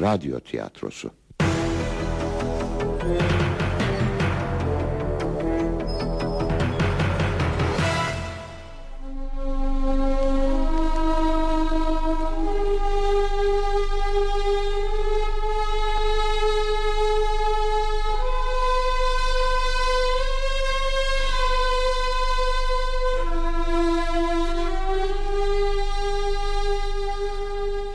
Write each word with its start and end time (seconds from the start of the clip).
radyo 0.00 0.40
tiyatrosu. 0.40 1.10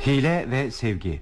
Hile 0.06 0.52
ve 0.52 0.72
sevgi 0.72 1.22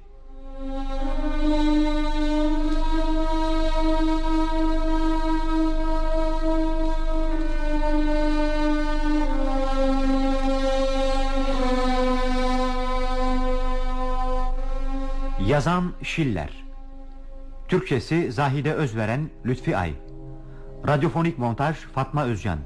Yazan 15.54 15.94
Şiller 16.04 16.50
Türkçesi 17.68 18.32
Zahide 18.32 18.74
Özveren 18.74 19.30
Lütfi 19.46 19.78
Ay. 19.78 19.94
Radyofonik 20.88 21.38
montaj 21.38 21.76
Fatma 21.76 22.26
Özcan. 22.26 22.60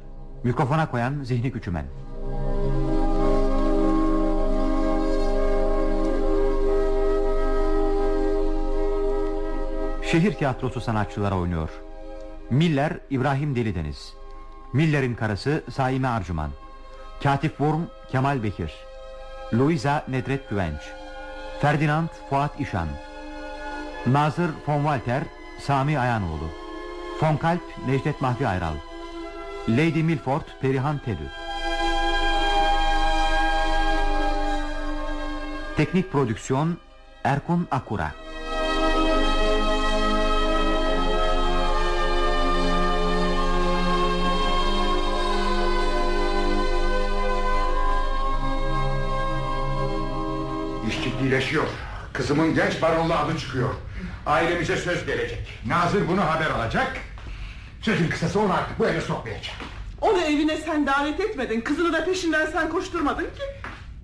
Mikrofona 0.44 0.92
koyan 0.92 1.24
Zihni 1.24 1.52
Küçümen. 1.52 1.86
Şehir 10.12 10.34
tiyatrosu 10.34 10.82
sanatçıları 10.82 11.36
oynuyor. 11.36 11.70
Miller 12.50 13.00
İbrahim 13.10 13.56
Delideniz. 13.56 14.14
Miller'in 14.74 15.16
karısı 15.16 15.64
Saime 15.72 16.08
Arcuman 16.08 16.52
Katip 17.24 17.58
Worm 17.58 17.82
Kemal 18.12 18.44
Bekir. 18.44 18.74
Louisa 19.54 20.06
Nedret 20.08 20.50
Güvenç 20.50 21.07
Ferdinand 21.62 22.10
Fuat 22.30 22.60
İşan 22.60 22.88
Nazır 24.06 24.50
von 24.68 24.78
Walter 24.78 25.24
Sami 25.60 26.00
Ayanoğlu 26.00 26.50
Von 27.22 27.38
Kalp 27.38 27.62
Necdet 27.88 28.22
Mahfi 28.22 28.48
Ayral 28.48 28.74
Lady 29.70 30.04
Milford 30.04 30.42
Perihan 30.62 30.98
Tedü. 30.98 31.32
Teknik 35.78 36.12
prodüksiyon 36.12 36.78
Erkun 37.24 37.68
Akura 37.72 38.12
ciddileşiyor. 51.12 51.64
Kızımın 52.14 52.56
genç 52.56 52.82
baronla 52.82 53.20
adı 53.26 53.38
çıkıyor. 53.38 53.70
Ailemize 54.26 54.78
söz 54.78 55.06
gelecek. 55.06 55.60
Nazır 55.66 56.08
bunu 56.08 56.22
haber 56.26 56.50
alacak. 56.50 56.98
Sözün 57.82 58.10
kısası 58.10 58.40
onu 58.40 58.54
artık 58.54 58.80
bu 58.80 58.88
eve 58.88 59.02
sokmayacak. 59.02 59.56
Onu 60.02 60.22
evine 60.22 60.58
sen 60.58 60.88
davet 60.88 61.20
etmedin. 61.20 61.62
Kızını 61.62 61.94
da 61.94 62.06
peşinden 62.06 62.46
sen 62.46 62.70
koşturmadın 62.70 63.24
ki. 63.24 63.44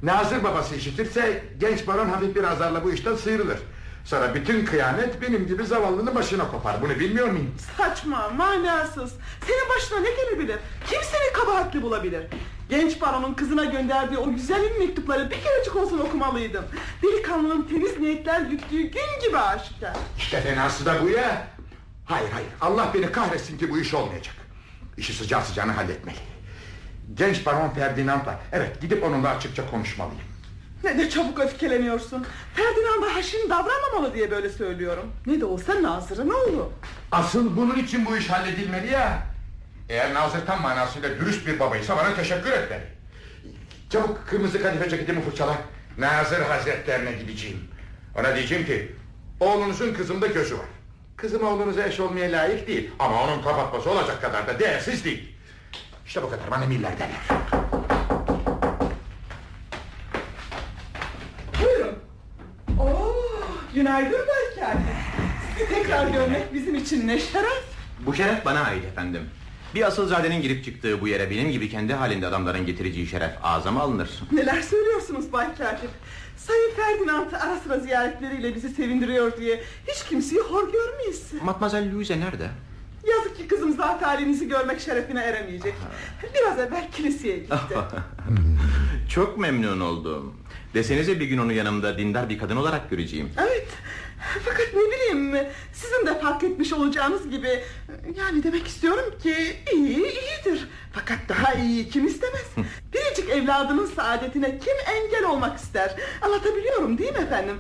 Nazır 0.04 0.44
babası 0.44 0.76
işitirse 0.76 1.44
genç 1.60 1.88
baron 1.88 2.10
hafif 2.10 2.36
bir 2.36 2.44
azarla 2.44 2.84
bu 2.84 2.92
işten 2.94 3.16
sıyrılır. 3.16 3.58
Sonra 4.06 4.36
bütün 4.36 4.66
kıyamet 4.66 5.22
benim 5.22 5.48
gibi 5.48 5.66
zavallının 5.66 6.16
başına 6.16 6.52
kopar. 6.52 6.82
Bunu 6.82 7.00
bilmiyor 7.00 7.28
muyum? 7.28 7.52
Saçma, 7.78 8.30
manasız. 8.30 9.14
Senin 9.48 9.70
başına 9.76 10.00
ne 10.00 10.10
gelebilir? 10.12 10.58
Kim 10.90 11.02
seni 11.04 11.34
kabahatli 11.34 11.82
bulabilir? 11.82 12.24
Genç 12.70 13.02
baronun 13.02 13.34
kızına 13.34 13.66
gönderdiği 13.66 14.18
o 14.18 14.34
güzel 14.34 14.72
mektupları 14.80 15.32
bir 15.32 15.42
kerecik 15.42 15.76
olsun 15.76 16.00
okumalıydın. 16.00 16.66
Delikanlının 17.04 17.62
temiz 17.68 18.00
niyetler 18.00 18.42
güttüğü 18.42 18.82
gün 18.82 19.28
gibi 19.28 19.38
aşikar. 19.38 19.94
İşte 20.18 20.42
fenası 20.42 20.86
da 20.86 21.04
bu 21.04 21.10
ya. 21.10 21.48
Hayır 22.06 22.30
hayır 22.32 22.50
Allah 22.62 22.92
beni 22.94 23.12
kahretsin 23.12 23.58
ki 23.58 23.70
bu 23.72 23.80
iş 23.80 23.94
olmayacak. 23.94 24.36
İşi 24.98 25.14
sıcağı 25.14 25.42
sıcağına 25.42 25.78
halletmeli. 25.78 26.18
Genç 27.14 27.46
baron 27.46 27.70
Ferdinand'la 27.70 28.40
evet 28.52 28.82
gidip 28.82 29.04
onunla 29.04 29.30
açıkça 29.30 29.70
konuşmalıyım. 29.72 30.22
Ne 30.84 30.98
de 30.98 31.10
çabuk 31.10 31.40
öfkeleniyorsun. 31.40 32.26
Ferdinand'a 32.56 33.16
haşin 33.16 33.50
davranmamalı 33.50 34.14
diye 34.14 34.32
böyle 34.32 34.50
söylüyorum. 34.50 35.12
Ne 35.26 35.42
de 35.42 35.46
olsa 35.46 35.84
Nazır'ın 35.84 36.30
oğlu. 36.30 36.72
Asıl 37.12 37.58
bunun 37.58 37.76
için 37.76 38.06
bu 38.06 38.18
iş 38.18 38.30
halledilmeli 38.30 38.92
ya. 38.92 39.33
Eğer 39.90 40.14
Nazır 40.14 40.46
tam 40.46 40.62
manasıyla 40.62 41.10
dürüst 41.10 41.48
bir 41.48 41.60
babaysa 41.60 41.98
bana 41.98 42.16
teşekkür 42.16 42.52
etmeli. 42.52 42.84
Çabuk 43.90 44.28
kırmızı 44.28 44.62
kadife 44.62 44.90
ceketimi 44.90 45.22
fırçala. 45.22 45.58
Nazır 45.98 46.42
hazretlerine 46.42 47.12
gideceğim. 47.12 47.60
Ona 48.20 48.36
diyeceğim 48.36 48.66
ki 48.66 48.96
oğlunuzun 49.40 49.94
kızımda 49.94 50.28
gözü 50.28 50.58
var. 50.58 50.66
Kızım 51.18 51.44
oğlunuza 51.44 51.84
eş 51.88 52.00
olmaya 52.00 52.32
layık 52.32 52.68
değil. 52.68 52.92
Ama 53.00 53.24
onun 53.24 53.42
kapatması 53.44 53.90
olacak 53.92 54.22
kadar 54.22 54.48
da 54.48 54.60
değersiz 54.60 55.06
değil. 55.06 55.36
İşte 56.06 56.24
bu 56.24 56.30
kadar 56.30 56.52
bana 56.52 56.66
miller 56.66 56.92
derler. 57.00 57.42
Buyurun. 61.64 61.96
Oo, 62.80 63.16
günaydın 63.76 64.28
Bayker. 64.28 64.78
Sizi 65.58 65.70
tekrar 65.70 66.08
görmek 66.08 66.54
bizim 66.54 66.76
için 66.76 67.08
ne 67.08 67.20
şeref. 67.20 67.64
Bu 68.00 68.14
şeref 68.16 68.46
bana 68.46 68.64
ait 68.64 68.86
efendim. 68.86 69.30
Bir 69.76 69.88
asılzadenin 69.88 70.42
girip 70.42 70.66
çıktığı 70.66 71.02
bu 71.02 71.08
yere 71.08 71.30
benim 71.30 71.52
gibi 71.52 71.70
kendi 71.70 71.94
halinde 71.94 72.28
adamların 72.28 72.66
getireceği 72.66 73.08
şeref 73.08 73.32
azama 73.44 73.82
alınır. 73.82 74.10
Neler 74.32 74.62
söylüyorsunuz 74.62 75.34
Bay 75.34 75.56
Katip? 75.58 75.90
Sayın 76.38 76.72
Ferdinand 76.76 77.32
ara 77.32 77.60
sıra 77.60 77.80
ziyaretleriyle 77.80 78.56
bizi 78.56 78.70
sevindiriyor 78.70 79.38
diye 79.38 79.64
hiç 79.88 80.04
kimseyi 80.10 80.42
hor 80.42 80.72
görmeyiz. 80.74 81.24
Matmazel 81.44 81.94
Louise 81.94 82.20
nerede? 82.20 82.50
Yazık 83.12 83.38
ki 83.38 83.48
kızım 83.48 83.74
zat 83.76 84.02
halinizi 84.02 84.48
görmek 84.48 84.80
şerefine 84.80 85.22
eremeyecek. 85.22 85.74
Biraz 86.34 86.60
evvel 86.60 86.92
kiliseye 86.92 87.38
gitti. 87.38 87.56
Çok 89.10 89.38
memnun 89.38 89.80
oldum. 89.80 90.34
Desenize 90.74 91.20
bir 91.20 91.26
gün 91.26 91.38
onu 91.38 91.54
yanımda 91.54 91.98
dindar 91.98 92.30
bir 92.30 92.38
kadın 92.38 92.56
olarak 92.56 92.90
göreceğim. 92.90 93.30
evet. 93.38 93.68
Fakat 94.46 94.68
ne 94.74 94.80
bileyim 94.82 95.03
sizin 95.74 96.06
de 96.08 96.20
fark 96.20 96.44
etmiş 96.44 96.74
olacağınız 96.74 97.30
gibi 97.30 97.60
yani 98.18 98.44
demek 98.44 98.68
istiyorum 98.68 99.16
ki 99.24 99.36
iyi 99.74 99.98
iyidir. 99.98 100.68
Fakat 100.94 101.18
daha 101.30 101.54
iyi 101.54 101.90
kim 101.90 102.08
istemez? 102.08 102.46
Biricik 102.94 103.30
evladının 103.30 103.86
saadetine 103.86 104.60
kim 104.60 104.74
engel 104.96 105.30
olmak 105.30 105.60
ister? 105.60 105.96
Anlatabiliyorum 106.22 106.98
değil 106.98 107.12
mi 107.14 107.20
efendim? 107.20 107.58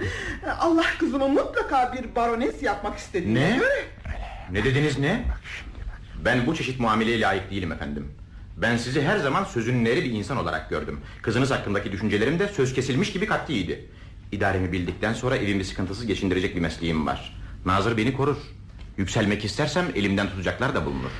Allah 0.59 0.85
kızımı 0.99 1.29
mutlaka 1.29 1.93
bir 1.93 2.15
barones 2.15 2.63
yapmak 2.63 2.97
istediğine 2.97 3.51
Ne? 3.51 3.57
göre. 3.57 3.85
Ne 4.51 4.63
dediniz 4.63 4.99
ne? 4.99 5.25
Ben 6.25 6.47
bu 6.47 6.55
çeşit 6.55 6.79
muameleye 6.79 7.21
layık 7.21 7.51
değilim 7.51 7.71
efendim. 7.71 8.11
Ben 8.57 8.77
sizi 8.77 9.01
her 9.01 9.17
zaman 9.17 9.43
sözün 9.43 9.85
neri 9.85 10.03
bir 10.03 10.11
insan 10.11 10.37
olarak 10.37 10.69
gördüm. 10.69 10.99
Kızınız 11.21 11.51
hakkındaki 11.51 11.91
düşüncelerim 11.91 12.39
de 12.39 12.47
söz 12.47 12.73
kesilmiş 12.73 13.11
gibi 13.13 13.25
katliydi. 13.25 13.85
İdaremi 14.31 14.71
bildikten 14.71 15.13
sonra 15.13 15.37
evimi 15.37 15.65
sıkıntısız 15.65 16.05
geçindirecek 16.05 16.55
bir 16.55 16.61
mesleğim 16.61 17.07
var. 17.07 17.42
Nazır 17.65 17.97
beni 17.97 18.13
korur. 18.13 18.37
Yükselmek 18.97 19.45
istersem 19.45 19.85
elimden 19.95 20.29
tutacaklar 20.29 20.75
da 20.75 20.85
bulunur. 20.85 21.11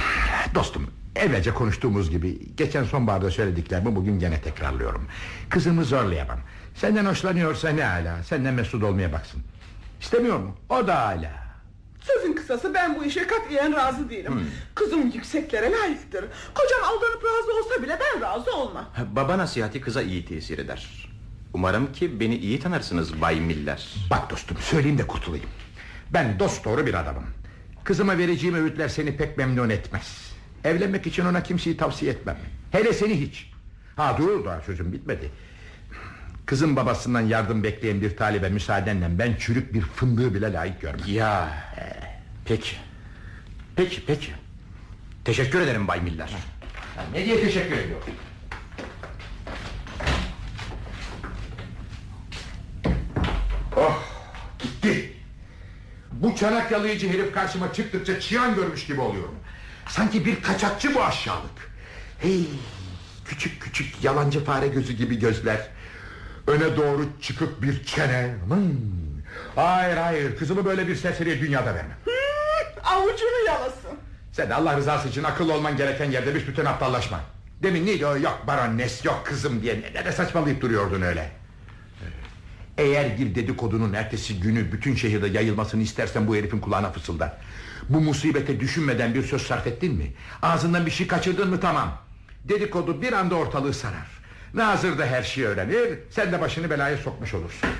Dostum 0.54 0.86
evvelce 1.16 1.54
konuştuğumuz 1.54 2.10
gibi 2.10 2.56
geçen 2.56 2.84
sonbaharda 2.84 3.30
söylediklerimi 3.30 3.96
bugün 3.96 4.18
gene 4.18 4.40
tekrarlıyorum. 4.40 5.06
Kızımı 5.50 5.84
zorlayamam. 5.84 6.38
Senden 6.74 7.04
hoşlanıyorsa 7.04 7.68
ne 7.68 7.84
hala 7.84 8.22
senden 8.22 8.54
mesut 8.54 8.82
olmaya 8.82 9.12
baksın. 9.12 9.42
İstemiyor 10.00 10.38
mu? 10.38 10.56
O 10.68 10.86
da 10.86 11.06
hala. 11.06 11.42
Sözün 12.00 12.32
kısası 12.32 12.74
ben 12.74 12.98
bu 12.98 13.04
işe 13.04 13.26
katiyen 13.26 13.72
razı 13.72 14.10
değilim. 14.10 14.50
Kızım 14.74 15.10
yükseklere 15.10 15.70
layıktır. 15.72 16.24
Kocam 16.54 16.80
aldanıp 16.84 17.24
razı 17.24 17.58
olsa 17.58 17.82
bile 17.82 17.98
ben 18.00 18.20
razı 18.22 18.56
olmam. 18.56 18.84
Baba 19.12 19.38
nasihati 19.38 19.80
kıza 19.80 20.02
iyi 20.02 20.24
tesir 20.24 20.58
eder. 20.58 21.08
Umarım 21.54 21.92
ki 21.92 22.20
beni 22.20 22.36
iyi 22.36 22.60
tanırsınız 22.60 23.20
Bay 23.20 23.40
Miller. 23.40 23.94
Bak 24.10 24.30
dostum 24.30 24.56
söyleyeyim 24.56 24.98
de 24.98 25.06
kurtulayım. 25.06 25.46
Ben 26.12 26.38
dost 26.38 26.64
doğru 26.64 26.86
bir 26.86 26.94
adamım. 26.94 27.24
Kızıma 27.84 28.18
vereceğim 28.18 28.56
öğütler 28.56 28.88
seni 28.88 29.16
pek 29.16 29.38
memnun 29.38 29.70
etmez. 29.70 30.32
Evlenmek 30.64 31.06
için 31.06 31.24
ona 31.24 31.42
kimseyi 31.42 31.76
tavsiye 31.76 32.12
etmem. 32.12 32.36
Hele 32.70 32.92
seni 32.92 33.20
hiç. 33.20 33.50
Ha 33.96 34.16
dur 34.18 34.44
daha 34.44 34.60
sözüm 34.60 34.92
bitmedi. 34.92 35.30
Kızın 36.46 36.76
babasından 36.76 37.20
yardım 37.20 37.62
bekleyen 37.62 38.00
bir 38.00 38.16
talibe 38.16 38.48
müsaadenle 38.48 39.18
ben 39.18 39.34
çürük 39.38 39.74
bir 39.74 39.80
fındığı 39.80 40.34
bile 40.34 40.52
layık 40.52 40.80
görmem. 40.80 41.06
Ya 41.08 41.48
peki. 42.44 42.76
Peki 43.76 44.06
peki. 44.06 44.32
Teşekkür 45.24 45.60
ederim 45.60 45.88
Bay 45.88 46.00
Miller. 46.00 46.28
Ha, 46.96 47.02
Ne 47.14 47.24
diye 47.24 47.40
teşekkür 47.40 47.76
ediyorum. 47.76 48.06
Bu 56.22 56.36
çanak 56.36 56.70
yalayıcı 56.72 57.08
herif 57.08 57.34
karşıma 57.34 57.72
çıktıkça 57.72 58.20
çıyan 58.20 58.54
görmüş 58.54 58.86
gibi 58.86 59.00
oluyorum. 59.00 59.34
Sanki 59.88 60.26
bir 60.26 60.42
kaçakçı 60.42 60.94
bu 60.94 61.04
aşağılık. 61.04 61.70
Hey, 62.18 62.44
küçük 63.24 63.62
küçük 63.62 64.04
yalancı 64.04 64.44
fare 64.44 64.68
gözü 64.68 64.92
gibi 64.92 65.18
gözler. 65.18 65.68
Öne 66.46 66.76
doğru 66.76 67.06
çıkık 67.20 67.62
bir 67.62 67.84
çene. 67.84 68.34
Hmm. 68.48 68.62
Hayır 69.54 69.96
hayır 69.96 70.36
kızımı 70.36 70.64
böyle 70.64 70.88
bir 70.88 70.96
serseriye 70.96 71.40
dünyada 71.40 71.74
vermem. 71.74 71.98
Avucunu 72.84 73.46
yalasın. 73.46 73.98
Sen 74.32 74.50
de 74.50 74.54
Allah 74.54 74.76
rızası 74.76 75.08
için 75.08 75.22
akıllı 75.24 75.54
olman 75.54 75.76
gereken 75.76 76.10
yerde 76.10 76.34
büsbütün 76.34 76.64
aptallaşma. 76.64 77.20
Demin 77.62 77.86
neydi 77.86 78.06
o 78.06 78.16
yok 78.18 78.44
baronnes 78.46 79.04
yok 79.04 79.22
kızım 79.24 79.62
diye 79.62 79.80
ne 79.94 80.04
de 80.04 80.12
saçmalayıp 80.12 80.60
duruyordun 80.60 81.02
öyle. 81.02 81.41
Eğer 82.78 83.18
bir 83.18 83.34
dedikodunun 83.34 83.92
ertesi 83.92 84.40
günü 84.40 84.72
bütün 84.72 84.94
şehirde 84.94 85.28
yayılmasını 85.28 85.82
istersen 85.82 86.28
bu 86.28 86.36
herifin 86.36 86.58
kulağına 86.60 86.90
fısılda. 86.92 87.38
Bu 87.88 88.00
musibete 88.00 88.60
düşünmeden 88.60 89.14
bir 89.14 89.22
söz 89.22 89.42
sarf 89.42 89.66
ettin 89.66 89.94
mi? 89.94 90.12
Ağzından 90.42 90.86
bir 90.86 90.90
şey 90.90 91.06
kaçırdın 91.06 91.50
mı 91.50 91.60
tamam. 91.60 91.98
Dedikodu 92.44 93.02
bir 93.02 93.12
anda 93.12 93.34
ortalığı 93.34 93.74
sarar. 93.74 94.06
Nazır 94.54 94.98
da 94.98 95.06
her 95.06 95.22
şeyi 95.22 95.46
öğrenir. 95.46 95.98
Sen 96.10 96.32
de 96.32 96.40
başını 96.40 96.70
belaya 96.70 96.96
sokmuş 96.96 97.34
olursun. 97.34 97.70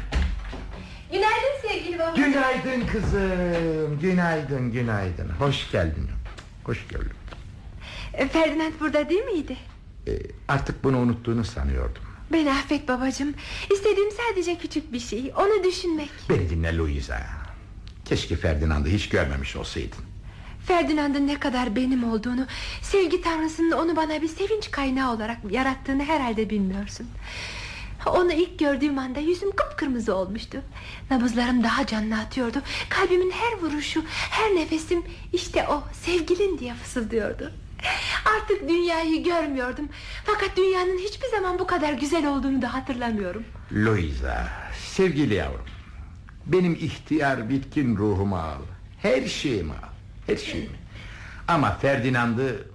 Günaydın 1.12 1.68
sevgili 1.68 1.98
baba. 1.98 2.14
Günaydın 2.16 2.86
kızım. 2.86 4.00
Günaydın 4.02 4.72
günaydın. 4.72 5.28
Hoş 5.38 5.70
geldin. 5.70 6.08
Hoş 6.64 6.88
geldin. 6.88 7.12
E, 8.14 8.28
Ferdinand 8.28 8.72
burada 8.80 9.08
değil 9.08 9.24
miydi? 9.24 9.56
Ee, 10.08 10.12
artık 10.48 10.84
bunu 10.84 10.98
unuttuğunu 10.98 11.44
sanıyordum. 11.44 12.02
Beni 12.32 12.50
affet 12.50 12.88
babacığım. 12.88 13.34
İstediğim 13.72 14.10
sadece 14.10 14.58
küçük 14.58 14.92
bir 14.92 15.00
şey. 15.00 15.32
Onu 15.36 15.64
düşünmek. 15.64 16.10
Beni 16.28 16.50
dinle 16.50 16.76
Louisa. 16.76 17.20
Keşke 18.04 18.36
Ferdinand'ı 18.36 18.88
hiç 18.88 19.08
görmemiş 19.08 19.56
olsaydın. 19.56 19.98
Ferdinand'ın 20.66 21.26
ne 21.26 21.40
kadar 21.40 21.76
benim 21.76 22.12
olduğunu, 22.12 22.46
sevgi 22.82 23.22
tanrısının 23.22 23.70
onu 23.72 23.96
bana 23.96 24.22
bir 24.22 24.28
sevinç 24.28 24.70
kaynağı 24.70 25.14
olarak 25.14 25.38
yarattığını 25.50 26.04
herhalde 26.04 26.50
bilmiyorsun. 26.50 27.06
Onu 28.06 28.32
ilk 28.32 28.58
gördüğüm 28.58 28.98
anda 28.98 29.20
yüzüm 29.20 29.50
kıpkırmızı 29.50 30.14
olmuştu. 30.14 30.62
Nabızlarım 31.10 31.62
daha 31.64 31.86
canlı 31.86 32.14
atıyordu. 32.18 32.62
Kalbimin 32.88 33.30
her 33.30 33.58
vuruşu, 33.58 34.04
her 34.08 34.54
nefesim 34.56 35.02
işte 35.32 35.66
o 35.68 35.82
sevgilin 36.04 36.58
diye 36.58 36.74
fısıldıyordu. 36.74 37.52
Artık 38.36 38.68
dünyayı 38.68 39.24
görmüyordum. 39.24 39.88
Fakat 40.24 40.56
dünyanın 40.56 40.98
hiçbir 40.98 41.28
zaman 41.28 41.58
bu 41.58 41.66
kadar 41.66 41.92
güzel 41.92 42.26
olduğunu 42.26 42.62
da 42.62 42.74
hatırlamıyorum. 42.74 43.44
Louisa, 43.72 44.48
sevgili 44.78 45.34
yavrum. 45.34 45.64
Benim 46.46 46.74
ihtiyar 46.74 47.48
bitkin 47.48 47.96
ruhumu 47.96 48.36
al. 48.36 48.62
Her 49.02 49.26
şeyimi 49.26 49.72
al. 49.72 49.88
Her 50.26 50.36
şeyimi. 50.36 50.76
Ama 51.48 51.78
Ferdinand'ı 51.78 52.68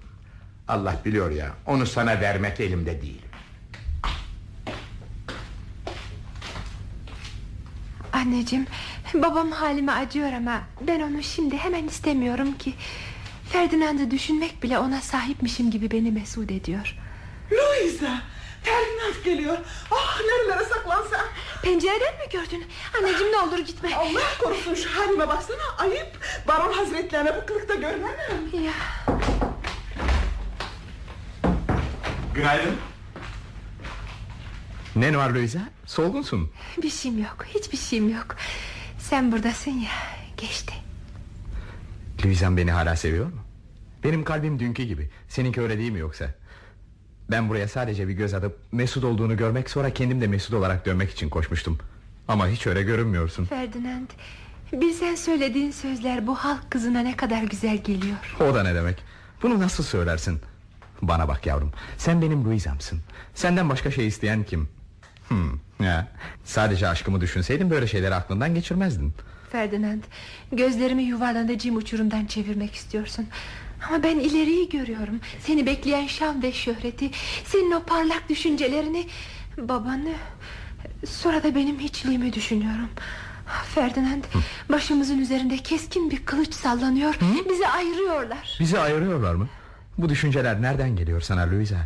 Allah 0.68 0.96
biliyor 1.06 1.32
ya 1.32 1.52
onu 1.66 1.86
sana 1.86 2.22
vermek 2.22 2.60
elimde 2.60 3.02
değil. 3.02 3.22
Anneciğim 8.14 8.66
babam 9.14 9.52
halime 9.52 9.92
acıyor 9.92 10.34
ama 10.34 10.62
ben 10.88 11.02
onu 11.02 11.24
şimdi 11.24 11.58
hemen 11.58 11.88
istemiyorum 11.88 12.54
ki. 12.54 12.74
Ferdinand'ı 13.50 14.12
düşünmek 14.12 14.64
bile 14.64 14.80
ona 14.80 15.02
sahipmişim 15.02 15.72
gibi 15.72 15.92
beni 15.92 16.12
mesut 16.12 16.52
ediyor. 16.52 16.96
Louisa. 17.52 18.22
Ferdinand 18.64 19.26
geliyor. 19.26 19.58
Ah 19.92 20.20
nerelere 20.22 20.66
saklansam. 20.66 21.26
Pencereden 21.64 22.14
mi 22.18 22.26
gördün? 22.32 22.66
Anneciğim 22.98 23.32
ne 23.34 23.38
olur 23.40 23.60
gitme. 23.60 23.96
Allah 23.96 24.22
korusun 24.40 24.74
şu 24.74 24.90
halime 25.00 25.28
baksana. 25.28 25.58
Ayıp. 25.78 26.20
Baron 26.48 26.74
hazretlerine 26.74 27.36
bu 27.42 27.46
kılıkta 27.46 27.76
görmem. 27.76 28.12
Ya, 28.54 28.74
Günaydın. 32.36 32.76
Ne 34.96 35.18
var 35.18 35.30
Louisa? 35.30 35.60
Solgunsun. 35.86 36.52
bir 36.82 36.90
şeyim 36.90 37.24
yok. 37.24 37.46
Hiçbir 37.56 37.78
şeyim 37.78 38.10
yok. 38.10 38.36
Sen 39.00 39.32
buradasın 39.32 39.72
ya. 39.72 39.92
Geçti. 40.38 40.74
Louisa'm 42.26 42.58
beni 42.58 42.72
hala 42.72 42.96
seviyor 42.96 43.26
mu? 43.26 43.42
Benim 44.04 44.24
kalbim 44.24 44.60
dünkü 44.60 44.84
gibi. 44.84 45.10
Seninki 45.30 45.62
öyle 45.62 45.78
değil 45.78 45.92
mi 45.92 46.00
yoksa? 46.00 46.26
Ben 47.32 47.50
buraya 47.50 47.68
sadece 47.68 48.08
bir 48.08 48.14
göz 48.14 48.34
atıp 48.34 48.58
Mesut 48.72 49.04
olduğunu 49.04 49.38
görmek 49.38 49.70
sonra 49.70 49.90
kendim 49.94 50.22
de 50.22 50.28
Mesut 50.28 50.54
olarak 50.54 50.86
dönmek 50.86 51.12
için 51.12 51.30
koşmuştum. 51.30 51.78
Ama 52.28 52.48
hiç 52.48 52.68
öyle 52.68 52.84
görünmüyorsun. 52.84 53.46
Ferdinand 53.46 54.08
bilsen 54.74 55.16
söylediğin 55.16 55.72
sözler 55.72 56.28
bu 56.28 56.36
halk 56.36 56.72
kızına 56.72 57.00
ne 57.00 57.16
kadar 57.16 57.44
güzel 57.44 57.78
geliyor. 57.78 58.36
O 58.40 58.56
da 58.56 58.64
ne 58.64 58.76
demek? 58.76 59.04
Bunu 59.44 59.60
nasıl 59.60 59.84
söylersin? 59.84 60.40
Bana 61.02 61.28
bak 61.28 61.46
yavrum. 61.46 61.72
Sen 61.98 62.22
benim 62.22 62.46
Louisa'msın. 62.46 63.00
Senden 63.36 63.70
başka 63.70 63.92
şey 63.92 64.08
isteyen 64.08 64.44
kim? 64.44 64.70
Hmm, 65.28 65.52
ya. 65.80 66.08
Sadece 66.46 66.88
aşkımı 66.88 67.22
düşünseydin 67.22 67.70
böyle 67.70 67.88
şeyleri 67.88 68.16
aklından 68.16 68.56
geçirmezdin. 68.56 69.14
Ferdinand 69.52 70.04
gözlerimi 70.52 71.04
yuvarlanacağım 71.04 71.78
uçurumdan 71.78 72.26
çevirmek 72.26 72.76
istiyorsun. 72.76 73.28
Ama 73.88 74.04
ben 74.04 74.20
ileriyi 74.20 74.70
görüyorum. 74.70 75.20
Seni 75.40 75.66
bekleyen 75.66 76.08
şan 76.08 76.44
ve 76.44 76.52
şöhreti, 76.54 77.12
senin 77.46 77.72
o 77.72 77.84
parlak 77.84 78.30
düşüncelerini, 78.30 79.08
babanı, 79.58 80.14
sonra 81.08 81.44
da 81.44 81.56
benim 81.56 81.80
hiçliğimi 81.80 82.34
düşünüyorum. 82.34 82.90
Ferdinand, 83.76 84.24
başımızın 84.72 85.20
üzerinde 85.20 85.58
keskin 85.58 86.12
bir 86.12 86.26
kılıç 86.26 86.54
sallanıyor. 86.54 87.20
Bizi 87.50 87.68
ayırıyorlar. 87.68 88.58
Bizi 88.60 88.80
ayırıyorlar 88.80 89.36
mı? 89.36 89.48
Bu 89.98 90.10
düşünceler 90.10 90.62
nereden 90.62 90.96
geliyor 90.96 91.22
sana 91.22 91.52
Louisa? 91.52 91.78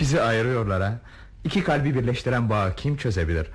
Bizi 0.00 0.22
ayırıyorlar 0.22 0.82
ha. 0.82 1.00
İki 1.44 1.64
kalbi 1.64 1.94
birleştiren 1.94 2.50
bağı 2.50 2.76
kim 2.76 2.96
çözebilir? 2.96 3.46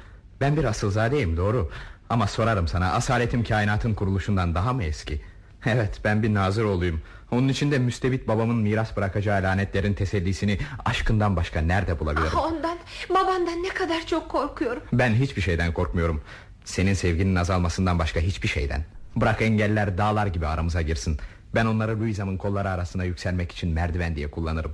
Ben 0.41 0.57
bir 0.57 0.63
asılzadeyim 0.63 1.37
doğru. 1.37 1.71
Ama 2.09 2.27
sorarım 2.27 2.67
sana 2.67 2.91
asaletim 2.93 3.43
kainatın 3.43 3.93
kuruluşundan 3.93 4.55
daha 4.55 4.73
mı 4.73 4.83
eski? 4.83 5.21
Evet 5.65 5.99
ben 6.03 6.23
bir 6.23 6.33
nazır 6.33 6.63
oğluyum. 6.63 7.01
Onun 7.31 7.47
için 7.47 7.71
de 7.71 7.79
müstebit 7.79 8.27
babamın 8.27 8.55
miras 8.57 8.97
bırakacağı 8.97 9.43
lanetlerin 9.43 9.93
tesellisini 9.93 10.57
aşkından 10.85 11.35
başka 11.35 11.61
nerede 11.61 11.99
bulabilirim? 11.99 12.31
Ah, 12.35 12.45
Ondan, 12.45 12.77
babandan 13.09 13.63
ne 13.63 13.69
kadar 13.69 14.05
çok 14.05 14.29
korkuyorum. 14.29 14.83
Ben 14.93 15.13
hiçbir 15.13 15.41
şeyden 15.41 15.73
korkmuyorum. 15.73 16.21
Senin 16.65 16.93
sevginin 16.93 17.35
azalmasından 17.35 17.99
başka 17.99 18.19
hiçbir 18.19 18.47
şeyden. 18.47 18.81
Bırak 19.15 19.41
engeller 19.41 19.97
dağlar 19.97 20.27
gibi 20.27 20.47
aramıza 20.47 20.81
girsin. 20.81 21.17
Ben 21.55 21.65
onları 21.65 21.99
Louisa'mın 21.99 22.37
kolları 22.37 22.69
arasına 22.69 23.03
yükselmek 23.03 23.51
için 23.51 23.69
merdiven 23.69 24.15
diye 24.15 24.31
kullanırım. 24.31 24.73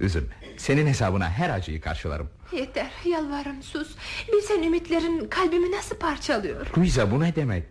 Üzülme. 0.00 0.34
Senin 0.58 0.86
hesabına 0.86 1.30
her 1.30 1.50
acıyı 1.50 1.80
karşılarım. 1.80 2.30
Yeter, 2.52 2.90
yalvarırım 3.04 3.62
sus. 3.62 3.96
Bilsen 4.32 4.62
ümitlerin 4.62 5.28
kalbimi 5.28 5.72
nasıl 5.72 5.96
parçalıyor. 5.96 6.66
Louisa 6.78 7.10
bu 7.10 7.20
ne 7.20 7.36
demek? 7.36 7.64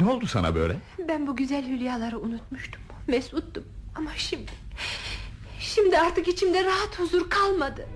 Ne 0.00 0.10
oldu 0.10 0.26
sana 0.26 0.54
böyle? 0.54 0.76
Ben 1.08 1.26
bu 1.26 1.36
güzel 1.36 1.66
hülyaları 1.68 2.18
unutmuştum. 2.18 2.82
Mesuttum 3.06 3.64
ama 3.94 4.10
şimdi... 4.16 4.52
Şimdi 5.60 5.98
artık 5.98 6.28
içimde 6.28 6.64
rahat 6.64 6.98
huzur 6.98 7.30
kalmadı. 7.30 7.88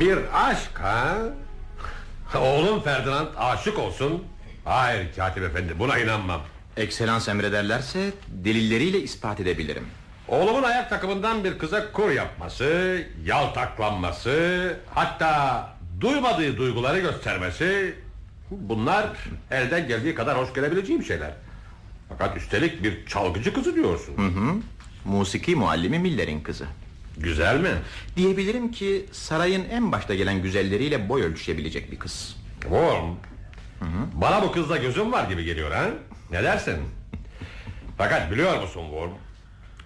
Bir 0.00 0.18
aşk 0.48 0.78
ha? 0.78 1.18
Oğlum 2.36 2.82
Ferdinand 2.82 3.26
aşık 3.36 3.78
olsun. 3.78 4.24
Hayır 4.64 5.06
katip 5.16 5.42
efendi 5.42 5.78
buna 5.78 5.98
inanmam. 5.98 6.40
Ekselans 6.76 7.28
emrederlerse 7.28 8.12
delilleriyle 8.28 9.00
ispat 9.00 9.40
edebilirim. 9.40 9.86
Oğlumun 10.28 10.62
ayak 10.62 10.90
takımından 10.90 11.44
bir 11.44 11.58
kıza 11.58 11.92
kur 11.92 12.10
yapması, 12.10 13.02
yaltaklanması, 13.24 14.76
hatta 14.94 15.66
duymadığı 16.00 16.56
duyguları 16.56 17.00
göstermesi 17.00 17.94
bunlar 18.50 19.06
elden 19.50 19.88
geldiği 19.88 20.14
kadar 20.14 20.38
hoş 20.38 20.54
gelebileceğim 20.54 21.04
şeyler. 21.04 21.30
Fakat 22.08 22.36
üstelik 22.36 22.82
bir 22.82 23.06
çalgıcı 23.06 23.54
kızı 23.54 23.74
diyorsun. 23.74 24.16
Hı 24.16 24.40
hı. 24.40 24.54
Musiki 25.04 25.56
muallimi 25.56 25.98
Miller'in 25.98 26.40
kızı. 26.40 26.66
Güzel 27.18 27.60
mi? 27.60 27.70
Diyebilirim 28.16 28.70
ki 28.70 29.06
sarayın 29.12 29.64
en 29.70 29.92
başta 29.92 30.14
gelen 30.14 30.42
güzelleriyle 30.42 31.08
boy 31.08 31.22
ölçüşebilecek 31.22 31.92
bir 31.92 31.98
kız. 31.98 32.36
Worm. 32.62 33.14
Bana 34.12 34.42
bu 34.42 34.52
kızda 34.52 34.76
gözüm 34.76 35.12
var 35.12 35.24
gibi 35.24 35.44
geliyor 35.44 35.70
ha? 35.70 35.84
Ne 36.30 36.42
dersin? 36.42 36.76
Fakat 37.98 38.30
biliyor 38.30 38.62
musun 38.62 38.82
Worm? 38.90 39.10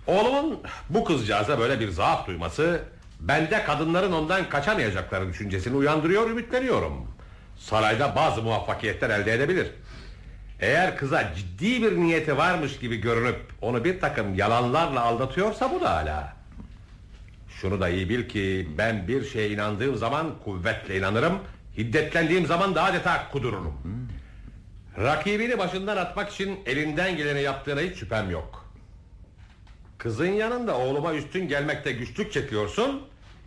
Oğlumun 0.07 0.61
bu 0.91 1.05
kızcağıza 1.05 1.59
böyle 1.59 1.81
bir 1.81 1.89
zaaf 1.89 2.27
duyması... 2.27 2.83
...bende 3.21 3.65
kadınların 3.65 4.13
ondan 4.13 4.49
kaçamayacakları 4.49 5.29
düşüncesini 5.29 5.77
uyandırıyor, 5.77 6.31
ümitleniyorum. 6.31 7.07
Sarayda 7.59 8.17
bazı 8.17 8.43
muvaffakiyetler 8.43 9.11
elde 9.11 9.33
edebilir. 9.33 9.67
Eğer 10.61 10.97
kıza 10.97 11.35
ciddi 11.37 11.83
bir 11.83 11.97
niyeti 11.97 12.37
varmış 12.37 12.79
gibi 12.79 12.97
görünüp... 12.97 13.41
...onu 13.61 13.85
bir 13.85 14.01
takım 14.01 14.35
yalanlarla 14.35 15.03
aldatıyorsa 15.03 15.71
bu 15.71 15.81
da 15.81 15.91
hala. 15.97 16.42
Şunu 17.63 17.81
da 17.81 17.89
iyi 17.89 18.09
bil 18.09 18.29
ki 18.29 18.69
ben 18.79 19.09
bir 19.09 19.25
şeye 19.25 19.51
inandığım 19.51 19.97
zaman 19.97 20.27
kuvvetle 20.45 20.99
inanırım. 20.99 21.39
Hiddetlendiğim 21.79 22.47
zaman 22.47 22.75
da 22.75 22.83
adeta 22.83 23.29
kudururum. 23.33 23.75
Rakibini 24.99 25.59
başından 25.59 25.97
atmak 25.97 26.33
için 26.33 26.59
elinden 26.67 27.17
geleni 27.17 27.43
yaptığına 27.43 27.81
hiç 27.81 27.97
şüphem 27.97 28.31
yok. 28.31 28.65
Kızın 29.99 30.33
yanında 30.33 30.79
oğluma 30.79 31.15
üstün 31.15 31.49
gelmekte 31.49 31.93
güçlük 31.93 32.33
çekiyorsun. 32.33 33.03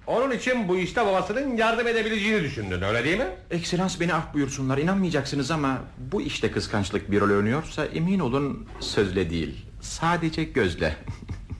Onun 0.08 0.32
için 0.32 0.68
bu 0.68 0.78
işte 0.78 1.06
babasının 1.06 1.58
yardım 1.58 1.88
edebileceğini 1.88 2.44
düşündün 2.44 2.82
öyle 2.82 3.04
değil 3.04 3.18
mi? 3.18 3.28
Ekselans 3.52 4.00
beni 4.00 4.14
af 4.14 4.34
buyursunlar 4.34 4.78
inanmayacaksınız 4.78 5.52
ama 5.52 5.82
Bu 5.98 6.22
işte 6.22 6.52
kıskançlık 6.52 7.12
bir 7.12 7.22
rol 7.22 7.38
oynuyorsa 7.38 7.86
Emin 7.86 8.20
olun 8.20 8.68
sözle 8.80 9.30
değil 9.30 9.66
Sadece 9.82 10.44
gözle 10.44 10.96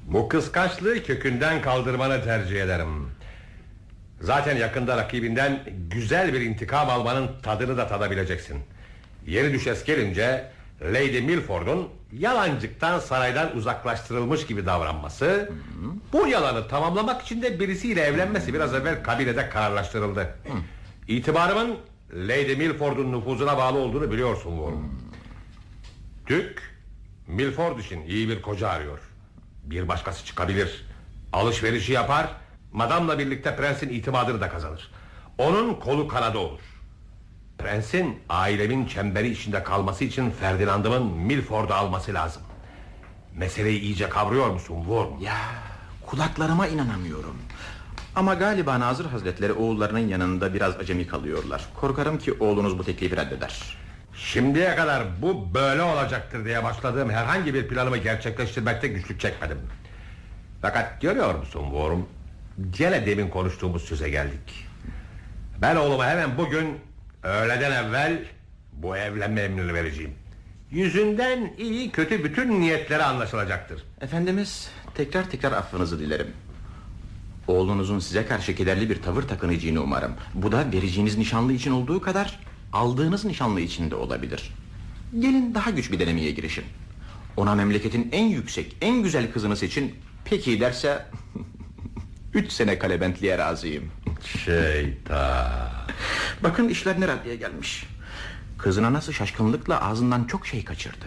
Bu 0.06 0.30
kıskançlığı 0.30 1.04
kökünden 1.04 1.62
kaldırmanı 1.62 2.24
tercih 2.24 2.62
ederim. 2.62 3.10
Zaten 4.22 4.58
yakında 4.58 4.98
rakibinden 4.98 5.60
güzel 5.90 6.34
bir 6.34 6.42
intikam 6.42 6.90
almanın 6.90 7.30
tadını 7.44 7.78
da 7.78 7.88
tadabileceksin. 7.88 8.58
Yeri 9.28 9.54
düşes 9.54 9.84
gelince 9.84 10.52
Lady 10.82 11.22
Milford'un 11.22 11.90
yalancıktan 12.14 13.00
saraydan 13.00 13.56
uzaklaştırılmış 13.58 14.46
gibi 14.46 14.66
davranması... 14.66 15.52
...bu 16.14 16.28
yalanı 16.28 16.68
tamamlamak 16.68 17.22
için 17.22 17.42
de 17.42 17.60
birisiyle 17.60 18.02
evlenmesi 18.02 18.54
biraz 18.54 18.74
evvel 18.74 19.04
kabinede 19.04 19.50
kararlaştırıldı. 19.50 20.36
İtibarımın 21.08 21.78
Lady 22.14 22.56
Milford'un 22.56 23.12
nüfuzuna 23.12 23.58
bağlı 23.58 23.78
olduğunu 23.78 24.12
biliyorsun 24.12 24.58
Warren. 24.58 24.90
Dük 26.28 26.76
Milford 27.28 27.80
için 27.80 28.02
iyi 28.08 28.30
bir 28.30 28.42
koca 28.42 28.70
arıyor. 28.70 29.00
Bir 29.66 29.88
başkası 29.88 30.26
çıkabilir. 30.26 30.86
Alışverişi 31.34 31.94
yapar. 31.94 32.28
Madamla 32.72 33.20
birlikte 33.20 33.56
prensin 33.56 33.90
itimadını 33.90 34.42
da 34.42 34.50
kazanır. 34.50 34.92
Onun 35.38 35.74
kolu 35.74 36.08
kanadı 36.08 36.38
olur. 36.38 36.60
Prensin 37.58 38.20
ailemin 38.30 38.86
çemberi 38.86 39.30
içinde 39.32 39.64
kalması 39.64 40.04
için 40.04 40.32
Ferdinand'ımın 40.32 41.04
Milford'u 41.06 41.74
alması 41.74 42.14
lazım. 42.14 42.42
Meseleyi 43.36 43.80
iyice 43.80 44.10
kavruyor 44.10 44.50
musun 44.50 44.76
Worm? 44.78 45.22
Ya 45.22 45.38
kulaklarıma 46.06 46.68
inanamıyorum 46.68 47.38
Ama 48.16 48.34
galiba 48.34 48.80
Nazır 48.80 49.06
Hazretleri 49.06 49.54
oğullarının 49.54 50.08
yanında 50.08 50.54
biraz 50.54 50.76
acemi 50.76 51.08
kalıyorlar 51.08 51.66
Korkarım 51.82 52.18
ki 52.18 52.34
oğlunuz 52.40 52.80
bu 52.80 52.84
teklifi 52.84 53.18
reddeder 53.18 53.78
Şimdiye 54.18 54.76
kadar 54.76 55.04
bu 55.22 55.54
böyle 55.54 55.82
olacaktır 55.82 56.46
diye 56.46 56.64
başladığım 56.64 57.10
herhangi 57.10 57.54
bir 57.54 57.68
planımı 57.68 57.98
gerçekleştirmekte 57.98 58.88
güçlük 58.88 59.20
çekmedim. 59.20 59.58
Fakat 60.62 61.02
görüyor 61.02 61.36
musun 61.36 61.64
Worm? 61.64 62.02
Gene 62.78 63.06
demin 63.06 63.30
konuştuğumuz 63.30 63.84
söze 63.84 64.10
geldik. 64.10 64.68
Ben 65.62 65.76
oğluma 65.76 66.08
hemen 66.08 66.38
bugün 66.38 66.80
öğleden 67.24 67.72
evvel 67.72 68.20
bu 68.74 68.98
evlenme 68.98 69.42
emrini 69.42 69.74
vereceğim. 69.74 70.14
Yüzünden 70.72 71.54
iyi 71.58 71.92
kötü 71.92 72.24
bütün 72.24 72.62
niyetleri 72.62 73.04
anlaşılacaktır. 73.04 73.84
Efendimiz 74.02 74.70
tekrar 74.96 75.30
tekrar 75.30 75.52
affınızı 75.52 76.00
dilerim 76.00 76.28
Oğlunuzun 77.48 78.00
size 78.00 78.26
karşı 78.26 78.56
kederli 78.56 78.90
bir 78.90 79.02
tavır 79.02 79.24
takınacağını 79.24 79.84
umarım 79.84 80.14
Bu 80.34 80.52
da 80.52 80.72
vereceğiniz 80.74 81.18
nişanlı 81.18 81.54
için 81.54 81.72
olduğu 81.72 82.02
kadar 82.02 82.40
Aldığınız 82.76 83.26
nişanlı 83.26 83.62
için 83.62 83.92
de 83.92 83.96
olabilir 83.96 84.54
Gelin 85.20 85.56
daha 85.56 85.70
güç 85.70 85.92
bir 85.92 86.00
denemeye 86.00 86.32
girişin 86.32 86.64
Ona 87.38 87.56
memleketin 87.56 88.10
en 88.12 88.26
yüksek 88.26 88.78
En 88.82 89.04
güzel 89.04 89.32
kızını 89.32 89.58
seçin 89.58 89.96
Peki 90.26 90.60
derse 90.60 91.06
Üç 92.34 92.52
sene 92.52 92.80
kalebentliğe 92.80 93.38
razıyım 93.38 93.92
Şeytan. 94.46 95.70
Bakın 96.44 96.70
işler 96.70 97.02
ne 97.02 97.08
raddeye 97.08 97.36
gelmiş 97.36 97.86
Kızına 98.58 98.94
nasıl 98.94 99.14
şaşkınlıkla 99.14 99.82
ağzından 99.82 100.24
çok 100.24 100.48
şey 100.48 100.66
kaçırdı 100.66 101.06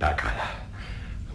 Pekala. 0.00 0.48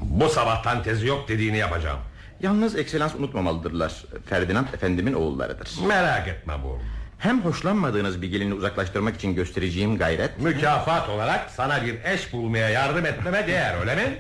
Bu 0.02 0.30
sabahtan 0.30 0.84
tezi 0.84 1.08
yok 1.08 1.28
dediğini 1.28 1.58
yapacağım. 1.58 2.00
Yalnız 2.42 2.76
ekselans 2.76 3.16
unutmamalıdırlar 3.16 4.06
Ferdinand 4.30 4.68
efendimin 4.74 5.14
oğullarıdır 5.14 5.70
Merak 5.88 6.28
etme 6.28 6.54
bu. 6.64 6.80
Hem 7.24 7.42
hoşlanmadığınız 7.42 8.22
bir 8.22 8.28
gelini 8.28 8.54
uzaklaştırmak 8.54 9.16
için 9.16 9.36
göstereceğim 9.36 9.98
gayret 9.98 10.40
Mükafat 10.42 11.10
olarak 11.10 11.52
sana 11.52 11.86
bir 11.86 12.04
eş 12.04 12.34
bulmaya 12.34 12.70
yardım 12.70 13.06
etmeme 13.06 13.48
değer 13.48 13.80
öyle 13.80 13.96
mi? 13.96 14.18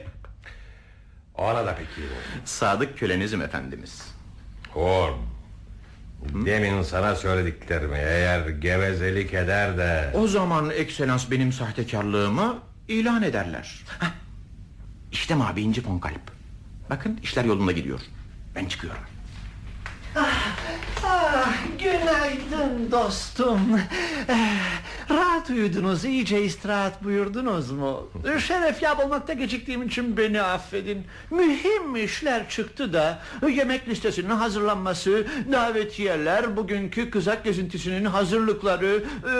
Ona 1.37 1.65
da 1.65 1.75
peki. 1.77 2.07
Sadık 2.45 2.97
kölenizim 2.97 3.41
efendimiz 3.41 4.07
Horn. 4.69 5.13
Demin 6.45 6.81
sana 6.81 7.15
söylediklerimi 7.15 7.97
eğer 7.97 8.49
gevezelik 8.49 9.33
eder 9.33 9.77
de... 9.77 10.11
O 10.13 10.27
zaman 10.27 10.69
ekselans 10.69 11.31
benim 11.31 11.53
sahtekarlığımı 11.53 12.59
ilan 12.87 13.23
ederler 13.23 13.83
Hah, 13.99 14.11
İşte 15.11 15.35
mabeyinci 15.35 15.81
Fonkalp 15.81 16.31
Bakın 16.89 17.19
işler 17.23 17.45
yolunda 17.45 17.71
gidiyor 17.71 17.99
Ben 18.55 18.65
çıkıyorum 18.65 19.01
Ah, 20.15 20.52
günaydın 21.79 22.91
dostum. 22.91 23.59
Eh, 24.29 24.35
Rahat 25.09 25.49
uyudunuz, 25.49 26.05
iyice 26.05 26.41
istirahat 26.43 27.03
buyurdunuz 27.03 27.71
mu? 27.71 28.09
Şeref 28.47 28.81
yap 28.81 28.99
olmakta 29.05 29.33
geciktiğim 29.33 29.83
için 29.83 30.17
beni 30.17 30.41
affedin. 30.41 31.05
Mühim 31.31 31.95
işler 31.95 32.49
çıktı 32.49 32.93
da 32.93 33.21
yemek 33.49 33.87
listesinin 33.87 34.29
hazırlanması, 34.29 35.27
davetiyeler, 35.51 36.57
bugünkü 36.57 37.09
kızak 37.09 37.43
gezintisinin 37.43 38.05
hazırlıkları. 38.05 39.03
e, 39.29 39.33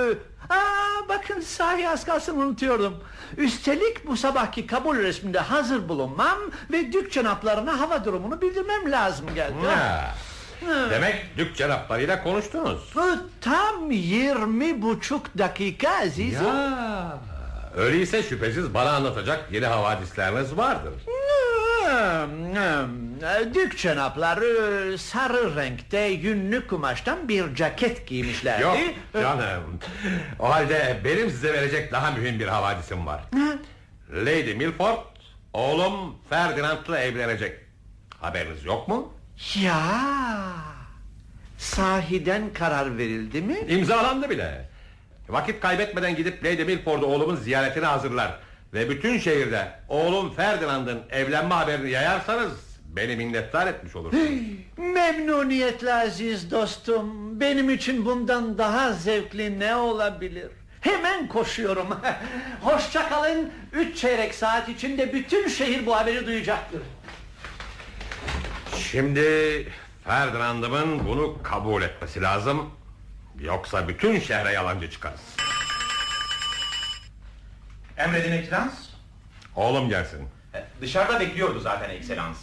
aa, 0.53 1.09
bakın 1.09 1.41
sahi 1.41 1.89
az 1.89 2.05
kalsın 2.05 2.37
unutuyordum. 2.41 2.93
Üstelik 3.37 4.07
bu 4.07 4.17
sabahki 4.17 4.67
kabul 4.67 4.97
resminde 4.97 5.39
hazır 5.39 5.89
bulunmam 5.89 6.37
ve 6.71 6.93
dük 6.93 7.11
cenaplarına 7.11 7.79
hava 7.79 8.05
durumunu 8.05 8.41
bildirmem 8.41 8.91
lazım 8.91 9.25
geldi. 9.35 9.67
Ha. 9.75 10.15
Demek 10.89 11.25
dük 11.37 11.55
cenaplarıyla 11.55 12.23
konuştunuz. 12.23 12.93
Tam 13.41 13.91
yirmi 13.91 14.81
buçuk 14.81 15.37
dakika 15.37 15.89
azizim. 15.89 16.45
Ya. 16.45 17.17
Öyleyse 17.75 18.23
şüphesiz 18.23 18.73
bana 18.73 18.91
anlatacak 18.91 19.51
yeni 19.51 19.65
havadisleriniz 19.65 20.57
vardır. 20.57 20.93
Dük 23.53 23.77
cenapları 23.77 24.97
sarı 24.97 25.55
renkte 25.55 25.99
yünlü 25.99 26.67
kumaştan 26.67 27.27
bir 27.27 27.55
ceket 27.55 28.07
giymişlerdi. 28.07 28.61
Yok 28.61 28.77
canım. 29.13 29.79
O 30.39 30.49
halde 30.49 30.97
benim 31.05 31.29
size 31.29 31.53
verecek 31.53 31.91
daha 31.91 32.11
mühim 32.11 32.39
bir 32.39 32.47
havadisim 32.47 33.05
var. 33.05 33.23
Lady 34.13 34.53
Milford 34.53 34.97
oğlum 35.53 36.15
Ferdinand'la 36.29 36.99
evlenecek. 36.99 37.59
Haberiniz 38.19 38.65
yok 38.65 38.87
mu? 38.87 39.13
Ya 39.55 39.81
sahiden 41.57 42.53
karar 42.53 42.97
verildi 42.97 43.41
mi? 43.41 43.57
İmzalandı 43.69 44.29
bile. 44.29 44.69
Vakit 45.29 45.59
kaybetmeden 45.59 46.15
gidip 46.15 46.45
Lady 46.45 46.63
Milford'u 46.63 47.05
oğlumun 47.05 47.35
ziyaretine 47.35 47.85
hazırlar. 47.85 48.39
Ve 48.73 48.89
bütün 48.89 49.19
şehirde 49.19 49.71
oğlum 49.89 50.33
Ferdinand'ın 50.33 50.99
evlenme 51.11 51.55
haberini 51.55 51.89
yayarsanız 51.89 52.51
beni 52.85 53.15
minnettar 53.15 53.67
etmiş 53.67 53.95
olursunuz. 53.95 54.25
Memnuniyetle 54.77 55.93
aziz 55.93 56.51
dostum. 56.51 57.39
Benim 57.39 57.69
için 57.69 58.05
bundan 58.05 58.57
daha 58.57 58.93
zevkli 58.93 59.59
ne 59.59 59.75
olabilir? 59.75 60.51
Hemen 60.81 61.27
koşuyorum. 61.27 61.87
Hoşça 62.61 63.09
kalın. 63.09 63.49
Üç 63.73 63.97
çeyrek 63.97 64.35
saat 64.35 64.69
içinde 64.69 65.13
bütün 65.13 65.47
şehir 65.47 65.85
bu 65.85 65.95
haberi 65.95 66.25
duyacaktır. 66.25 66.81
Şimdi 68.77 69.67
Ferdinand'ımın 70.03 71.07
bunu 71.07 71.43
kabul 71.43 71.81
etmesi 71.81 72.21
lazım. 72.21 72.69
Yoksa 73.39 73.87
bütün 73.87 74.19
şehre 74.19 74.51
yalancı 74.51 74.89
çıkarız. 74.91 75.21
Emredin 77.97 78.31
ekselans 78.31 78.73
Oğlum 79.55 79.89
gelsin. 79.89 80.27
Dışarıda 80.81 81.19
bekliyordu 81.19 81.59
zaten 81.59 81.89
ekselans 81.89 82.37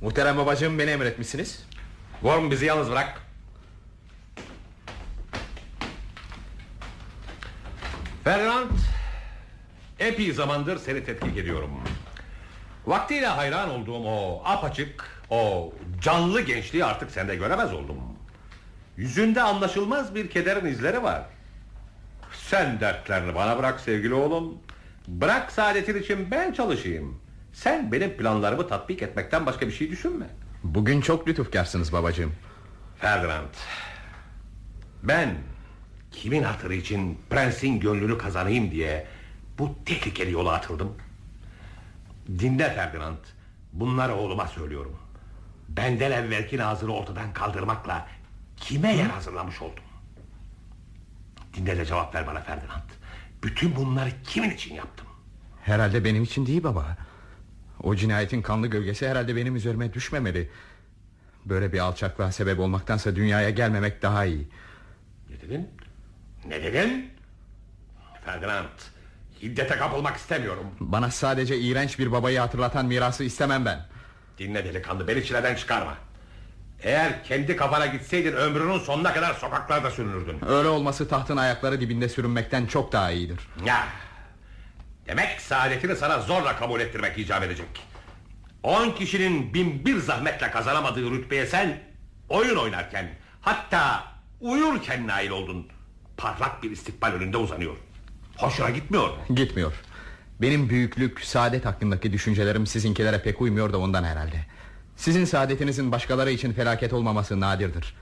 Muhterem 0.00 0.36
babacığım 0.36 0.78
beni 0.78 0.90
emretmişsiniz 0.90 1.64
Worm 2.20 2.50
bizi 2.50 2.66
yalnız 2.66 2.90
bırak. 2.90 3.27
Ferdinand, 8.28 8.70
epey 9.98 10.32
zamandır 10.32 10.78
seni 10.78 11.04
tetkik 11.04 11.36
ediyorum. 11.36 11.70
Vaktiyle 12.86 13.26
hayran 13.26 13.70
olduğum 13.70 14.04
o 14.04 14.42
apaçık, 14.44 15.04
o 15.30 15.72
canlı 16.00 16.40
gençliği 16.40 16.84
artık 16.84 17.10
sende 17.10 17.36
göremez 17.36 17.72
oldum. 17.72 17.96
Yüzünde 18.96 19.42
anlaşılmaz 19.42 20.14
bir 20.14 20.30
kederin 20.30 20.66
izleri 20.66 21.02
var. 21.02 21.22
Sen 22.32 22.80
dertlerini 22.80 23.34
bana 23.34 23.58
bırak 23.58 23.80
sevgili 23.80 24.14
oğlum. 24.14 24.58
Bırak 25.06 25.52
saadetin 25.52 26.02
için 26.02 26.30
ben 26.30 26.52
çalışayım. 26.52 27.20
Sen 27.52 27.92
benim 27.92 28.16
planlarımı 28.16 28.68
tatbik 28.68 29.02
etmekten 29.02 29.46
başka 29.46 29.66
bir 29.66 29.72
şey 29.72 29.90
düşünme. 29.90 30.26
Bugün 30.62 31.00
çok 31.00 31.28
lütufkarsınız 31.28 31.92
babacığım. 31.92 32.32
Ferdinand. 32.98 33.54
Ben 35.02 35.28
kimin 36.12 36.42
hatırı 36.42 36.74
için 36.74 37.18
prensin 37.30 37.80
gönlünü 37.80 38.18
kazanayım 38.18 38.70
diye 38.70 39.06
bu 39.58 39.74
tehlikeli 39.86 40.32
yola 40.32 40.52
atıldım. 40.52 40.96
Dinle 42.28 42.74
Ferdinand. 42.74 43.18
Bunları 43.72 44.14
oğluma 44.14 44.46
söylüyorum. 44.46 44.96
Benden 45.68 46.10
evvelki 46.10 46.56
nazırı 46.58 46.92
ortadan 46.92 47.32
kaldırmakla 47.32 48.08
kime 48.56 48.96
yer 48.96 49.06
hazırlamış 49.06 49.62
oldum? 49.62 49.84
Dinle 51.54 51.76
de 51.78 51.84
cevap 51.84 52.14
ver 52.14 52.26
bana 52.26 52.40
Ferdinand. 52.40 52.88
Bütün 53.42 53.76
bunları 53.76 54.10
kimin 54.24 54.50
için 54.50 54.74
yaptım? 54.74 55.06
Herhalde 55.64 56.04
benim 56.04 56.22
için 56.22 56.46
değil 56.46 56.62
baba. 56.62 56.96
O 57.82 57.94
cinayetin 57.94 58.42
kanlı 58.42 58.66
gölgesi 58.66 59.08
herhalde 59.08 59.36
benim 59.36 59.56
üzerime 59.56 59.94
düşmemeli. 59.94 60.50
Böyle 61.44 61.72
bir 61.72 61.78
alçaklığa 61.78 62.32
sebep 62.32 62.58
olmaktansa 62.58 63.16
dünyaya 63.16 63.50
gelmemek 63.50 64.02
daha 64.02 64.24
iyi. 64.24 64.48
Ne 65.30 65.40
dedin? 65.40 65.68
Ne 66.48 66.62
dedin? 66.62 67.10
Ferdinand, 68.24 68.68
hiddete 69.42 69.76
kapılmak 69.76 70.16
istemiyorum. 70.16 70.66
Bana 70.80 71.10
sadece 71.10 71.56
iğrenç 71.58 71.98
bir 71.98 72.12
babayı 72.12 72.38
hatırlatan 72.38 72.86
mirası 72.86 73.24
istemem 73.24 73.64
ben. 73.64 73.86
Dinle 74.38 74.64
delikanlı, 74.64 75.08
beni 75.08 75.24
çileden 75.24 75.54
çıkarma. 75.54 75.94
Eğer 76.82 77.24
kendi 77.24 77.56
kafana 77.56 77.86
gitseydin 77.86 78.32
ömrünün 78.32 78.78
sonuna 78.78 79.12
kadar 79.14 79.34
sokaklarda 79.34 79.90
sürünürdün. 79.90 80.44
Öyle 80.48 80.68
olması 80.68 81.08
tahtın 81.08 81.36
ayakları 81.36 81.80
dibinde 81.80 82.08
sürünmekten 82.08 82.66
çok 82.66 82.92
daha 82.92 83.10
iyidir. 83.10 83.38
Ya. 83.64 83.86
Demek 85.06 85.40
saadetini 85.40 85.96
sana 85.96 86.20
zorla 86.20 86.56
kabul 86.56 86.80
ettirmek 86.80 87.18
icap 87.18 87.42
edecek. 87.42 87.86
On 88.62 88.90
kişinin 88.90 89.54
bin 89.54 89.86
bir 89.86 89.98
zahmetle 89.98 90.50
kazanamadığı 90.50 91.10
rütbeye 91.10 91.46
sen 91.46 91.82
oyun 92.28 92.56
oynarken 92.56 93.08
hatta 93.40 94.04
uyurken 94.40 95.06
nail 95.06 95.30
oldun. 95.30 95.68
Parlak 96.18 96.62
bir 96.62 96.70
istikbal 96.70 97.12
önünde 97.12 97.36
uzanıyor. 97.36 97.76
Hoşuna 98.36 98.70
gitmiyor 98.70 99.08
mu? 99.08 99.34
Gitmiyor. 99.34 99.72
Benim 100.40 100.68
büyüklük, 100.68 101.20
saadet 101.20 101.64
hakkındaki 101.64 102.12
düşüncelerim 102.12 102.66
sizinkilere 102.66 103.22
pek 103.22 103.40
uymuyor 103.40 103.72
da 103.72 103.78
ondan 103.78 104.04
herhalde. 104.04 104.46
Sizin 104.96 105.24
saadetinizin 105.24 105.92
başkaları 105.92 106.30
için 106.30 106.52
felaket 106.52 106.92
olmaması 106.92 107.40
nadirdir. 107.40 107.94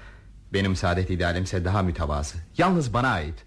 Benim 0.53 0.77
saadet 0.77 1.11
idealimse 1.11 1.65
daha 1.65 1.83
mütevazı. 1.83 2.39
Yalnız 2.59 2.95
bana 2.95 3.09
ait. 3.09 3.45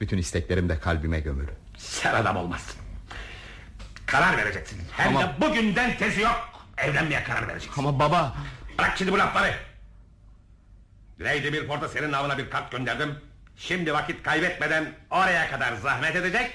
Bütün 0.00 0.18
isteklerim 0.18 0.68
de 0.68 0.78
kalbime 0.78 1.20
gömülü. 1.20 1.50
Sen 1.76 2.14
adam 2.14 2.36
olmazsın. 2.36 2.76
Karar 4.06 4.36
vereceksin. 4.36 4.78
Hem 4.92 5.08
Ama- 5.16 5.20
de 5.22 5.32
bugünden 5.40 5.98
tezi 5.98 6.20
yok. 6.20 6.48
Evlenmeye 6.78 7.24
karar 7.24 7.48
vereceksin. 7.48 7.80
Ama 7.80 7.98
baba... 7.98 8.36
Bırak 8.78 8.98
şimdi 8.98 9.12
bu 9.12 9.18
lafları. 9.18 9.54
Lady 11.20 11.50
Milford'a 11.50 11.88
senin 11.88 12.12
namına 12.12 12.38
bir 12.38 12.50
kart 12.50 12.72
gönderdim. 12.72 13.14
Şimdi 13.58 13.92
vakit 13.92 14.22
kaybetmeden 14.22 14.84
oraya 15.10 15.50
kadar 15.50 15.74
zahmet 15.76 16.16
edecek. 16.16 16.50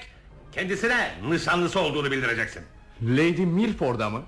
Kendisine 0.52 1.10
nişanlısı 1.28 1.80
olduğunu 1.80 2.10
bildireceksin. 2.10 2.62
Lady 3.02 3.44
Milford'a 3.46 4.10
mı? 4.10 4.22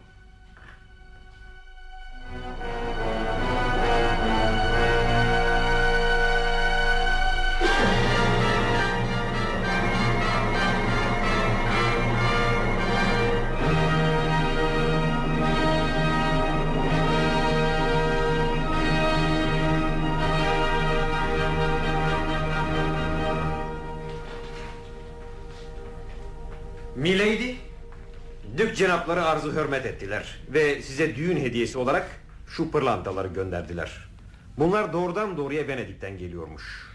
Milady, 27.05 27.55
Dük 28.57 28.77
cenapları 28.77 29.25
arzu 29.25 29.53
hürmet 29.53 29.87
ettiler 29.87 30.39
ve 30.49 30.83
size 30.83 31.17
düğün 31.17 31.37
hediyesi 31.37 31.79
olarak 31.79 32.07
şu 32.49 32.71
pırlantaları 32.71 33.29
gönderdiler. 33.29 34.09
Bunlar 34.59 34.93
doğrudan 34.93 35.37
doğruya 35.37 35.69
Venedik'ten 35.69 36.19
geliyormuş. 36.19 36.89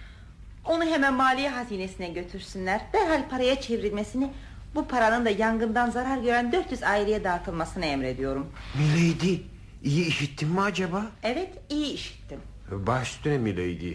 Onu 0.65 0.85
hemen 0.85 1.13
maliye 1.13 1.49
hazinesine 1.49 2.09
götürsünler. 2.09 2.81
Derhal 2.93 3.29
paraya 3.29 3.61
çevrilmesini, 3.61 4.33
bu 4.75 4.87
paranın 4.87 5.25
da 5.25 5.29
yangından 5.29 5.89
zarar 5.89 6.17
gören 6.17 6.51
400 6.51 6.83
aileye 6.83 7.23
dağıtılmasını 7.23 7.85
emrediyorum. 7.85 8.47
Milady, 8.75 9.37
iyi 9.83 10.05
işittin 10.05 10.49
mi 10.49 10.61
acaba? 10.61 11.05
Evet, 11.23 11.49
iyi 11.69 11.93
işittim. 11.93 12.39
Baş 12.71 13.09
üstüne 13.15 13.37
Milady. 13.37 13.93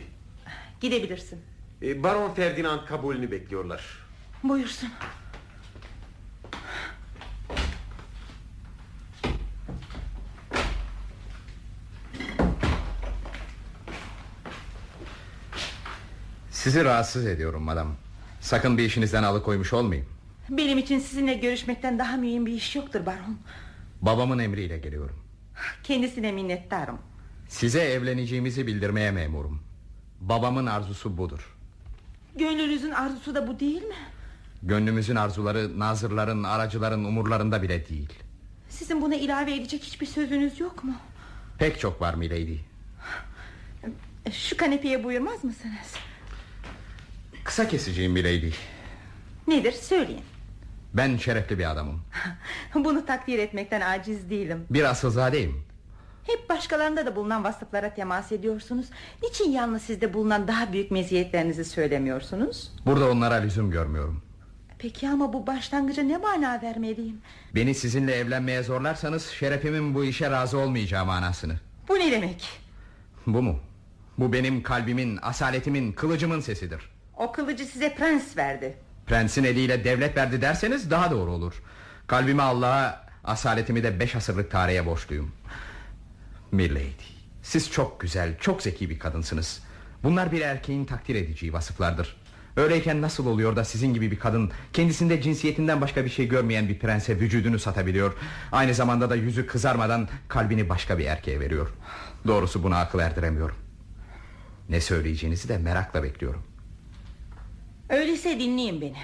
Gidebilirsin. 0.81 1.41
E, 1.83 2.03
Baron 2.03 2.35
Ferdinand 2.35 2.87
kabulünü 2.87 3.31
bekliyorlar. 3.31 3.85
Buyursun. 4.43 4.89
Sizi 16.65 16.85
rahatsız 16.85 17.27
ediyorum 17.27 17.63
madam. 17.63 17.89
Sakın 18.41 18.79
bir 18.79 18.85
işinizden 18.85 19.23
alıkoymuş 19.23 19.73
olmayayım. 19.73 20.09
Benim 20.51 20.79
için 20.79 20.99
sizinle 20.99 21.35
görüşmekten 21.35 21.99
daha 21.99 22.17
mühim 22.17 22.47
bir 22.47 22.53
iş 22.53 22.77
yoktur 22.77 23.07
baron. 23.07 23.39
Babamın 24.03 24.39
emriyle 24.39 24.79
geliyorum. 24.79 25.17
Kendisine 25.83 26.33
minnettarım. 26.33 26.99
Size 27.49 27.81
evleneceğimizi 27.81 28.67
bildirmeye 28.67 29.11
memurum. 29.11 29.63
Babamın 30.21 30.67
arzusu 30.67 31.19
budur. 31.19 31.57
Gönlünüzün 32.37 32.91
arzusu 32.91 33.35
da 33.35 33.49
bu 33.49 33.61
değil 33.61 33.83
mi? 33.83 33.97
Gönlümüzün 34.63 35.17
arzuları 35.17 35.79
nazırların, 35.79 36.45
aracıların 36.45 37.05
umurlarında 37.05 37.63
bile 37.63 37.89
değil. 37.89 38.13
Sizin 38.69 39.03
buna 39.03 39.15
ilave 39.15 39.55
edecek 39.55 39.83
hiçbir 39.83 40.07
sözünüz 40.07 40.61
yok 40.61 40.85
mu? 40.85 40.95
Pek 41.59 41.81
çok 41.81 42.01
var 42.01 42.15
milady. 42.15 42.57
Şu 44.33 44.57
kanepeye 44.57 45.05
buyurmaz 45.05 45.45
mısınız? 45.45 45.95
Kısa 47.45 47.69
keseceğim 47.69 48.13
milady. 48.13 48.51
Nedir 49.49 49.73
söyleyin. 49.73 50.23
Ben 50.95 51.17
şerefli 51.17 51.59
bir 51.59 51.71
adamım. 51.71 52.01
Bunu 52.75 53.07
takdir 53.07 53.39
etmekten 53.39 53.81
aciz 53.81 54.31
değilim. 54.31 54.67
Bir 54.71 54.85
asılzadeyim. 54.91 55.63
Hep 56.25 56.49
başkalarında 56.49 57.07
da 57.07 57.17
bulunan 57.17 57.45
vasıflara 57.45 57.95
temas 57.95 58.33
ediyorsunuz. 58.33 58.87
Niçin 59.23 59.51
yalnız 59.51 59.83
sizde 59.83 60.15
bulunan 60.15 60.49
daha 60.49 60.73
büyük 60.73 60.91
meziyetlerinizi 60.91 61.65
söylemiyorsunuz? 61.65 62.73
Burada 62.87 63.11
onlara 63.11 63.35
lüzum 63.35 63.71
görmüyorum. 63.71 64.23
Peki 64.79 65.09
ama 65.09 65.33
bu 65.33 65.47
başlangıca 65.47 66.03
ne 66.03 66.17
mana 66.17 66.63
vermeliyim? 66.63 67.21
Beni 67.55 67.75
sizinle 67.75 68.15
evlenmeye 68.15 68.63
zorlarsanız 68.63 69.27
şerefimin 69.27 69.95
bu 69.95 70.05
işe 70.05 70.31
razı 70.31 70.59
olmayacağı 70.59 71.05
manasını. 71.05 71.55
Bu 71.89 71.95
ne 71.95 72.13
demek? 72.13 72.49
Bu 73.27 73.43
mu? 73.43 73.59
Bu 74.19 74.33
benim 74.33 74.63
kalbimin, 74.63 75.19
asaletimin, 75.23 75.93
kılıcımın 75.93 76.41
sesidir. 76.41 76.94
O 77.17 77.33
kılıcı 77.33 77.65
size 77.65 77.95
prens 77.95 78.37
verdi. 78.37 78.77
Prensin 79.07 79.45
eliyle 79.45 79.85
devlet 79.85 80.17
verdi 80.17 80.41
derseniz 80.41 80.91
daha 80.91 81.11
doğru 81.11 81.31
olur. 81.31 81.63
Kalbimi 82.07 82.43
Allah'a, 82.43 83.07
asaletimi 83.25 83.83
de 83.83 84.01
beş 84.01 84.17
asırlık 84.17 84.51
tarihe 84.51 84.87
borçluyum. 84.87 85.33
Milady, 86.53 86.91
siz 87.43 87.71
çok 87.71 88.01
güzel, 88.01 88.39
çok 88.39 88.63
zeki 88.63 88.91
bir 88.91 88.99
kadınsınız. 88.99 89.63
Bunlar 90.03 90.33
bir 90.33 90.41
erkeğin 90.41 90.85
takdir 90.85 91.15
edeceği 91.15 91.53
vasıflardır. 91.53 92.17
Öyleyken 92.57 93.03
nasıl 93.03 93.27
oluyor 93.27 93.57
da 93.57 93.65
sizin 93.65 93.95
gibi 93.95 94.11
bir 94.11 94.19
kadın 94.19 94.51
kendisinde 94.73 95.23
cinsiyetinden 95.23 95.81
başka 95.81 96.05
bir 96.05 96.11
şey 96.11 96.29
görmeyen 96.29 96.69
bir 96.69 96.79
prense 96.79 97.21
vücudunu 97.21 97.59
satabiliyor. 97.59 98.15
Aynı 98.53 98.75
zamanda 98.75 99.11
da 99.11 99.17
yüzü 99.17 99.47
kızarmadan 99.47 100.09
kalbini 100.29 100.69
başka 100.69 100.99
bir 100.99 101.05
erkeğe 101.05 101.41
veriyor. 101.41 101.69
Doğrusu 102.27 102.63
buna 102.63 102.79
akıl 102.79 102.99
erdiremiyorum. 102.99 103.57
Ne 104.69 104.81
söyleyeceğinizi 104.81 105.49
de 105.49 105.59
merakla 105.59 106.03
bekliyorum. 106.03 106.43
Öyleyse 107.89 108.41
dinleyin 108.41 108.81
beni. 108.81 108.97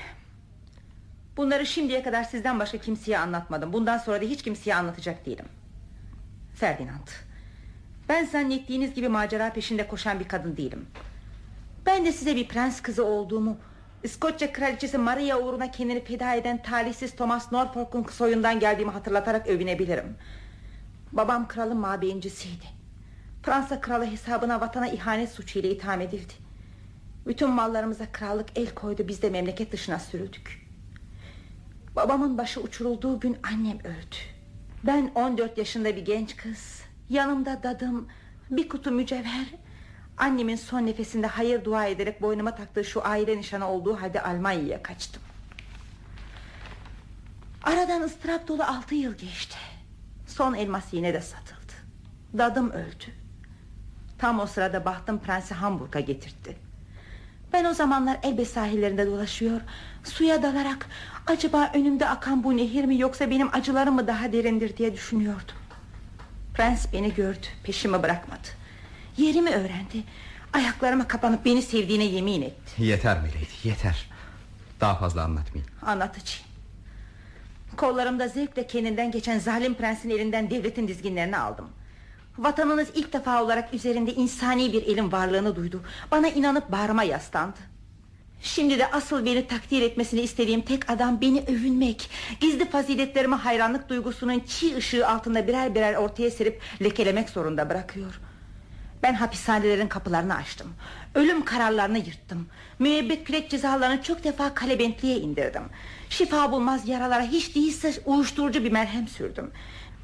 Bunları 1.37 1.67
şimdiye 1.67 2.03
kadar 2.03 2.25
sizden 2.25 2.61
başka 2.61 2.79
kimseye 2.79 3.19
anlatmadım. 3.19 3.73
Bundan 3.73 3.99
sonra 3.99 4.21
da 4.21 4.25
hiç 4.25 4.43
kimseye 4.43 4.75
anlatacak 4.75 5.27
değilim. 5.27 5.45
Ferdinand. 6.55 7.09
Ben 8.09 8.25
zannettiğiniz 8.25 8.95
gibi 8.95 9.09
macera 9.09 9.53
peşinde 9.53 9.89
koşan 9.89 10.21
bir 10.21 10.29
kadın 10.29 10.57
değilim. 10.57 10.87
Ben 11.87 12.05
de 12.05 12.13
size 12.13 12.37
bir 12.37 12.49
prens 12.49 12.83
kızı 12.83 13.05
olduğumu... 13.05 13.57
İskoçya 14.03 14.53
kraliçesi 14.53 14.99
Maria 14.99 15.39
uğruna 15.39 15.71
kendini 15.71 16.05
feda 16.05 16.35
eden 16.35 16.63
talihsiz 16.63 17.17
Thomas 17.17 17.53
Norfolk'un 17.53 18.05
soyundan 18.05 18.61
geldiğimi 18.61 18.93
hatırlatarak 18.93 19.47
övünebilirim. 19.47 20.17
Babam 21.13 21.49
kralın 21.49 21.77
mabeyincisiydi. 21.77 22.65
Fransa 23.43 23.81
kralı 23.81 24.07
hesabına 24.07 24.61
vatana 24.61 24.89
ihanet 24.89 25.31
suçuyla 25.31 25.71
itham 25.71 26.01
edildi. 26.01 26.33
Bütün 27.27 27.51
mallarımıza 27.51 28.13
krallık 28.13 28.59
el 28.59 28.75
koydu 28.75 29.09
biz 29.09 29.23
de 29.23 29.31
memleket 29.31 29.73
dışına 29.73 29.99
sürüldük. 29.99 30.67
Babamın 31.97 32.39
başı 32.39 32.61
uçurulduğu 32.61 33.21
gün 33.21 33.37
annem 33.53 33.79
öldü. 33.79 34.17
Ben 34.85 35.11
14 35.15 35.59
yaşında 35.59 35.97
bir 35.97 36.05
genç 36.05 36.37
kız. 36.37 36.83
Yanımda 37.09 37.63
dadım, 37.63 38.09
bir 38.51 38.69
kutu 38.69 38.91
mücevher. 38.91 39.47
Annemin 40.17 40.57
son 40.57 40.87
nefesinde 40.87 41.27
hayır 41.27 41.65
dua 41.65 41.87
ederek 41.87 42.23
boynuma 42.23 42.55
taktığı 42.55 42.85
şu 42.85 43.07
aile 43.07 43.39
nişanı 43.39 43.69
olduğu 43.69 44.01
halde 44.01 44.23
Almanya'ya 44.23 44.83
kaçtım. 44.83 45.23
Aradan 47.63 48.03
ıstırap 48.03 48.49
dolu 48.49 48.63
altı 48.63 48.95
yıl 48.95 49.15
geçti. 49.15 49.57
Son 50.27 50.55
elmas 50.55 50.93
yine 50.93 51.15
de 51.15 51.21
satıldı. 51.21 51.73
Dadım 52.39 52.71
öldü. 52.71 53.05
Tam 54.19 54.41
o 54.41 54.47
sırada 54.47 54.85
bahtım 54.85 55.19
prensi 55.19 55.55
Hamburg'a 55.55 56.01
getirtti. 56.01 56.70
Ben 57.53 57.65
o 57.65 57.75
zamanlar 57.75 58.19
Elbe 58.23 58.45
sahillerinde 58.45 59.07
dolaşıyor 59.07 59.61
Suya 60.05 60.43
dalarak 60.43 60.87
Acaba 61.27 61.71
önümde 61.75 62.09
akan 62.09 62.45
bu 62.45 62.57
nehir 62.57 62.85
mi 62.85 62.99
Yoksa 62.99 63.31
benim 63.31 63.49
acılarım 63.55 63.95
mı 63.95 64.07
daha 64.07 64.33
derindir? 64.33 64.77
diye 64.77 64.93
düşünüyordum. 64.95 65.55
Prens 66.55 66.93
beni 66.93 67.15
gördü 67.15 67.47
Peşimi 67.65 68.03
bırakmadı. 68.03 68.49
Yerimi 69.17 69.51
öğrendi 69.51 70.05
Ayaklarıma 70.53 71.09
kapanıp 71.09 71.45
beni 71.45 71.63
sevdiğine 71.63 72.05
yemin 72.05 72.43
etti. 72.43 72.83
Yeter 72.85 73.19
Milady 73.19 73.69
yeter. 73.69 74.11
Daha 74.81 74.95
fazla 74.95 75.23
anlatmayın 75.25 75.69
Anlatıcıyım 75.83 76.47
Kollarımda 77.77 78.29
zevkle 78.29 78.67
kendinden 78.67 79.11
geçen 79.11 79.39
zalim 79.39 79.75
prensin 79.75 80.11
elinden 80.11 80.51
devletin 80.51 80.89
dizginlerini 80.89 81.39
aldım 81.39 81.69
Vatanınız 82.39 82.89
ilk 82.95 83.13
defa 83.13 83.43
olarak 83.43 83.75
üzerinde 83.75 84.15
insani 84.15 84.73
bir 84.73 84.83
elin 84.83 85.13
varlığını 85.13 85.57
duydu. 85.57 85.83
Bana 86.11 86.29
inanıp 86.29 86.73
bağrıma 86.73 87.03
yaslandı. 87.03 87.59
Şimdi 88.43 88.79
de 88.79 88.91
asıl 88.91 89.25
beni 89.25 89.47
takdir 89.47 89.83
etmesini 89.83 90.21
istediğim 90.21 90.61
tek 90.61 90.91
adam 90.91 91.21
beni 91.21 91.41
övünmek. 91.41 92.11
Gizli 92.41 92.71
faziletlerime 92.71 93.37
hayranlık 93.37 93.89
duygusunun 93.89 94.41
çiğ 94.41 94.77
ışığı 94.77 95.09
altında 95.09 95.47
birer 95.47 95.75
birer 95.75 95.95
ortaya 95.95 96.31
serip 96.31 96.61
lekelemek 96.83 97.31
zorunda 97.31 97.71
bırakıyor. 97.71 98.21
Ben 99.03 99.15
hapishanelerin 99.15 99.89
kapılarını 99.89 100.35
açtım. 100.35 100.73
Ölüm 101.15 101.45
kararlarını 101.45 101.99
yırttım. 101.99 102.49
Müebbet 102.79 103.25
kürek 103.25 103.51
cezalarını 103.51 104.03
çok 104.03 104.25
defa 104.25 104.55
kalebentliğe 104.55 105.17
indirdim. 105.17 105.63
Şifa 106.11 106.53
bulmaz 106.53 106.89
yaralara 106.89 107.23
hiç 107.23 107.55
değilse 107.55 107.93
uyuşturucu 108.05 108.65
bir 108.65 108.73
merhem 108.73 109.09
sürdüm. 109.09 109.51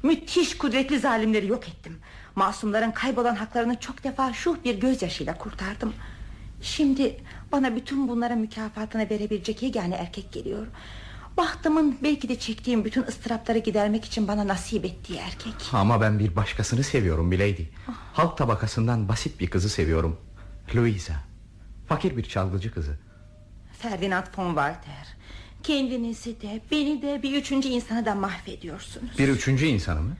Müthiş 0.03 0.57
kudretli 0.57 0.99
zalimleri 0.99 1.47
yok 1.47 1.69
ettim 1.69 1.99
Masumların 2.37 2.91
kaybolan 2.91 3.35
haklarını 3.35 3.79
çok 3.79 4.03
defa 4.03 4.33
şuh 4.33 4.55
bir 4.65 4.79
gözyaşıyla 4.79 5.37
kurtardım. 5.37 5.93
Şimdi 6.61 7.17
bana 7.51 7.75
bütün 7.75 8.07
bunların 8.07 8.37
mükafatını 8.37 9.09
verebilecek 9.09 9.63
yegane 9.63 9.95
erkek 9.95 10.31
geliyor. 10.31 10.67
Bahtımın 11.37 11.97
belki 12.03 12.29
de 12.29 12.39
çektiğim 12.39 12.85
bütün 12.85 13.03
ıstırapları 13.03 13.57
gidermek 13.57 14.05
için 14.05 14.27
bana 14.27 14.47
nasip 14.47 14.85
ettiği 14.85 15.17
erkek. 15.17 15.53
Ama 15.73 16.01
ben 16.01 16.19
bir 16.19 16.35
başkasını 16.35 16.83
seviyorum 16.83 17.27
Milady. 17.27 17.63
Halk 18.13 18.37
tabakasından 18.37 19.09
basit 19.09 19.39
bir 19.39 19.47
kızı 19.47 19.69
seviyorum. 19.69 20.19
Louisa. 20.75 21.13
Fakir 21.87 22.17
bir 22.17 22.23
çalgıcı 22.23 22.73
kızı. 22.73 22.99
Ferdinand 23.79 24.25
von 24.37 24.47
Walter. 24.47 25.07
Kendinizi 25.63 26.41
de 26.41 26.61
beni 26.71 27.01
de 27.01 27.23
bir 27.23 27.35
üçüncü 27.35 27.69
insanı 27.69 28.05
da 28.05 28.15
mahvediyorsunuz. 28.15 29.17
Bir 29.19 29.27
üçüncü 29.29 29.65
insanı 29.65 30.01
mı? 30.01 30.15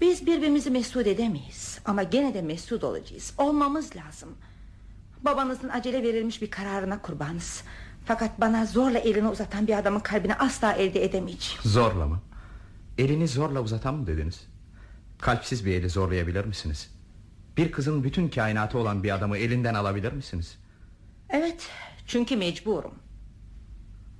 Biz 0.00 0.26
birbirimizi 0.26 0.70
mesut 0.70 1.06
edemeyiz 1.06 1.80
Ama 1.84 2.02
gene 2.02 2.34
de 2.34 2.42
mesut 2.42 2.84
olacağız 2.84 3.34
Olmamız 3.38 3.96
lazım 3.96 4.28
Babanızın 5.22 5.68
acele 5.68 6.02
verilmiş 6.02 6.42
bir 6.42 6.50
kararına 6.50 7.02
kurbanız 7.02 7.62
Fakat 8.04 8.40
bana 8.40 8.66
zorla 8.66 8.98
elini 8.98 9.28
uzatan 9.28 9.66
bir 9.66 9.78
adamın 9.78 10.00
kalbini 10.00 10.34
asla 10.34 10.72
elde 10.72 11.04
edemeyeceğim 11.04 11.62
Zorla 11.64 12.06
mı? 12.06 12.20
Elini 12.98 13.28
zorla 13.28 13.60
uzatan 13.60 13.94
mı 13.94 14.06
dediniz? 14.06 14.46
Kalpsiz 15.18 15.66
bir 15.66 15.74
eli 15.74 15.88
zorlayabilir 15.88 16.44
misiniz? 16.44 16.90
Bir 17.56 17.72
kızın 17.72 18.04
bütün 18.04 18.28
kainatı 18.28 18.78
olan 18.78 19.02
bir 19.02 19.14
adamı 19.14 19.38
elinden 19.38 19.74
alabilir 19.74 20.12
misiniz? 20.12 20.58
Evet 21.30 21.68
çünkü 22.06 22.36
mecburum 22.36 22.94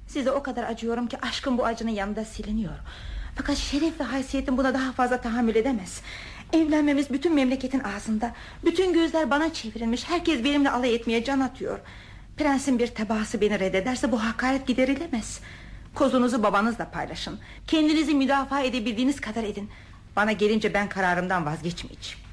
Size 0.07 0.31
o 0.31 0.43
kadar 0.43 0.65
acıyorum 0.65 1.07
ki 1.07 1.19
aşkım 1.23 1.59
bu 1.59 1.67
acının 1.67 1.91
yanında 1.91 2.25
siliniyor 2.25 2.75
Fakat 3.35 3.57
şeref 3.57 4.01
ve 4.01 4.05
haysiyetim 4.05 4.57
buna 4.57 4.75
daha 4.75 4.93
fazla 4.93 5.21
tahammül 5.21 5.55
edemez. 5.55 6.03
Evlenmemiz 6.53 7.11
bütün 7.11 7.35
memleketin 7.35 7.81
ağzında. 7.81 8.33
Bütün 8.65 8.93
gözler 8.93 9.31
bana 9.31 9.53
çevrilmiş. 9.53 10.09
Herkes 10.09 10.45
benimle 10.45 10.71
alay 10.71 10.95
etmeye 10.95 11.25
can 11.25 11.41
atıyor. 11.41 11.79
Prensin 12.37 12.79
bir 12.79 12.87
tebaası 12.87 13.41
beni 13.41 13.61
reddederse 13.61 14.13
bu 14.13 14.25
hakaret 14.25 14.67
giderilemez. 14.67 15.41
Kozunuzu 15.95 16.43
babanızla 16.43 16.91
paylaşın. 16.91 17.39
Kendinizi 17.67 18.15
müdafaa 18.15 18.61
edebildiğiniz 18.61 19.21
kadar 19.21 19.45
edin. 19.45 19.71
Bana 20.17 20.33
gelince 20.33 20.75
ben 20.75 20.89
kararımdan 20.89 21.47
vazgeçmeyeceğim 21.47 22.24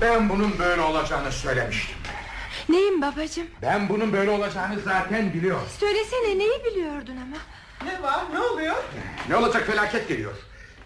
Ben 0.00 0.28
bunun 0.28 0.58
böyle 0.58 0.80
olacağını 0.80 1.32
söylemiştim. 1.32 1.96
Neyim 2.68 3.02
babacığım? 3.02 3.46
Ben 3.62 3.88
bunun 3.88 4.12
böyle 4.12 4.30
olacağını 4.30 4.80
zaten 4.80 5.32
biliyorum. 5.34 5.66
Söylesene 5.80 6.38
neyi 6.38 6.64
biliyordun 6.64 7.16
ama? 7.16 7.36
Ne 7.92 8.02
var 8.02 8.24
ne 8.32 8.40
oluyor? 8.40 8.76
Ne 9.28 9.36
olacak 9.36 9.66
felaket 9.66 10.08
geliyor. 10.08 10.32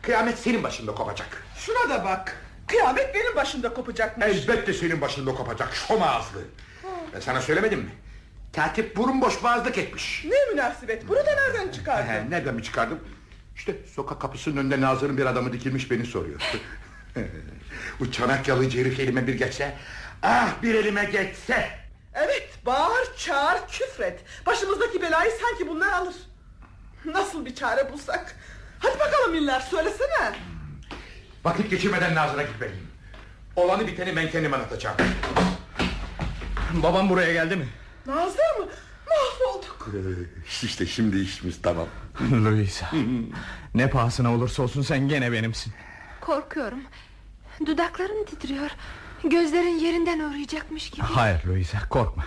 Kıyamet 0.03 0.39
senin 0.39 0.63
başında 0.63 0.95
kopacak. 0.95 1.43
Şuna 1.57 1.91
da 1.91 2.05
bak. 2.05 2.37
Kıyamet 2.69 3.15
benim 3.15 3.37
başımda 3.37 3.75
kopacakmış. 3.75 4.27
Elbette 4.27 4.73
senin 4.73 5.01
başında 5.01 5.35
kopacak 5.35 5.75
şom 5.75 6.03
ağızlı. 6.03 6.41
Ben 7.15 7.21
sana 7.21 7.41
söylemedim 7.43 7.79
mi? 7.79 7.91
Katip 8.57 8.97
burun 8.97 9.21
boş 9.21 9.43
boğazlık 9.43 9.79
etmiş. 9.79 10.25
Ne 10.25 10.53
münasebet. 10.55 11.09
Bunu 11.09 11.17
da 11.19 11.31
nereden 11.35 11.73
çıkardın? 11.73 12.09
He, 12.09 12.31
Nereden 12.31 12.55
mi 12.55 12.63
çıkardım? 12.63 12.99
İşte 13.57 13.77
sokak 13.95 14.21
kapısının 14.21 14.57
önünde 14.57 14.81
Nazır'ın 14.81 15.19
bir 15.19 15.27
adamı 15.27 15.53
dikilmiş 15.53 15.91
beni 15.91 16.07
soruyor. 16.07 16.41
Bu 18.01 18.13
Çanakkyalı 18.13 18.71
herif 18.71 19.01
elime 19.01 19.27
bir 19.27 19.35
geçse... 19.35 19.77
Ah 20.23 20.63
bir 20.63 20.75
elime 20.75 21.05
geçse... 21.05 21.69
Evet 22.15 22.49
bağır 22.67 23.17
çağır 23.17 23.59
küfret. 23.69 24.21
Başımızdaki 24.47 25.03
belayı 25.03 25.31
sanki 25.43 25.69
bunlar 25.69 25.93
alır. 25.93 26.15
Nasıl 27.05 27.47
bir 27.47 27.55
çare 27.55 27.93
bulsak? 27.93 28.37
Hadi 28.79 28.99
bakalım 28.99 29.33
Miller 29.33 29.61
söylesene. 29.61 30.33
Vakit 31.45 31.71
geçirmeden 31.71 32.15
Nazır'a 32.15 32.43
gitmeliyim. 32.43 32.89
Olanı 33.57 33.87
biteni 33.87 34.17
ben 34.17 34.31
kendim 34.31 34.55
anlatacağım. 34.55 34.97
Babam 36.73 37.11
buraya 37.11 37.33
geldi 37.33 37.57
mi? 37.57 37.69
Nazır 38.07 38.59
mı? 38.59 38.69
Mahvolduk. 39.09 39.89
işte 40.63 40.87
şimdi 40.87 41.19
işimiz 41.21 41.63
tamam. 41.63 41.87
Louisa 42.33 42.91
Ne 43.75 43.91
pahasına 43.91 44.35
olursa 44.35 44.63
olsun 44.63 44.83
sen 44.83 45.09
gene 45.09 45.33
benimsin 45.33 45.73
Korkuyorum. 46.27 46.79
Dudakların 47.67 48.25
titriyor. 48.25 48.71
Gözlerin 49.25 49.79
yerinden 49.79 50.21
uğrayacakmış 50.21 50.91
gibi. 50.91 51.03
Hayır 51.03 51.45
Louisa 51.47 51.89
korkma. 51.89 52.25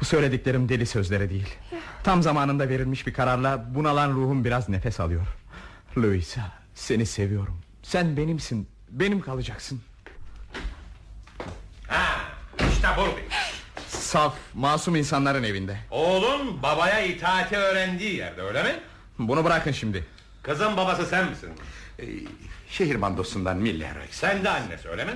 Bu 0.00 0.04
söylediklerim 0.04 0.68
deli 0.68 0.86
sözleri 0.86 1.30
değil. 1.30 1.54
Tam 2.04 2.22
zamanında 2.22 2.68
verilmiş 2.68 3.06
bir 3.06 3.12
kararla 3.14 3.74
Bunalan 3.74 4.10
ruhum 4.10 4.44
biraz 4.44 4.68
nefes 4.68 5.00
alıyor. 5.00 5.26
Louisa 5.96 6.40
seni 6.74 7.06
seviyorum. 7.06 7.60
Sen 7.82 8.16
benimsin 8.16 8.68
benim 8.90 9.20
kalacaksın. 9.20 9.80
Ha, 11.88 12.20
işte 12.72 12.88
buradayım. 12.96 13.28
Saf 13.88 14.34
masum 14.54 14.96
insanların 14.96 15.42
evinde. 15.42 15.76
Oğlun 15.90 16.62
babaya 16.62 17.04
itaati 17.04 17.56
öğrendiği 17.56 18.14
yerde 18.16 18.42
öyle 18.42 18.62
mi? 18.62 18.74
Bunu 19.18 19.44
bırakın 19.44 19.72
şimdi. 19.72 20.06
Kızın 20.42 20.76
babası 20.76 21.06
sen 21.06 21.30
misin? 21.30 21.50
Ee, 21.98 22.04
şehir 22.72 22.96
mandosundan 22.96 23.56
Miller. 23.56 23.92
Sen 24.10 24.44
de 24.44 24.50
annesi 24.50 24.88
öyle 24.88 25.04
mi? 25.04 25.12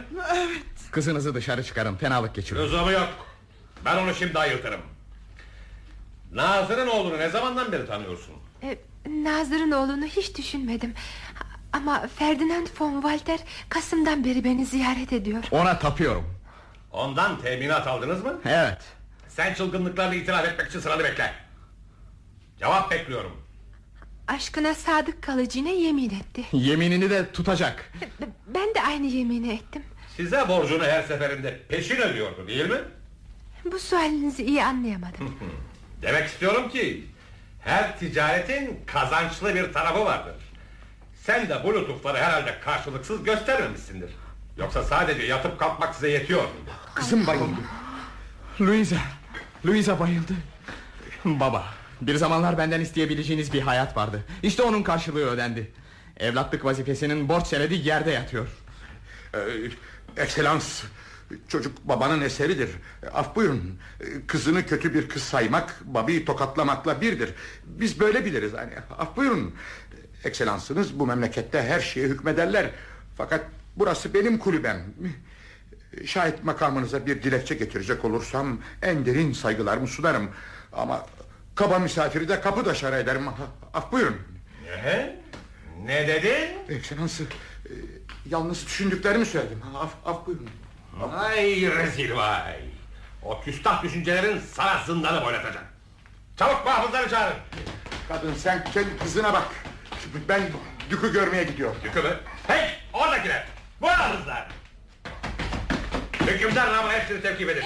Kızınızı 0.91 1.35
dışarı 1.35 1.65
çıkarın 1.65 1.97
fenalık 1.97 2.35
geçirin 2.35 2.61
Lüzumu 2.61 2.91
yok. 2.93 3.09
Ben 3.85 3.97
onu 3.97 4.15
şimdi 4.15 4.39
ayırtırım. 4.39 4.81
Nazır'ın 6.33 6.87
oğlunu 6.89 7.19
ne 7.19 7.29
zamandan 7.29 7.73
beri 7.73 7.87
tanıyorsun? 7.87 8.35
Ee, 8.63 8.79
Nazır'ın 9.09 9.71
oğlunu 9.71 10.05
hiç 10.05 10.39
düşünmedim 10.39 10.95
Ama 11.73 12.07
Ferdinand 12.19 12.67
von 12.81 12.93
Walter 13.03 13.41
Kasım'dan 13.69 14.25
beri 14.25 14.45
beni 14.45 14.67
ziyaret 14.67 15.13
ediyor 15.13 15.45
Ona 15.51 15.79
tapıyorum 15.79 16.35
Ondan 16.93 17.41
teminat 17.41 17.87
aldınız 17.87 18.25
mı? 18.25 18.41
Evet 18.45 18.79
Sen 19.29 19.55
çılgınlıklarını 19.55 20.15
itiraf 20.15 20.45
etmek 20.45 20.69
için 20.69 20.81
sıranı 20.81 21.05
bekle. 21.05 21.35
Cevap 22.59 22.91
bekliyorum. 22.91 23.43
Aşkına 24.29 24.75
sadık 24.75 25.23
kalacağına 25.23 25.69
yemin 25.69 26.11
etti 26.11 26.45
Yeminini 26.53 27.11
de 27.11 27.33
tutacak 27.33 27.93
Ben 28.47 28.75
de 28.75 28.83
aynı 28.83 29.07
yemini 29.07 29.53
ettim 29.53 29.83
Size 30.17 30.49
borcunu 30.49 30.85
her 30.85 31.03
seferinde 31.03 31.61
peşin 31.69 31.97
ödüyordu 31.97 32.47
değil 32.49 32.71
mi? 32.71 32.79
Bu 33.73 33.79
sualinizi 33.79 34.45
iyi 34.45 34.65
anlayamadım 34.65 35.37
Demek 36.03 36.29
istiyorum 36.29 36.69
ki 36.69 37.07
her 37.61 37.99
ticaretin 37.99 38.81
kazançlı 38.87 39.55
bir 39.55 39.73
tarafı 39.73 40.05
vardır. 40.05 40.35
Sen 41.23 41.49
de 41.49 41.65
bu 41.65 41.75
lütufları 41.75 42.19
herhalde 42.19 42.61
karşılıksız 42.61 43.25
göstermemişsindir. 43.25 44.11
Yoksa 44.59 44.83
sadece 44.83 45.23
yatıp 45.23 45.59
kalkmak 45.59 45.95
size 45.95 46.11
yetiyor 46.11 46.41
muydu? 46.43 46.71
Kızım 46.95 47.27
bayıldı. 47.27 47.61
Louisa 48.61 48.97
Louisa 49.67 50.01
bayıldı 50.01 50.33
Baba 51.25 51.65
bir 52.01 52.15
zamanlar 52.15 52.59
benden 52.59 52.81
isteyebileceğiniz 52.81 53.53
bir 53.53 53.61
hayat 53.61 53.97
vardı. 53.97 54.25
İşte 54.43 54.63
onun 54.63 54.83
karşılığı 54.83 55.27
ödendi. 55.27 55.73
Evlatlık 56.17 56.65
vazifesinin 56.65 57.29
borç 57.29 57.47
senedi 57.47 57.75
yerde 57.75 58.11
yatıyor. 58.11 58.49
Ee, 59.35 59.39
Ekselans 60.17 60.83
Çocuk 61.49 61.85
babanın 61.85 62.21
eseridir. 62.21 62.71
Af 63.13 63.37
buyurun. 63.37 63.79
Kızını 64.27 64.67
kötü 64.67 64.95
bir 64.95 65.09
kız 65.09 65.23
saymak 65.23 65.81
Babayı 65.85 66.25
tokatlamakla 66.25 67.01
birdir. 67.01 67.35
Biz 67.65 68.01
böyle 68.01 68.25
biliriz 68.25 68.53
hani. 68.53 68.73
Af 68.99 69.17
buyurun. 69.17 69.55
Ekselansınız 70.25 70.99
bu 70.99 71.07
memlekette 71.07 71.63
her 71.63 71.81
şeye 71.81 72.09
hükmederler. 72.09 72.71
Fakat 73.17 73.41
burası 73.77 74.15
benim 74.15 74.39
kulübem. 74.39 74.85
Şayet 76.05 76.45
makamınıza 76.45 77.07
bir 77.07 77.23
dilekçe 77.23 77.55
getirecek 77.55 78.05
olursam 78.05 78.59
En 78.83 79.07
derin 79.07 79.33
saygılarımı 79.33 79.87
sunarım. 79.89 80.31
Ama 80.73 81.07
kaba 81.57 81.79
misafiri 81.79 82.29
de 82.29 82.41
kapı 82.41 82.65
dışarı 82.65 82.97
ederim 82.97 83.29
Af 83.75 83.93
buyurun 83.93 84.21
Ne? 84.85 85.17
Ne 85.85 86.09
dedin? 86.09 86.77
Ekselansı 86.77 87.23
e, 87.23 87.73
Yalnız 88.27 88.67
düşündüklerimi 88.67 89.27
söyledim 89.27 89.63
Af, 89.77 89.91
af 90.05 90.27
buyurun 90.27 90.51
Vay 90.93 91.61
rezil 91.61 92.17
vay. 92.17 92.61
O 93.23 93.41
küstah 93.41 93.83
düşüncelerin 93.83 94.41
sana 94.53 94.85
zindanı 94.87 95.25
boylatacak. 95.25 95.65
Çabuk 96.39 96.65
muhafızları 96.65 97.11
çağırın. 97.11 97.37
Kadın 98.09 98.35
sen 98.35 98.65
kendi 98.65 98.99
kızına 98.99 99.33
bak 99.33 99.49
Ben 100.29 100.43
Dük'ü 100.91 101.13
görmeye 101.13 101.45
gidiyorum 101.45 101.77
Dükü 101.85 102.03
mü? 102.03 102.17
Hey 102.47 102.71
oradakiler. 102.93 103.47
Bu 103.81 103.87
muhafızlar. 103.87 104.49
Hükümdar 106.21 106.73
namına 106.73 106.93
hepsini 106.93 107.23
tevkif 107.23 107.49
edin. 107.49 107.65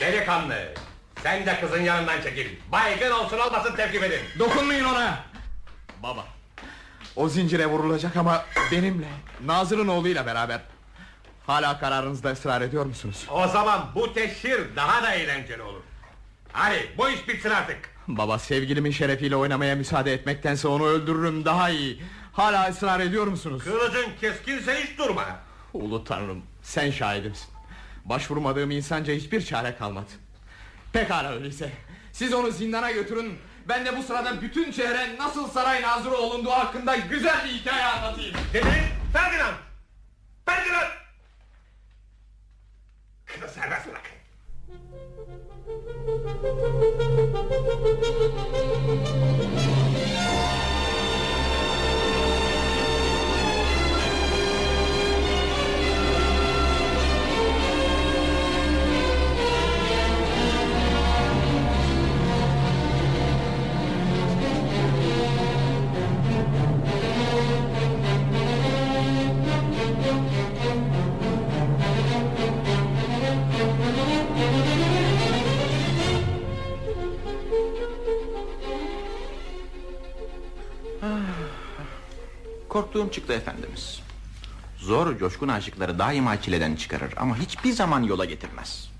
Delikanlı. 0.00 0.74
Sen 1.22 1.46
de 1.46 1.60
kızın 1.60 1.82
yanından 1.82 2.22
çekil. 2.22 2.46
Baygın 2.72 3.10
olsun 3.10 3.38
olmasın 3.38 3.76
tevkif 3.76 4.02
edin. 4.02 4.20
Dokunmayın 4.38 4.84
ona 4.84 5.18
Baba 6.02 6.24
O 7.16 7.28
zincire 7.28 7.66
vurulacak 7.66 8.16
ama 8.16 8.44
benimle 8.72 9.06
Nazır'ın 9.44 9.88
oğluyla 9.88 10.26
beraber 10.26 10.60
Hala 11.46 11.78
kararınızda 11.80 12.30
ısrar 12.30 12.60
ediyor 12.60 12.86
musunuz? 12.86 13.26
O 13.30 13.48
zaman 13.48 13.86
bu 13.94 14.14
teşhir 14.14 14.60
daha 14.76 15.02
da 15.02 15.14
eğlenceli 15.14 15.62
olur. 15.62 15.80
Hadi 16.52 16.88
bu 16.98 17.08
iş 17.10 17.28
bitsin 17.28 17.50
artık. 17.50 17.78
Baba 18.08 18.38
sevgilimin 18.38 18.90
şerefiyle 18.90 19.36
oynamaya 19.36 19.74
müsaade 19.76 20.12
etmektense 20.12 20.68
onu 20.68 20.86
öldürürüm 20.86 21.44
daha 21.44 21.70
iyi 21.70 22.02
Hala 22.32 22.68
ısrar 22.68 23.00
ediyor 23.00 23.26
musunuz? 23.26 23.64
Kılıcın 23.64 24.06
keskinse 24.20 24.82
hiç 24.82 24.98
durma. 24.98 25.24
Ulu 25.72 26.04
tanrım 26.04 26.42
sen 26.62 26.90
şahidimsin 26.90 27.48
Başvurmadığım 28.04 28.70
insanca 28.70 29.12
hiçbir 29.14 29.44
çare 29.44 29.76
kalmadı 29.76 30.10
Pekala 30.96 31.32
öyleyse 31.32 31.72
Siz 32.12 32.34
onu 32.34 32.50
zindana 32.50 32.90
götürün 32.90 33.38
Ben 33.68 33.86
de 33.86 33.96
bu 33.96 34.02
sırada 34.02 34.42
bütün 34.42 34.72
şehre 34.72 35.16
nasıl 35.18 35.50
saray 35.50 35.82
nazırı 35.82 36.14
olunduğu 36.14 36.50
hakkında 36.50 36.96
güzel 36.96 37.44
bir 37.44 37.50
hikaye 37.50 37.84
anlatayım 37.84 38.34
Dedin 38.52 38.70
Ferdinand. 39.12 39.54
Ferdinand. 40.46 40.90
Kızı 43.26 43.54
serbest 43.54 43.86
bırak. 43.86 44.02
Korktuğum 82.96 83.14
çıktı 83.14 83.32
efendimiz. 83.32 84.00
Zor 84.76 85.18
coşkun 85.18 85.48
aşıkları 85.48 85.98
daima 85.98 86.42
çileden 86.42 86.76
çıkarır 86.76 87.14
ama 87.16 87.38
hiçbir 87.38 87.72
zaman 87.72 88.02
yola 88.02 88.24
getirmez. 88.24 88.90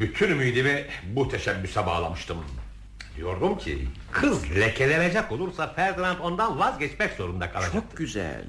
Bütün 0.00 0.30
ümidimi 0.30 0.86
bu 1.14 1.28
teşebbüse 1.28 1.86
bağlamıştım. 1.86 2.38
Diyordum 3.16 3.58
ki 3.58 3.88
kız 4.12 4.50
lekelenecek 4.50 5.32
olursa 5.32 5.72
Ferdinand 5.72 6.18
ondan 6.18 6.58
vazgeçmek 6.58 7.12
zorunda 7.12 7.52
kalacak. 7.52 7.72
Çok 7.72 7.96
güzel. 7.96 8.44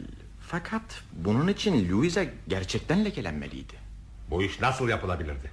Fakat 0.47 1.02
bunun 1.13 1.47
için 1.47 1.91
Louisa 1.91 2.26
gerçekten 2.47 3.06
lekelenmeliydi. 3.06 3.73
Bu 4.30 4.43
iş 4.43 4.60
nasıl 4.60 4.89
yapılabilirdi? 4.89 5.52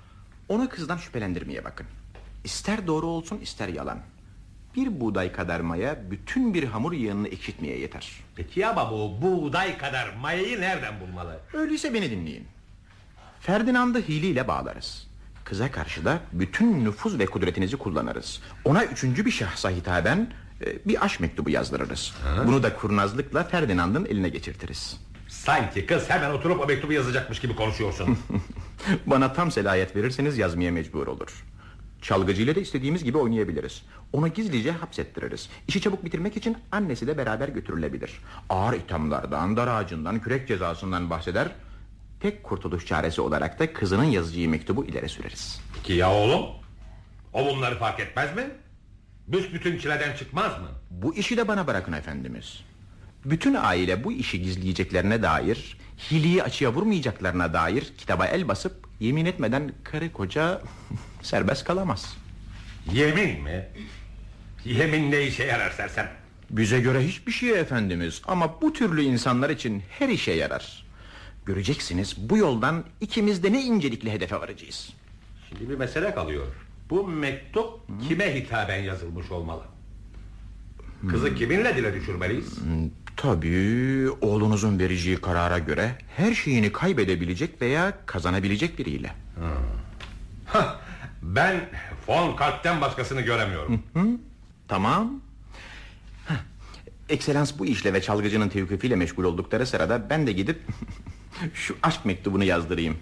Onu 0.49 0.69
kızdan 0.69 0.97
şüphelendirmeye 0.97 1.65
bakın. 1.65 1.87
İster 2.45 2.87
doğru 2.87 3.07
olsun 3.07 3.39
ister 3.39 3.69
yalan. 3.69 3.99
Bir 4.77 5.01
buğday 5.01 5.33
kadar 5.33 5.61
maya 5.61 6.11
bütün 6.11 6.55
bir 6.55 6.65
hamur 6.65 6.93
yığınını 6.93 7.29
ekşitmeye 7.29 7.79
yeter. 7.79 8.11
Peki 8.37 8.67
ama 8.67 8.91
bu 8.91 9.23
buğday 9.23 9.79
kadar 9.79 10.15
mayayı 10.21 10.61
nereden 10.61 11.01
bulmalı? 11.01 11.41
Öyleyse 11.53 11.95
beni 11.95 12.11
dinleyin. 12.11 12.47
Ferdinand'ı 13.41 13.99
hileyle 14.03 14.49
bağlarız. 14.49 15.07
Kıza 15.45 15.71
karşı 15.71 16.05
da 16.05 16.21
bütün 16.33 16.85
nüfuz 16.85 17.19
ve 17.19 17.27
kudretinizi 17.27 17.77
kullanırız. 17.77 18.41
Ona 18.65 18.85
üçüncü 18.85 19.27
bir 19.27 19.31
şahsa 19.31 19.71
hitaben 19.71 20.33
e, 20.67 20.89
bir 20.89 21.05
aşk 21.05 21.21
mektubu 21.21 21.51
yazdırırız. 21.51 22.15
Bunu 22.47 22.63
da 22.63 22.77
kurnazlıkla 22.77 23.45
Ferdinand'ın 23.45 24.05
eline 24.05 24.29
geçirtiriz. 24.29 25.01
Sanki 25.29 25.87
kız 25.87 26.11
hemen 26.11 26.31
oturup 26.31 26.61
o 26.61 26.67
mektubu 26.67 26.93
yazacakmış 26.93 27.41
gibi 27.41 27.57
konuşuyorsun. 27.57 28.19
Bana 29.07 29.33
tam 29.33 29.51
selahiyet 29.51 29.97
verirseniz 29.97 30.39
yazmaya 30.39 30.73
mecbur 30.73 31.07
olur. 31.07 31.45
Çalgıcıyla 32.03 32.55
da 32.55 32.61
istediğimiz 32.61 33.05
gibi 33.05 33.19
oynayabiliriz. 33.19 33.83
Onu 34.13 34.29
gizlice 34.29 34.73
hapsettiririz. 34.73 35.49
İşi 35.69 35.81
çabuk 35.81 36.05
bitirmek 36.05 36.37
için 36.37 36.57
annesi 36.73 37.07
de 37.07 37.19
beraber 37.19 37.49
götürülebilir. 37.49 38.21
Ağır 38.49 38.75
ithamlardan, 38.75 39.57
dar 39.57 39.69
ağacından, 39.69 40.21
kürek 40.21 40.49
cezasından 40.49 41.11
bahseder. 41.11 41.49
Tek 42.21 42.43
kurtuluş 42.43 42.87
çaresi 42.87 43.21
olarak 43.21 43.59
da 43.59 43.73
kızının 43.73 44.05
yazacağı 44.05 44.49
mektubu 44.49 44.85
ileri 44.85 45.09
süreriz. 45.09 45.61
Peki 45.75 45.93
ya 45.93 46.13
oğlum? 46.13 46.47
O 47.33 47.47
bunları 47.47 47.79
fark 47.79 48.01
etmez 48.01 48.37
mi? 48.37 48.51
Büsbütün 49.29 49.79
çileden 49.79 50.17
çıkmaz 50.17 50.61
mı? 50.61 50.69
Bu 50.91 51.15
işi 51.15 51.37
de 51.37 51.49
bana 51.49 51.67
bırakın 51.67 51.93
efendimiz. 51.93 52.61
Bütün 53.25 53.55
aile 53.55 54.05
bu 54.05 54.13
işi 54.13 54.43
gizleyeceklerine 54.43 55.23
dair, 55.23 55.79
hiliyi 56.11 56.43
açığa 56.43 56.73
vurmayacaklarına 56.73 57.53
dair 57.53 57.93
kitaba 57.99 58.27
el 58.27 58.49
basıp 58.49 58.89
yemin 59.01 59.27
etmeden 59.27 59.73
karı 59.85 60.13
koca 60.13 60.63
serbest 61.23 61.65
kalamaz. 61.65 62.17
Yemin 62.93 63.43
mi? 63.43 63.67
Yemin 64.65 65.11
ne 65.11 65.23
işe 65.27 65.45
yarar 65.45 65.71
sersem? 65.71 66.11
Bize 66.51 66.81
göre 66.81 67.07
hiçbir 67.07 67.33
şey 67.33 67.61
efendimiz 67.61 68.23
ama 68.27 68.61
bu 68.63 68.73
türlü 68.73 69.03
insanlar 69.03 69.51
için 69.51 69.83
her 69.99 70.09
işe 70.09 70.33
yarar. 70.33 70.87
Göreceksiniz 71.47 72.17
bu 72.31 72.37
yoldan 72.37 72.85
ikimiz 73.01 73.43
de 73.43 73.53
ne 73.53 73.63
incelikli 73.63 74.13
hedefe 74.13 74.37
varacağız. 74.37 74.93
Şimdi 75.49 75.71
bir 75.71 75.75
mesele 75.75 76.15
kalıyor. 76.15 76.47
Bu 76.91 77.07
mektup 77.09 77.81
kime 78.09 78.35
hitaben 78.35 78.83
yazılmış 78.83 79.31
olmalı? 79.31 79.63
Kızı 81.11 81.35
kiminle 81.35 81.77
dile 81.77 81.95
düşürmeliyiz? 81.95 82.59
Tabii 83.17 84.11
oğlunuzun 84.21 84.79
vereceği 84.79 85.17
karara 85.17 85.59
göre 85.59 85.95
her 86.17 86.35
şeyini 86.35 86.73
kaybedebilecek 86.73 87.63
veya 87.63 87.93
kazanabilecek 88.07 88.79
biriyle. 88.79 89.13
Hah, 90.47 90.81
ben 91.23 91.61
von 92.09 92.37
Kalk'ten 92.37 92.81
başkasını 92.81 93.21
göremiyorum. 93.21 93.83
Tamam. 94.69 95.21
Heh, 96.29 96.35
Ekselans 97.09 97.59
bu 97.59 97.67
işle 97.67 97.93
ve 97.93 98.03
çalgıcının 98.03 98.49
tevkifiyle 98.49 98.97
meşgul 98.97 99.25
oldukları 99.25 99.67
sırada 99.67 100.11
ben 100.11 100.27
de 100.27 100.33
gidip 100.33 100.61
şu 101.55 101.77
aşk 101.83 102.05
mektubunu 102.05 102.45
yazdırayım. 102.45 102.97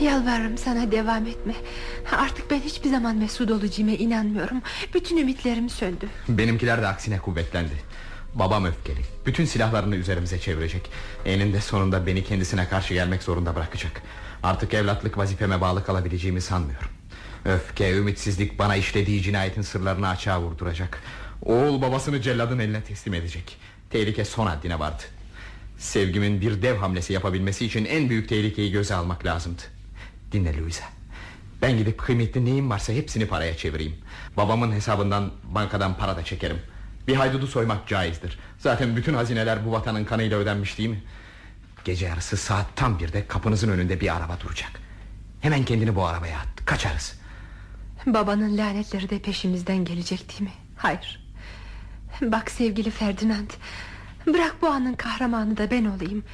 Yalvarırım 0.00 0.58
sana 0.58 0.92
devam 0.92 1.26
etme 1.26 1.54
Artık 2.12 2.50
ben 2.50 2.60
hiçbir 2.60 2.90
zaman 2.90 3.16
mesut 3.16 3.50
olacağıma 3.50 3.92
inanmıyorum 3.92 4.62
Bütün 4.94 5.16
ümitlerim 5.16 5.70
söndü 5.70 6.08
Benimkiler 6.28 6.82
de 6.82 6.86
aksine 6.86 7.18
kuvvetlendi 7.18 7.87
Babam 8.34 8.64
öfkeli. 8.64 9.00
Bütün 9.26 9.44
silahlarını 9.44 9.96
üzerimize 9.96 10.38
çevirecek. 10.38 10.90
Eninde 11.24 11.60
sonunda 11.60 12.06
beni 12.06 12.24
kendisine 12.24 12.68
karşı 12.68 12.94
gelmek 12.94 13.22
zorunda 13.22 13.54
bırakacak. 13.56 14.02
Artık 14.42 14.74
evlatlık 14.74 15.18
vazifeme 15.18 15.60
bağlı 15.60 15.84
kalabileceğimi 15.84 16.40
sanmıyorum. 16.40 16.88
Öfke, 17.44 17.96
ümitsizlik 17.96 18.58
bana 18.58 18.76
işlediği 18.76 19.22
cinayetin 19.22 19.62
sırlarını 19.62 20.08
açığa 20.08 20.40
vurduracak. 20.40 21.02
Oğul 21.42 21.82
babasını 21.82 22.22
celladın 22.22 22.58
eline 22.58 22.82
teslim 22.82 23.14
edecek. 23.14 23.56
Tehlike 23.90 24.24
son 24.24 24.46
haddine 24.46 24.78
vardı. 24.78 25.02
Sevgimin 25.78 26.40
bir 26.40 26.62
dev 26.62 26.76
hamlesi 26.76 27.12
yapabilmesi 27.12 27.66
için 27.66 27.84
en 27.84 28.10
büyük 28.10 28.28
tehlikeyi 28.28 28.72
göze 28.72 28.94
almak 28.94 29.24
lazımdı. 29.24 29.62
Dinle 30.32 30.58
Louisa. 30.58 30.84
Ben 31.62 31.78
gidip 31.78 31.98
kıymetli 31.98 32.44
neyim 32.44 32.70
varsa 32.70 32.92
hepsini 32.92 33.26
paraya 33.26 33.56
çevireyim. 33.56 33.94
Babamın 34.36 34.72
hesabından 34.72 35.30
bankadan 35.44 35.96
para 35.96 36.16
da 36.16 36.24
çekerim 36.24 36.58
Bir 37.08 37.16
haydudu 37.16 37.46
soymak 37.46 37.88
caizdir. 37.88 38.38
Zaten 38.58 38.96
bütün 38.96 39.14
hazineler 39.14 39.66
bu 39.66 39.72
vatanın 39.72 40.04
kanıyla 40.04 40.38
ödenmiş 40.38 40.78
değil 40.78 40.88
mi? 40.88 41.02
Gece 41.84 42.06
yarısı 42.06 42.36
saat 42.36 42.76
tam 42.76 42.98
birde 42.98 43.26
kapınızın 43.26 43.68
önünde 43.68 44.00
bir 44.00 44.16
araba 44.16 44.40
duracak. 44.40 44.70
Hemen 45.40 45.64
kendini 45.64 45.96
bu 45.96 46.06
arabaya 46.06 46.38
at 46.38 46.66
Kaçarız. 46.66 47.18
Babanın 48.06 48.58
lanetleri 48.58 49.10
de 49.10 49.18
peşimizden 49.18 49.84
gelecek 49.84 50.28
değil 50.28 50.42
mi? 50.42 50.52
Hayır. 50.76 51.28
Bak 52.22 52.50
sevgili 52.50 52.90
Ferdinand 52.90 53.50
Bırak 54.26 54.56
bu 54.62 54.66
anın 54.66 54.94
kahramanı 54.94 55.56
da 55.56 55.70
ben 55.70 55.84
olayım. 55.84 56.24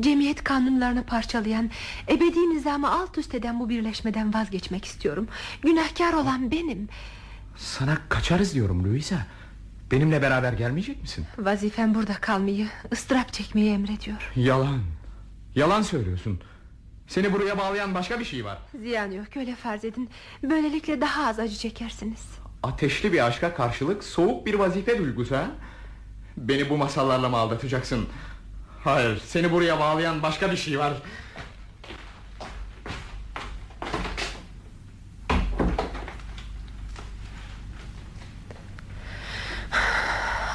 Cemiyet 0.00 0.44
kanunlarını 0.44 1.04
parçalayan 1.04 1.70
Ebedi 2.08 2.38
nizamı 2.38 2.90
alt 2.90 3.18
üst 3.18 3.34
eden 3.34 3.60
bu 3.60 3.68
birleşmeden 3.68 4.34
vazgeçmek 4.34 4.84
istiyorum. 4.84 5.28
Günahkar 5.62 6.12
olan 6.12 6.50
benim. 6.50 6.88
Sana 7.56 7.98
kaçarız 8.08 8.54
diyorum 8.54 8.84
Louisa 8.84 9.26
Benimle 9.90 10.22
beraber 10.22 10.52
gelmeyecek 10.52 11.02
misin? 11.02 11.26
Vazifem 11.38 11.94
burada 11.94 12.14
kalmayı 12.14 12.66
ıstırap 12.92 13.32
çekmeyi 13.32 13.72
emrediyor. 13.72 14.32
Yalan. 14.36 14.80
Yalan 15.54 15.82
söylüyorsun. 15.82 16.40
Seni 17.08 17.32
buraya 17.32 17.58
bağlayan 17.58 17.94
başka 17.94 18.20
bir 18.20 18.24
şey 18.24 18.44
var. 18.44 18.58
Ziyan 18.80 19.10
yok 19.10 19.36
öyle 19.36 19.54
farz 19.56 19.84
edin. 19.84 20.10
Böylelikle 20.42 21.00
daha 21.00 21.26
az 21.28 21.38
acı 21.38 21.56
çekersiniz. 21.56 22.20
Ateşli 22.62 23.12
bir 23.12 23.26
aşka 23.26 23.54
karşılık 23.54 24.04
soğuk 24.04 24.46
bir 24.46 24.54
vazife 24.54 24.98
duygusu 24.98 25.36
ha? 25.36 25.46
Beni 26.36 26.70
bu 26.70 26.76
masallarla 26.76 27.28
mı 27.28 27.36
aldatacaksın? 27.36 28.06
Hayır 28.84 29.22
seni 29.26 29.52
buraya 29.52 29.80
bağlayan 29.80 30.22
başka 30.22 30.52
bir 30.52 30.56
şey 30.56 30.78
var 30.78 30.92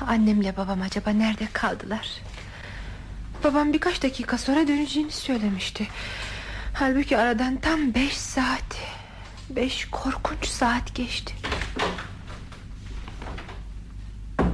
Annemle 0.10 0.58
babam 0.58 0.82
acaba 0.82 1.10
nerede 1.10 1.48
kaldılar 1.54 2.10
Babam 3.44 3.74
birkaç 3.74 4.04
dakika 4.04 4.38
sonra 4.38 4.68
döneceğini 4.68 5.12
söylemişti 5.12 5.88
Halbuki 6.74 7.18
aradan 7.18 7.58
tam 7.58 7.94
beş 7.94 8.18
saat 8.18 8.78
Beş 9.50 9.88
korkunç 9.92 10.48
saat 10.48 10.96
geçti 10.96 11.34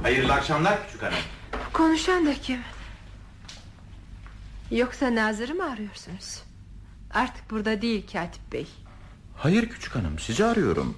Hayırlı 0.02 0.32
akşamlar 0.32 0.86
küçük 0.86 1.02
hanım. 1.02 1.18
Konuşan 1.72 2.26
da 2.26 2.34
kim? 2.34 2.60
Yoksa 4.70 5.14
Nazır'ı 5.14 5.54
mı 5.54 5.70
arıyorsunuz? 5.70 6.42
Artık 7.14 7.50
burada 7.50 7.82
değil 7.82 8.06
Katip 8.12 8.52
Bey 8.52 8.66
Hayır 9.36 9.68
küçük 9.68 9.94
hanım 9.94 10.18
sizi 10.18 10.44
arıyorum. 10.44 10.96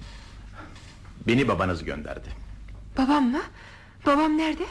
Beni 1.27 1.47
babanız 1.47 1.83
gönderdi. 1.83 2.29
Babam 2.97 3.23
mı? 3.23 3.41
Babam 4.05 4.37
nerede? 4.37 4.63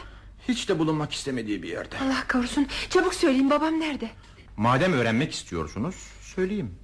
Hiç 0.48 0.68
de 0.68 0.78
bulunmak 0.78 1.12
istemediği 1.12 1.62
bir 1.62 1.68
yerde. 1.68 1.96
Allah 2.04 2.24
korusun 2.32 2.66
çabuk 2.90 3.14
söyleyin 3.14 3.50
babam 3.50 3.80
nerede? 3.80 4.10
Madem 4.56 4.92
öğrenmek 4.92 5.32
istiyorsunuz 5.32 5.94
söyleyeyim. 6.22 6.74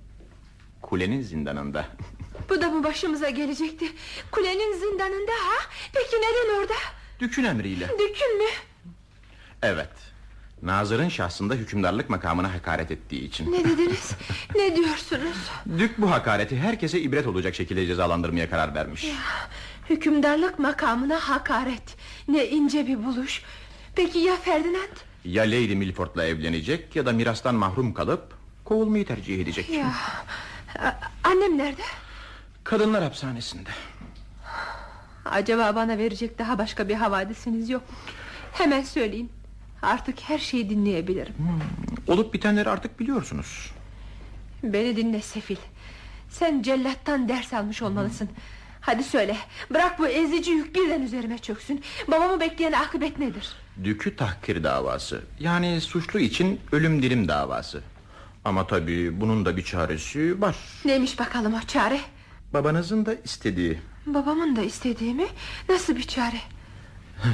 Kulenin 0.82 1.22
zindanında. 1.22 1.86
Bu 2.48 2.62
da 2.62 2.70
mı 2.70 2.84
başımıza 2.84 3.30
gelecekti? 3.30 3.92
Kulenin 4.30 4.72
zindanında 4.78 5.32
ha? 5.32 5.70
Peki 5.92 6.16
neden 6.16 6.60
orada? 6.60 6.74
Dükün 7.20 7.44
emriyle. 7.44 7.88
Dükün 7.88 8.38
mü? 8.38 8.50
Evet. 9.62 9.90
Nazır'ın 10.62 11.08
şahsında 11.08 11.54
hükümdarlık 11.54 12.10
makamına 12.10 12.54
hakaret 12.54 12.90
ettiği 12.90 13.24
için. 13.28 13.52
Ne 13.52 13.64
dediniz? 13.64 14.10
ne 14.54 14.76
diyorsunuz? 14.76 15.36
Dük 15.78 15.98
bu 16.00 16.10
hakareti 16.10 16.58
herkese 16.58 17.00
ibret 17.00 17.26
olacak 17.26 17.54
şekilde 17.54 17.86
cezalandırmaya 17.86 18.50
karar 18.50 18.74
vermiş. 18.74 19.06
Hükümdarlık 19.90 20.58
makamına 20.58 21.16
hakaret. 21.28 21.96
Ne 22.28 22.46
ince 22.46 22.86
bir 22.86 23.04
buluş. 23.04 23.42
Peki 23.94 24.18
ya 24.18 24.36
Ferdinand? 24.36 24.96
Ya 25.24 25.42
Lady 25.42 25.74
Milford'la 25.74 26.24
evlenecek 26.26 26.96
ya 26.96 27.06
da 27.06 27.12
mirastan 27.12 27.54
mahrum 27.54 27.94
kalıp 27.94 28.34
kovulmayı 28.64 29.06
tercih 29.06 29.42
edecek. 29.42 29.68
Ya 29.70 29.92
annem 31.24 31.58
nerede? 31.58 31.82
Kadınlar 32.64 33.02
hapishanesinde. 33.02 33.68
Acaba 35.24 35.76
bana 35.76 35.98
verecek 35.98 36.38
daha 36.38 36.58
başka 36.58 36.88
bir 36.88 36.94
havadisiniz 36.94 37.70
yok 37.70 37.90
mu? 37.90 37.96
Hemen 38.52 38.82
söyleyin. 38.82 39.30
Artık 39.82 40.20
her 40.20 40.38
şeyi 40.38 40.70
dinleyebilirim. 40.70 41.34
Olup 42.06 42.34
bitenleri 42.34 42.70
artık 42.70 43.00
biliyorsunuz. 43.00 43.70
Beni 44.62 44.96
dinle 44.96 45.22
Sefil. 45.22 45.56
Sen 46.30 46.62
cellattan 46.62 47.28
ders 47.28 47.52
almış 47.52 47.82
olmalısın. 47.82 48.28
Hadi 48.86 49.04
söyle. 49.04 49.36
Bırak 49.70 49.98
bu 49.98 50.08
ezici 50.08 50.50
yük 50.50 50.74
birden 50.74 51.02
üzerime 51.02 51.38
çöksün. 51.38 51.82
Babamı 52.08 52.40
bekleyen 52.40 52.72
akıbet 52.72 53.18
nedir? 53.18 53.52
Dükü 53.84 54.16
tahkir 54.16 54.64
davası. 54.64 55.22
Yani 55.40 55.80
suçlu 55.80 56.20
için 56.20 56.60
ölüm 56.72 57.02
dilim 57.02 57.28
davası. 57.28 57.82
Ama 58.44 58.66
tabii 58.66 59.20
bunun 59.20 59.44
da 59.46 59.56
bir 59.56 59.64
çaresi 59.64 60.40
var. 60.40 60.56
Neymiş 60.84 61.18
bakalım 61.18 61.54
o 61.54 61.60
çare? 61.66 62.00
Babanızın 62.52 63.06
da 63.06 63.14
istediği. 63.14 63.78
Babamın 64.06 64.56
da 64.56 64.62
istediği 64.62 65.14
mi? 65.14 65.26
Nasıl 65.68 65.96
bir 65.96 66.02
çare? 66.06 66.40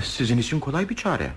Sizin 0.05 0.39
için 0.39 0.61
kolay 0.61 0.89
bir 0.89 0.97
çare. 0.97 1.31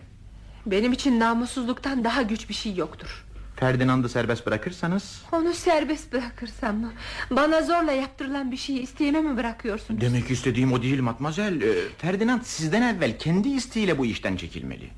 Benim 0.65 0.91
için 0.93 1.19
namussuzluktan 1.19 2.03
daha 2.03 2.21
güç 2.21 2.49
bir 2.49 2.53
şey 2.53 2.75
yoktur. 2.75 3.22
Ferdinand'ı 3.55 4.09
serbest 4.09 4.45
bırakırsanız... 4.45 5.21
Onu 5.31 5.53
serbest 5.53 6.13
bırakırsam 6.13 6.77
mı? 6.77 6.93
Bana 7.31 7.61
zorla 7.61 7.91
yaptırılan 7.91 8.51
bir 8.51 8.57
şeyi 8.57 8.79
isteğime 8.79 9.21
mi 9.21 9.37
bırakıyorsunuz? 9.37 10.01
Demek 10.01 10.31
istediğim 10.31 10.73
o 10.73 10.81
değil 10.81 10.99
matmazel. 11.01 11.61
Ee, 11.61 11.75
Ferdinand 11.97 12.41
sizden 12.43 12.81
evvel 12.81 13.19
kendi 13.19 13.49
isteğiyle 13.49 13.97
bu 13.97 14.05
işten 14.05 14.35
çekilmeli. 14.37 14.89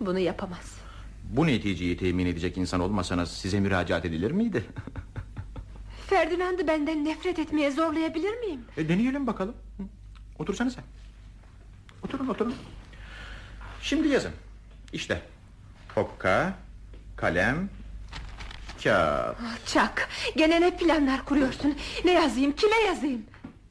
Bunu 0.00 0.18
yapamaz. 0.18 0.74
Bu 1.24 1.46
neticeyi 1.46 1.96
temin 1.96 2.26
edecek 2.26 2.58
insan 2.58 2.80
olmasanız 2.80 3.30
size 3.30 3.60
müracaat 3.60 4.04
edilir 4.04 4.30
miydi? 4.30 4.64
Ferdinand'ı 6.10 6.66
benden 6.66 7.04
nefret 7.04 7.38
etmeye 7.38 7.70
zorlayabilir 7.70 8.38
miyim? 8.38 8.60
e, 8.76 8.88
deneyelim 8.88 9.26
bakalım. 9.26 9.54
Otursanıza. 10.38 10.80
Oturun 12.04 12.28
oturun. 12.28 12.54
Şimdi 13.82 14.08
yazın. 14.08 14.32
İşte. 14.92 15.22
Hokka, 15.94 16.54
kalem, 17.16 17.68
kağıt. 18.84 19.36
Ah, 19.42 19.66
Çak. 19.66 20.08
Gene 20.36 20.60
ne 20.60 20.76
planlar 20.76 21.24
kuruyorsun? 21.24 21.74
Ne 22.04 22.12
yazayım? 22.12 22.52
Kime 22.52 22.76
yazayım? 22.86 23.22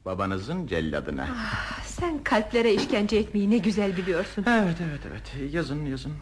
Babanızın 0.04 0.66
celladına. 0.66 1.22
Ah, 1.30 1.82
Sen 1.84 2.24
kalplere 2.24 2.74
işkence 2.74 3.16
etmeyi 3.16 3.50
ne 3.50 3.58
güzel 3.58 3.96
biliyorsun. 3.96 4.44
Evet 4.48 4.76
evet 4.90 5.00
evet. 5.10 5.52
Yazın 5.54 5.84
yazın. 5.86 6.12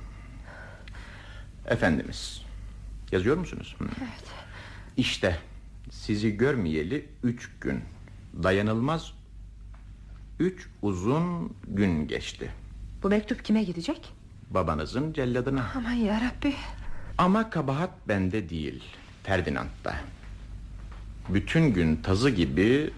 Efendimiz. 1.66 2.42
Yazıyor 3.12 3.36
musunuz? 3.36 3.76
Hı. 3.78 3.84
Evet. 3.84 4.24
İşte 4.96 5.38
sizi 5.90 6.36
görmeyeli 6.36 7.08
üç 7.22 7.50
gün. 7.60 7.80
Dayanılmaz 8.42 9.12
üç 10.40 10.68
uzun 10.82 11.52
gün 11.68 12.08
geçti. 12.08 12.50
Bu 13.02 13.08
mektup 13.08 13.44
kime 13.44 13.62
gidecek? 13.64 14.12
Babanızın 14.50 15.12
celladına. 15.12 15.66
Aman 15.76 15.92
yarabbi. 15.92 16.54
Ama 17.20 17.50
kabahat 17.50 17.90
bende 18.08 18.48
değil. 18.50 18.82
Ferdinand'da. 19.24 19.94
Bütün 21.28 21.72
gün 21.74 21.96
tazı 21.96 22.30
gibi 22.30 22.90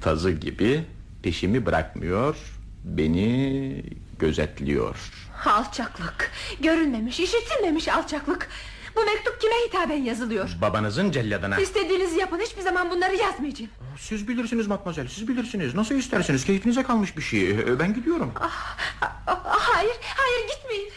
tazı 0.00 0.30
gibi 0.30 0.84
peşimi 1.22 1.66
bırakmıyor, 1.66 2.36
beni 2.84 3.82
gözetliyor. 4.18 4.96
Alçaklık. 5.44 6.30
Görülmemiş, 6.60 7.20
işitilmemiş 7.20 7.88
alçaklık. 7.88 8.48
Bu 8.96 9.00
mektup 9.04 9.40
kime 9.40 9.54
hitaben 9.68 10.02
yazılıyor? 10.02 10.50
Babanızın 10.60 11.10
celladına. 11.10 11.56
İstediğinizi 11.56 12.18
yapın. 12.18 12.40
Hiçbir 12.40 12.62
zaman 12.62 12.90
bunları 12.90 13.16
yazmayacağım. 13.16 13.70
Siz 13.98 14.28
bilirsiniz 14.28 14.66
matmazel, 14.66 15.08
siz 15.08 15.28
bilirsiniz. 15.28 15.74
Nasıl 15.74 15.94
isterseniz, 15.94 16.44
keyfinize 16.44 16.82
kalmış 16.82 17.16
bir 17.16 17.22
şey. 17.22 17.50
Ee, 17.50 17.78
Ben 17.78 17.94
gidiyorum. 17.94 18.32
Ah, 18.40 18.76
ah, 19.02 19.12
ah, 19.26 19.58
hayır, 19.60 19.96
hayır 20.02 20.48
gitmeyin. 20.56 20.90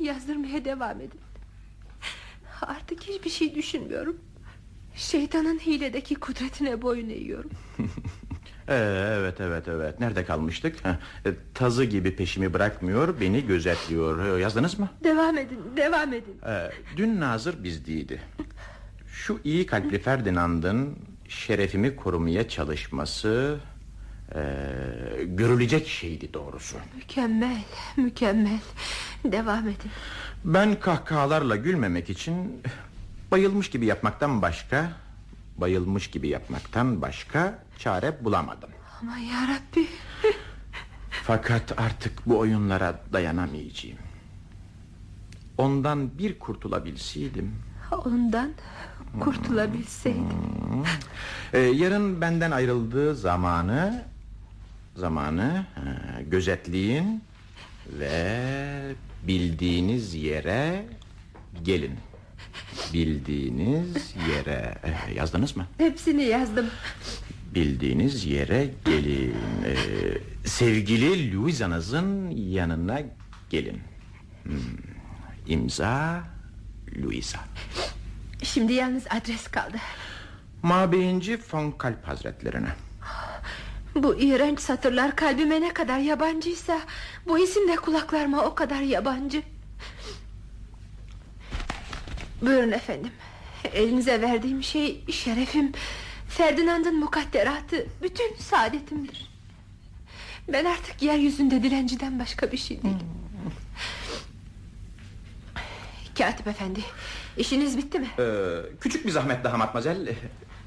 Yazdırmaya 0.00 0.64
devam 0.64 1.00
edin. 1.00 1.20
Artık 2.62 3.02
hiçbir 3.02 3.30
şey 3.30 3.54
düşünmüyorum. 3.54 4.16
Şeytanın 4.94 5.58
hiledeki 5.58 6.14
kudretine 6.14 6.82
boyun 6.82 7.08
eğiyorum. 7.08 7.50
Ee, 8.68 9.14
evet 9.18 9.40
evet 9.40 9.68
evet 9.68 10.00
nerede 10.00 10.24
kalmıştık 10.24 10.76
e, 10.86 11.30
Tazı 11.54 11.84
gibi 11.84 12.16
peşimi 12.16 12.52
bırakmıyor 12.52 13.20
Beni 13.20 13.46
gözetliyor 13.46 14.38
Ee, 14.38 14.40
Yazdınız 14.42 14.78
mı 14.78 14.88
Devam 15.04 15.38
edin 15.38 15.58
devam 15.76 16.12
edin 16.12 16.34
Ee, 16.46 16.70
Dün 16.96 17.20
Nazır 17.20 17.64
bizdeydi 17.64 18.20
Şu 19.06 19.40
iyi 19.44 19.66
kalpli 19.66 19.98
Ferdinand'ın 19.98 20.98
Şerefimi 21.28 21.96
korumaya 21.96 22.48
çalışması 22.48 23.58
e, 24.34 24.40
Görülecek 25.24 25.88
şeydi 25.88 26.34
doğrusu. 26.34 26.76
Mükemmel 26.96 27.62
mükemmel. 27.96 28.60
Devam 29.24 29.68
edin. 29.68 29.90
Ben 30.44 30.80
kahkahalarla 30.80 31.56
gülmemek 31.56 32.10
için 32.10 32.62
Bayılmış 33.30 33.70
gibi 33.70 33.86
yapmaktan 33.86 34.42
başka 34.42 34.92
Bayılmış 35.56 36.10
gibi 36.10 36.28
yapmaktan 36.28 37.02
başka 37.02 37.58
Çare 37.78 38.24
bulamadım. 38.24 38.70
Ama 39.00 39.18
yarabbi. 39.18 39.88
Fakat 41.10 41.80
artık 41.80 42.26
bu 42.26 42.38
oyunlara 42.38 43.00
dayanamayacağım. 43.12 43.98
Ondan 45.58 46.18
bir 46.18 46.38
kurtulabilseydim. 46.38 47.54
Ondan 48.04 48.52
kurtulabilseydim. 49.20 50.84
Ee, 51.52 51.58
yarın 51.58 52.20
benden 52.20 52.50
ayrıldığı 52.50 53.14
zamanı 53.16 54.04
Zamanı 55.00 55.66
gözetleyin 56.26 57.22
Ve 57.98 58.94
bildiğiniz 59.22 60.14
yere 60.14 60.86
gelin. 61.62 61.94
Bildiğiniz 62.94 64.14
yere 64.30 64.74
e, 64.84 65.14
Yazdınız 65.14 65.56
mı? 65.56 65.66
Hepsini 65.78 66.22
yazdım. 66.22 66.66
Bildiğiniz 67.54 68.24
yere 68.24 68.70
gelin. 68.84 69.34
Ee, 69.64 69.74
Sevgili 70.48 71.36
Louisa'nızın 71.36 72.30
yanına 72.30 73.00
gelin. 73.50 73.80
Hmm. 74.42 74.52
İmza 75.46 76.22
Louisa. 77.02 77.38
Şimdi 78.42 78.72
yalnız 78.72 79.04
adres 79.10 79.48
kaldı. 79.48 79.76
Mabeyinci 80.62 81.38
von 81.52 81.70
Kalp 81.70 82.08
Hazretlerine 82.08 82.68
Bu 84.02 84.16
iğrenç 84.16 84.60
satırlar 84.60 85.16
kalbime 85.16 85.60
ne 85.60 85.74
kadar 85.74 85.98
yabancıysa 85.98 86.80
Bu 87.28 87.38
isim 87.38 87.68
de 87.68 87.76
kulaklarıma 87.76 88.44
o 88.44 88.54
kadar 88.54 88.80
yabancı. 88.80 89.42
Buyurun 92.42 92.72
efendim. 92.72 93.10
Elinize 93.72 94.22
verdiğim 94.22 94.62
şey 94.62 95.04
şerefim. 95.10 95.72
Ferdinand'ın 96.28 96.98
mukadderatı 96.98 97.86
Bütün 98.02 98.36
saadetimdir. 98.38 99.30
Ben 100.48 100.64
artık 100.64 101.02
yeryüzünde 101.02 101.62
dilenciden 101.62 102.18
başka 102.18 102.52
bir 102.52 102.56
şey 102.56 102.82
değilim. 102.82 103.10
Katip 106.18 106.46
efendi 106.46 106.80
işiniz 107.36 107.78
bitti 107.78 107.98
mi? 107.98 108.08
Ee, 108.18 108.56
küçük 108.80 109.06
bir 109.06 109.10
zahmet 109.10 109.44
daha 109.44 109.56
matmazel 109.56 110.08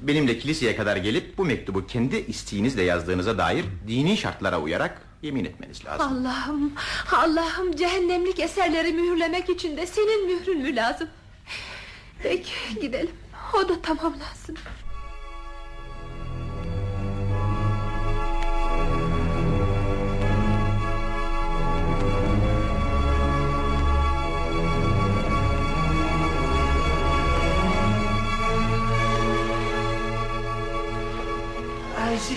Benimle 0.00 0.38
kiliseye 0.38 0.76
kadar 0.76 0.96
gelip 0.96 1.38
bu 1.38 1.44
mektubu 1.44 1.86
kendi 1.86 2.16
isteğinizle 2.16 2.82
yazdığınıza 2.82 3.38
dair 3.38 3.64
dini 3.88 4.16
şartlara 4.16 4.60
uyarak 4.60 5.02
yemin 5.22 5.44
etmeniz 5.44 5.84
lazım. 5.84 6.06
Allah'ım 6.12 6.72
Allah'ım 7.12 7.76
cehennemlik 7.76 8.38
eserleri 8.40 8.92
mühürlemek 8.92 9.50
için 9.50 9.76
de 9.76 9.86
senin 9.86 10.26
mührün 10.26 10.62
mü 10.62 10.76
lazım? 10.76 11.08
Peki 12.22 12.52
gidelim 12.80 13.14
o 13.54 13.68
da 13.68 13.82
tamamlansın 13.82 14.56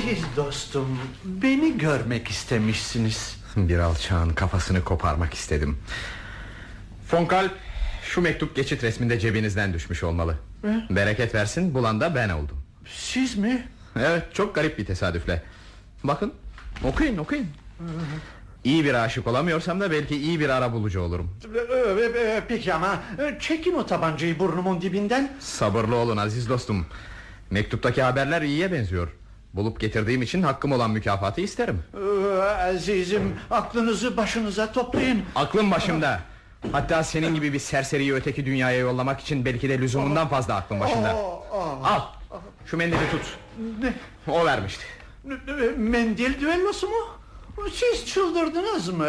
Aziz 0.07 0.25
dostum 0.35 0.99
beni 1.25 1.77
görmek 1.77 2.27
istemişsiniz. 2.27 3.37
Bir 3.55 3.79
alçağın 3.79 4.29
kafasını 4.29 4.83
koparmak 4.83 5.33
istedim. 5.33 5.77
Von 7.11 7.25
Kalp 7.25 7.51
Şu 8.03 8.21
mektup 8.21 8.55
geçit 8.55 8.83
resminde 8.83 9.19
cebinizden 9.19 9.73
düşmüş 9.73 10.03
olmalı. 10.03 10.35
Bereket 10.89 11.35
versin 11.35 11.73
bulan 11.73 12.01
da 12.01 12.15
ben 12.15 12.29
oldum. 12.29 12.57
Siz 12.85 13.37
mi? 13.37 13.67
Evet 13.99 14.23
çok 14.33 14.55
garip 14.55 14.77
bir 14.77 14.85
tesadüfle. 14.85 15.43
Bakın 16.03 16.33
okuyun 16.83 17.17
okuyun. 17.17 17.47
İyi 18.63 18.85
bir 18.85 18.93
aşık 18.93 19.27
olamıyorsam 19.27 19.79
da 19.79 19.91
belki 19.91 20.15
iyi 20.15 20.39
bir 20.39 20.49
ara 20.49 20.73
bulucu 20.73 21.01
olurum. 21.01 21.31
Ee, 21.55 22.01
e, 22.01 22.21
e, 22.21 22.41
Peki 22.47 22.73
ama 22.73 22.99
e, 23.19 23.37
çekin 23.39 23.73
o 23.73 23.85
tabancayı 23.85 24.39
burnumun 24.39 24.81
dibinden. 24.81 25.31
Sabırlı 25.39 25.95
olun 25.95 26.17
aziz 26.17 26.49
dostum. 26.49 26.85
Mektuptaki 27.51 28.01
haberler 28.01 28.41
iyiye 28.41 28.71
benziyor 28.71 29.16
Bulup 29.57 29.79
getirdiğim 29.79 30.21
için 30.21 30.43
hakkım 30.43 30.71
olan 30.71 30.91
mükafatı 30.91 31.41
isterim. 31.41 31.83
Ee, 31.93 32.41
Azizim 32.41 33.35
aklınızı 33.51 34.17
başınıza 34.17 34.71
toplayın. 34.71 35.21
Aklım 35.35 35.71
başımda. 35.71 36.19
Hatta 36.71 37.03
senin 37.03 37.35
gibi 37.35 37.53
bir 37.53 37.59
serseriyi 37.59 38.13
öteki 38.13 38.45
dünyaya 38.45 38.77
yollamak 38.79 39.19
için 39.19 39.45
Belki 39.45 39.69
de 39.69 39.79
lüzumundan 39.79 40.27
fazla 40.27 40.55
aklım 40.55 40.79
başında. 40.79 41.15
Al 41.83 42.01
şu 42.65 42.77
mendili 42.77 43.11
tut. 43.11 43.37
Ne? 43.81 43.93
O 44.33 44.45
vermişti. 44.45 44.83
Mendil 45.77 46.39
düellosu 46.39 46.87
mu? 46.87 47.07
Siz 47.73 48.05
çıldırdınız 48.05 48.89
mı? 48.89 49.07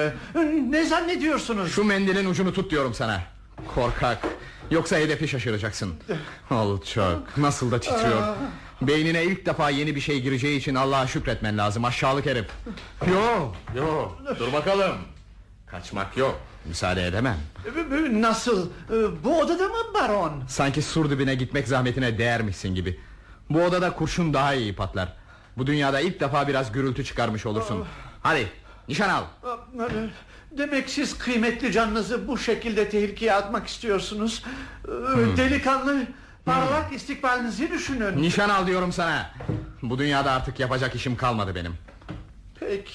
Ne 0.70 0.84
zannediyorsunuz? 0.84 1.72
Şu 1.72 1.84
mendilin 1.84 2.26
ucunu 2.30 2.52
tut 2.52 2.70
diyorum 2.70 2.94
sana. 2.94 3.20
Korkak 3.74 4.26
Yoksa 4.70 4.96
hedefi 4.96 5.28
şaşıracaksın. 5.28 5.94
Alçak 6.50 7.38
Nasıl 7.38 7.70
da 7.70 7.80
titriyor. 7.80 8.36
Beynine 8.82 9.24
ilk 9.24 9.46
defa 9.46 9.70
yeni 9.70 9.96
bir 9.96 10.00
şey 10.00 10.20
gireceği 10.20 10.58
için 10.58 10.74
Allah'a 10.74 11.06
şükretmen 11.06 11.58
lazım 11.58 11.84
aşağılık 11.84 12.26
herif. 12.26 12.46
Yok 13.12 13.56
yok 13.76 14.18
Dur 14.38 14.52
bakalım. 14.52 14.96
Kaçmak 15.66 16.16
yok 16.16 16.40
Müsaade 16.64 17.06
edemem. 17.06 17.36
Nasıl? 18.12 18.66
Ee, 18.66 19.24
Bu 19.24 19.40
odada 19.40 19.68
mı 19.68 19.76
baron? 19.94 20.32
Sanki 20.48 20.82
sur 20.82 21.10
dibine 21.10 21.34
gitmek 21.34 21.68
zahmetine 21.68 22.18
değermişsin 22.18 22.74
gibi. 22.74 23.00
Bu 23.50 23.62
odada 23.64 23.92
kurşun 23.92 24.34
daha 24.34 24.54
iyi 24.54 24.74
patlar. 24.74 25.12
Bu 25.56 25.66
dünyada 25.66 26.00
ilk 26.00 26.20
defa 26.20 26.48
biraz 26.48 26.72
gürültü 26.72 27.04
çıkarmış 27.04 27.46
olursun. 27.46 27.84
Hadi 28.22 28.48
nişan 28.88 29.08
al 29.08 29.22
Demek 30.50 30.90
siz 30.90 31.18
kıymetli 31.18 31.72
canınızı 31.72 32.28
bu 32.28 32.38
şekilde 32.38 32.88
tehlikeye 32.88 33.34
atmak 33.34 33.66
istiyorsunuz. 33.66 34.44
Ee, 34.84 35.36
Delikanlı 35.36 36.06
parlak 36.44 36.92
istikbalinizi 36.92 37.70
düşünün. 37.70 38.22
Nişan 38.22 38.48
al 38.48 38.66
diyorum 38.66 38.92
sana 38.92 39.30
Bu 39.82 39.98
dünyada 39.98 40.32
artık 40.32 40.60
yapacak 40.60 40.94
işim 40.94 41.16
kalmadı 41.16 41.54
benim 41.54 41.74
Peki 42.60 42.92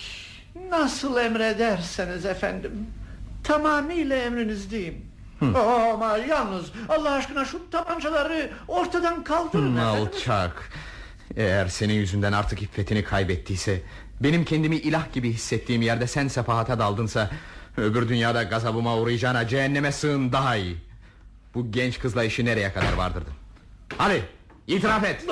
nasıl 0.69 1.17
emrederseniz 1.17 2.25
efendim. 2.25 2.87
Tamamıyla 3.43 4.17
emrinizdeyim. 4.17 5.05
Oh, 5.41 5.89
ama 5.93 6.17
yalnız 6.17 6.65
Allah 6.89 7.11
aşkına 7.11 7.45
şu 7.45 7.69
tabancaları 7.71 8.51
ortadan 8.67 9.23
kaldırın 9.23 9.77
efendim. 9.77 10.07
Alçak 10.13 10.69
Eğer 11.37 11.67
senin 11.67 11.93
yüzünden 11.93 12.31
artık 12.33 12.61
iffetini 12.61 13.03
kaybettiyse 13.03 13.81
Benim 14.23 14.45
kendimi 14.45 14.75
ilah 14.75 15.13
gibi 15.13 15.33
hissettiğim 15.33 15.81
yerde 15.81 16.07
sen 16.07 16.27
sefahata 16.27 16.79
daldınsa 16.79 17.29
Öbür 17.77 18.09
dünyada 18.09 18.43
gazabıma 18.43 18.97
uğrayacağına 18.97 19.47
cehenneme 19.47 19.91
sığın 19.91 20.31
daha 20.31 20.55
iyi 20.55 20.77
Bu 21.55 21.71
genç 21.71 21.99
kızla 21.99 22.23
işi 22.23 22.45
nereye 22.45 22.73
kadar 22.73 22.93
vardırdın 22.93 23.33
Hadi 23.97 24.23
itiraf 24.67 25.03
et 25.03 25.25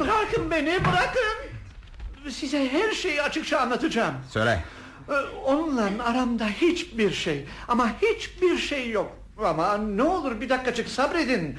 Bırakın 0.00 0.50
beni 0.50 0.78
bırakın. 0.84 2.30
Size 2.30 2.68
her 2.72 2.92
şeyi 2.92 3.22
açıkça 3.22 3.58
anlatacağım. 3.58 4.14
Söyle 4.30 4.64
Ee, 5.08 5.12
Onunla 5.44 5.90
aramda 6.04 6.46
hiçbir 6.46 7.12
şey 7.12 7.44
ama 7.68 7.90
hiçbir 8.02 8.58
şey 8.58 8.90
yok. 8.90 9.12
Ama 9.44 9.76
ne 9.76 10.02
olur 10.02 10.40
bir 10.40 10.48
dakikacık 10.48 10.88
sabredin. 10.88 11.58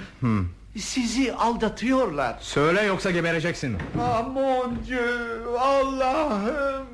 Sizi 0.77 1.33
aldatıyorlar. 1.33 2.37
Söyle 2.41 2.81
yoksa 2.81 3.11
gebereceksin 3.11 3.77
Dieu, 4.87 5.59
Allah'ım. 5.59 6.87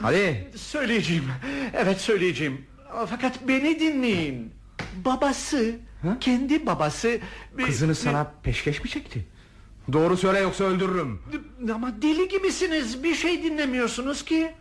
Hadi 0.00 0.50
Söyleyeceğim. 0.56 1.24
Evet 1.74 2.00
söyleyeceğim. 2.00 2.66
Fakat 3.06 3.48
beni 3.48 3.80
dinleyin. 3.80 4.52
Babası, 5.04 5.76
kendi 6.20 6.66
babası... 6.66 7.18
Kızını 7.66 7.94
sana 7.94 8.32
peşkeş 8.42 8.84
mi 8.84 8.90
çekti 8.90 9.26
Doğru 9.92 10.16
söyle 10.16 10.38
yoksa 10.38 10.64
öldürürüm 10.64 11.22
Ama 11.74 12.02
deli 12.02 12.28
gibisiniz. 12.28 13.02
Bir 13.04 13.14
şey 13.14 13.42
dinlemiyorsunuz 13.42 14.24
ki. 14.24 14.54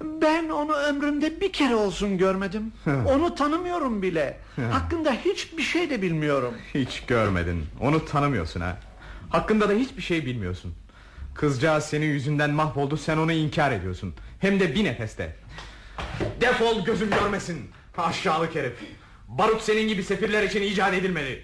Ben 0.00 0.48
onu 0.48 0.72
ömrümde 0.72 1.40
bir 1.40 1.52
kere 1.52 1.74
olsun 1.74 2.18
görmedim. 2.18 2.72
Onu 3.06 3.34
tanımıyorum 3.34 4.02
bile. 4.02 4.38
Hakkında 4.70 5.12
hiçbir 5.12 5.62
şey 5.62 5.90
de 5.90 6.02
bilmiyorum. 6.02 6.54
Hiç 6.74 7.00
görmedin. 7.06 7.66
Onu 7.80 8.04
tanımıyorsun 8.04 8.60
ha. 8.60 8.78
Hakkında 9.30 9.68
da 9.68 9.72
hiçbir 9.72 10.02
şey 10.02 10.26
bilmiyorsun. 10.26 10.74
Kızcağız 11.34 11.84
senin 11.84 12.06
yüzünden 12.06 12.50
mahvoldu 12.50 12.96
sen 12.96 13.16
onu 13.16 13.32
inkar 13.32 13.72
ediyorsun. 13.72 14.14
Hem 14.40 14.60
de 14.60 14.74
bir 14.74 14.84
nefeste. 14.84 15.36
Defol 16.40 16.84
gözüm 16.84 17.10
görmesin 17.10 17.70
Aşağılık 17.98 18.54
herif. 18.54 18.72
Barut 19.28 19.62
senin 19.62 19.88
gibi 19.88 20.02
sefirler 20.02 20.42
için 20.42 20.62
icat 20.62 20.94
edilmeli 20.94 21.42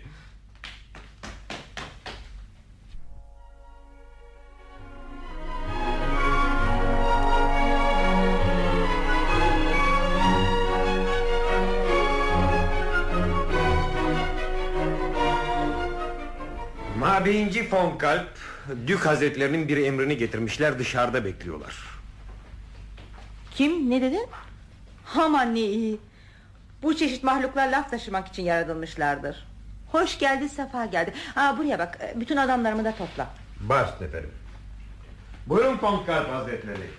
Mabeyinci 17.72 17.90
von 17.92 17.98
Kalp 17.98 18.28
Dük 18.86 19.06
Hazretlerinin 19.06 19.68
bir 19.68 19.76
emrini 19.76 20.16
getirmişler 20.16 20.78
dışarıda 20.78 21.24
bekliyorlar. 21.24 21.76
Kim? 23.54 23.90
Ne 23.90 24.02
dedin? 24.02 24.26
Aman 25.16 25.54
ne 25.54 25.60
iyi. 25.60 25.98
Bu 26.82 26.96
çeşit 26.96 27.24
mahluklar 27.24 27.68
laf 27.68 27.90
taşımak 27.90 28.28
için 28.28 28.42
yaratılmışlardır. 28.42 29.46
Hoş 29.92 30.18
geldi 30.18 30.48
sefa 30.48 30.86
geldi. 30.86 31.12
Aa, 31.36 31.58
Buraya 31.58 31.78
bak 31.78 31.98
bütün 32.16 32.36
adamlarımı 32.36 32.84
da 32.84 32.94
topla. 32.96 33.26
Baş 33.60 33.88
efendim 34.00 34.30
Buyurun 35.46 35.78
von 35.82 36.04
Kalp 36.06 36.30
Hazretleri. 36.30 36.90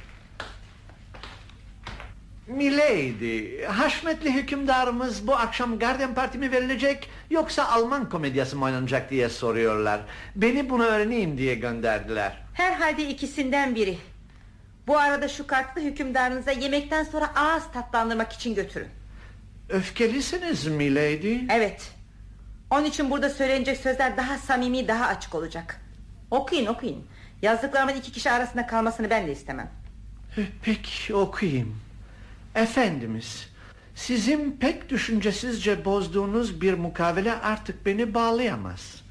Milady, 2.47 3.63
haşmetli 3.63 4.33
hükümdarımız 4.33 5.27
bu 5.27 5.35
akşam 5.35 5.79
Garden 5.79 6.15
Parti 6.15 6.37
mi 6.37 6.51
verilecek 6.51 7.09
yoksa 7.29 7.67
Alman 7.67 8.09
komedyası 8.09 8.55
mı 8.57 8.65
oynanacak 8.65 9.09
diye 9.09 9.29
soruyorlar. 9.29 10.01
Beni 10.35 10.69
bunu 10.69 10.83
öğreneyim 10.83 11.37
diye 11.37 11.55
gönderdiler. 11.55 12.37
Herhalde 12.53 13.09
ikisinden 13.09 13.75
biri 13.75 13.97
Bu 14.87 14.97
arada 14.97 15.27
şu 15.27 15.47
kartlı 15.47 15.81
hükümdarınıza 15.81 16.51
yemekten 16.51 17.03
sonra 17.03 17.35
ağız 17.35 17.63
tatlandırmak 17.73 18.33
için 18.33 18.55
götürün 18.55 18.87
Öfkelisiniz 19.69 20.67
milady. 20.67 21.37
Evet 21.51 21.91
Onun 22.71 22.85
için 22.85 23.11
burada 23.11 23.29
söylenecek 23.29 23.77
sözler 23.77 24.17
daha 24.17 24.37
samimi 24.37 24.87
daha 24.87 25.05
açık 25.07 25.35
olacak 25.35 25.81
Okuyun 26.31 26.65
okuyun 26.65 27.07
Yazdıklarımın 27.41 27.95
iki 27.95 28.11
kişi 28.11 28.31
arasında 28.31 28.67
kalmasını 28.67 29.09
ben 29.09 29.27
de 29.27 29.31
istemem 29.31 29.69
Peki 30.61 31.15
okuyayım. 31.15 31.75
Efendimiz, 32.55 33.49
sizin 33.97 34.51
pek 34.59 34.89
düşüncesizce 34.89 35.85
bozduğunuz 35.85 36.61
bir 36.61 36.73
mukavele 36.73 37.33
artık 37.33 37.85
beni 37.85 38.13
bağlayamaz. 38.13 39.01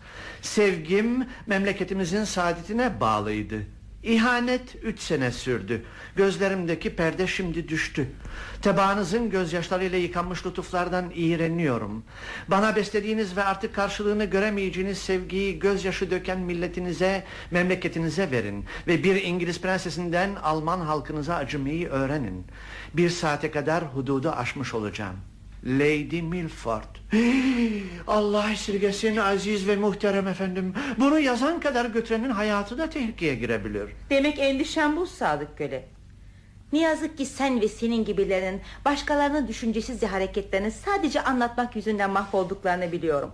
Sevgim 0.43 1.27
memleketimizin 1.47 2.25
saadetine 2.25 3.01
bağlıydı. 3.01 3.76
İhanet 4.07 4.77
üç 4.83 5.01
sene 5.01 5.33
sürdü. 5.33 5.83
Gözlerimdeki 6.17 6.97
perde 6.97 7.27
şimdi 7.27 7.69
düştü. 7.69 8.09
Tebaanızın 8.63 9.31
gözyaşlarıyla 9.31 9.99
yıkanmış 9.99 10.47
lütuflardan 10.47 11.11
iğreniyorum. 11.15 12.05
Bana 12.49 12.77
beslediğiniz 12.77 13.37
ve 13.37 13.45
artık 13.45 13.75
karşılığını 13.75 14.25
göremeyeceğiniz 14.25 14.99
sevgiyi 14.99 15.59
gözyaşı 15.59 16.11
döken 16.11 16.39
milletinize, 16.39 17.25
memleketinize 17.51 18.31
verin. 18.31 18.65
Ve 18.87 19.05
bir 19.05 19.23
İngiliz 19.23 19.61
prensesinden 19.61 20.35
Alman 20.43 20.81
halkınıza 20.81 21.35
acımayı 21.35 21.89
öğrenin. 21.89 22.47
Bir 22.95 23.11
saate 23.11 23.51
kadar 23.51 23.85
hududu 23.85 24.31
aşmış 24.31 24.75
olacağım. 24.75 25.17
Lady 25.67 26.23
Milford. 26.23 26.97
Allah 28.07 28.51
esirgesin 28.53 29.17
aziz 29.17 29.69
ve 29.69 29.77
muhterem 29.77 30.29
efendim. 30.29 30.75
Bunu 30.99 31.19
yazan 31.19 31.61
kadar 31.61 31.85
götürenin 31.85 32.31
hayatı 32.31 32.79
da 32.79 32.91
tehlikeye 32.91 33.35
girebilir. 33.35 33.91
Demek 34.11 34.39
endişen 34.39 34.97
bu 34.97 35.07
Sadık 35.07 35.59
Köle 35.59 35.89
Ne 36.73 36.81
yazık 36.81 37.19
ki 37.19 37.27
sen 37.27 37.61
ve 37.61 37.69
senin 37.69 38.05
gibilerin 38.05 38.61
Başkalarının 38.85 39.49
düşüncesizce 39.49 40.07
hareketlerini 40.07 40.71
Sadece 40.71 41.23
anlatmak 41.23 41.77
yüzünden 41.77 42.11
mahvolduklarını 42.11 42.93
biliyorum 42.93 43.31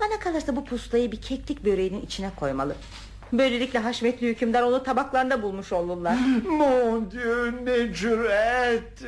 Bana 0.00 0.18
kalırsa 0.18 0.56
bu 0.56 0.64
pusulayı 0.64 1.12
bir 1.12 1.20
keklik 1.20 1.64
böreğinin 1.64 2.02
içine 2.02 2.30
koymalı 2.36 2.76
Böylelikle 3.32 3.78
haşmetli 3.78 4.28
hükümdar 4.28 4.62
onu 4.62 4.82
tabaklarında 4.82 5.42
bulmuş 5.42 5.72
olurlar 5.72 6.16
Mon 6.48 7.10
Dieu 7.10 7.64
ne 7.64 7.94
cüret. 7.94 9.02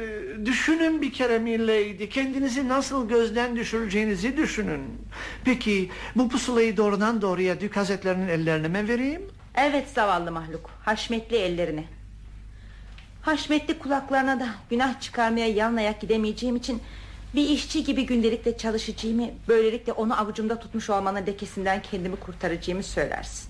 Düşünün 0.45 1.03
bir 1.03 1.12
kere 1.12 1.39
milady. 1.39 2.09
Kendinizi 2.09 2.68
nasıl 2.68 3.09
gözden 3.09 3.57
düşüreceğinizi 3.57 4.37
düşünün. 4.37 4.83
Peki 5.45 5.91
bu 6.16 6.29
pusulayı 6.29 6.77
doğrudan 6.77 7.23
doğruya 7.23 7.61
Dük 7.61 7.77
Hazretlerinin 7.77 8.29
ellerine 8.29 8.68
mi 8.68 8.89
vereyim? 8.89 9.23
Evet 9.55 9.89
zavallı 9.89 10.33
mahluk 10.33 10.71
Haşmetli 10.85 11.37
ellerine 11.37 11.85
Haşmetli 13.23 13.79
kulaklarına 13.79 14.41
da 14.41 14.49
günah 14.71 15.01
çıkarmaya 15.01 15.49
yan 15.49 15.77
ayak 15.77 16.01
gidemeyeceğim 16.01 16.57
için 16.57 16.83
Bir 17.35 17.49
işçi 17.49 17.85
gibi 17.85 18.07
gündelikle 18.07 18.57
çalışacağımı 18.57 19.27
Böylelikle 19.49 19.93
onu 19.93 20.21
avucumda 20.21 20.59
tutmuş 20.59 20.91
olmanın 20.91 21.27
lekesinden 21.27 21.83
kendimi 21.83 22.16
kurtaracağımı 22.16 22.83
söylersin 22.83 23.50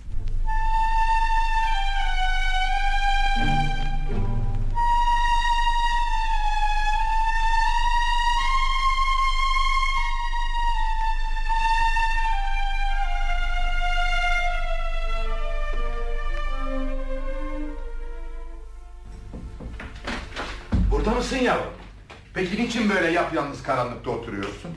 Niçin 22.80 22.94
böyle 22.96 23.10
yapyalnız 23.10 23.62
karanlıkta 23.62 24.10
oturuyorsun? 24.10 24.70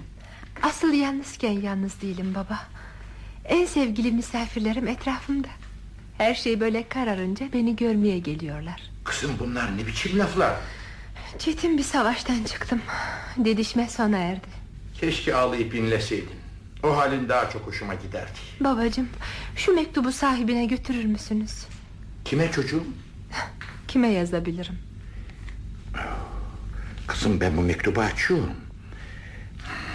Asıl 0.64 0.94
yalnızken 0.94 1.52
yalnız 1.52 2.02
değilim 2.02 2.36
baba 2.36 2.60
En 3.46 3.66
sevgili 3.66 4.12
misafirlerim 4.12 4.88
etrafımda 4.88 5.48
Her 6.18 6.36
şey 6.36 6.60
böyle 6.60 6.88
kararınca 6.90 7.54
beni 7.54 7.76
görmeye 7.76 8.20
geliyorlar 8.20 8.82
Kızım 9.04 9.32
bunlar 9.40 9.78
ne 9.78 9.88
biçim 9.88 10.20
laflar? 10.20 10.54
Çetin 11.40 11.78
bir 11.78 11.84
savaştan 11.84 12.44
çıktım 12.44 12.82
Didişme 13.46 13.90
sona 13.90 14.18
erdi 14.18 14.48
Keşke 15.00 15.36
ağlayıp 15.36 15.76
inleseydin. 15.76 16.36
O 16.84 16.98
halin 16.98 17.30
daha 17.30 17.50
çok 17.50 17.68
hoşuma 17.68 17.94
giderdi. 17.94 18.40
Babacığım 18.60 19.10
şu 19.56 19.74
mektubu 19.76 20.12
sahibine 20.12 20.66
götürür 20.66 21.06
müsünüz? 21.06 21.66
Kime 22.26 22.52
çocuğum? 22.52 22.84
Kime 23.88 24.08
yazabilirim? 24.08 24.93
Kızım 27.24 27.42
ben 27.42 27.58
bu 27.58 27.62
mektubu 27.62 28.02
açıyorum. 28.02 28.54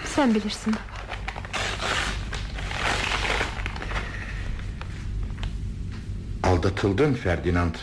Sen 0.05 0.35
bilirsin 0.35 0.75
baba 0.75 0.83
Aldatıldın 6.55 7.15
Ferdinand. 7.15 7.75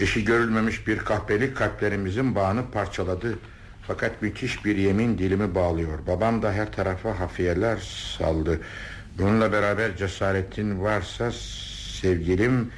Eşi 0.00 0.24
görülmemiş 0.24 0.86
bir 0.86 0.98
kahpelik 0.98 1.56
kalplerimizin 1.56 2.34
bağını 2.34 2.70
parçaladı. 2.70 3.38
Fakat 3.86 4.22
müthiş 4.22 4.64
bir 4.64 4.76
yemin 4.76 5.18
dilimi 5.18 5.54
bağlıyor. 5.54 6.06
Babam 6.06 6.42
da 6.42 6.52
her 6.52 6.72
tarafa 6.72 7.20
hafiyeler 7.20 7.76
saldı. 8.18 8.60
Bununla 9.18 9.52
beraber 9.52 9.96
cesaretin 9.96 10.82
varsa 10.82 11.32
sevgilim... 12.00 12.72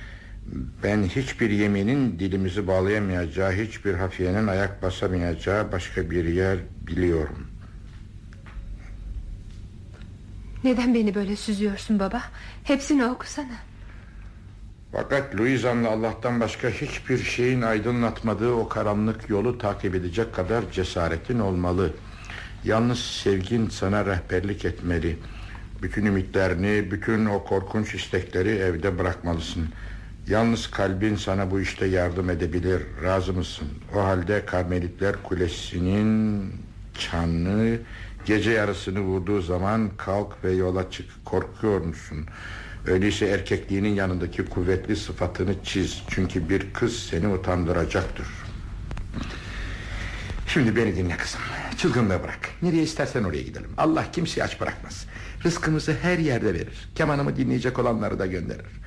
Ben 0.82 1.03
hiçbir 1.03 1.51
yeminin 1.51 2.18
dilimizi 2.18 2.66
bağlayamayacağı... 2.66 3.53
Hiçbir 3.53 3.95
hafiyenin 3.95 4.47
ayak 4.47 4.82
basamayacağı 4.82 5.72
başka 5.72 6.11
bir 6.11 6.24
yer 6.24 6.59
biliyorum. 6.86 7.47
Neden 10.64 10.95
beni 10.95 11.14
böyle 11.14 11.36
süzüyorsun 11.36 11.99
baba? 11.99 12.22
Hepsini 12.64 13.05
okusana. 13.05 13.57
Fakat 14.93 15.36
Louisa'nla 15.36 15.88
Allah'tan 15.90 16.40
başka 16.40 16.68
hiçbir 16.68 17.18
şeyin 17.18 17.62
aydınlatmadığı 17.62 18.53
o 18.53 18.68
karanlık 18.68 19.30
yolu 19.30 19.59
takip 19.59 19.95
edecek 19.95 20.34
kadar 20.34 20.70
cesaretin 20.72 21.38
olmalı. 21.38 21.93
Yalnız 22.64 22.99
sevgin 22.99 23.68
sana 23.68 24.07
rehberlik 24.07 24.64
etmeli. 24.64 25.18
Bütün 25.82 26.07
ümitlerini, 26.07 26.90
bütün 26.90 27.26
o 27.26 27.45
korkunç 27.45 27.95
istekleri 27.95 28.49
evde 28.49 28.99
bırakmalısın. 28.99 29.68
Yalnız 30.29 30.70
kalbin 30.70 31.16
sana 31.16 31.51
bu 31.51 31.61
işte 31.61 31.87
yardım 31.87 32.31
edebilir. 32.31 32.83
Razı 33.03 33.33
mısın? 33.33 33.68
O 33.95 34.05
halde 34.05 34.47
Karmelitler 34.47 35.23
Kulesi'nin 35.23 36.45
çanını 36.99 37.79
gece 38.25 38.51
yarısını 38.51 39.01
vurduğu 39.01 39.41
zaman 39.41 39.91
kalk 39.97 40.45
ve 40.45 40.53
yola 40.53 40.91
çık. 40.91 41.25
Korkuyor 41.25 41.81
musun? 41.81 42.27
Öyleyse 42.87 43.27
erkekliğinin 43.27 43.95
yanındaki 43.95 44.45
kuvvetli 44.45 44.97
sıfatını 44.97 45.55
çiz. 45.64 46.03
Çünkü 46.09 46.49
bir 46.49 46.73
kız 46.73 46.97
seni 46.97 47.29
utandıracaktır. 47.29 48.27
Şimdi 50.47 50.77
beni 50.77 50.97
dinle 50.97 51.16
kızım. 51.16 51.41
Çılgınlığı 51.79 52.23
bırak. 52.23 52.51
Nereye 52.62 52.83
istersen 52.83 53.25
oraya 53.25 53.43
gidelim. 53.43 53.70
Allah 53.77 54.05
kimseyi 54.12 54.45
aç 54.45 54.61
bırakmaz. 54.61 55.07
Rızkımızı 55.45 55.97
her 56.03 56.18
yerde 56.18 56.55
verir. 56.55 56.91
Kemanımı 56.95 57.37
dinleyecek 57.37 57.79
olanları 57.79 58.18
da 58.18 58.27
gönderir. 58.27 58.82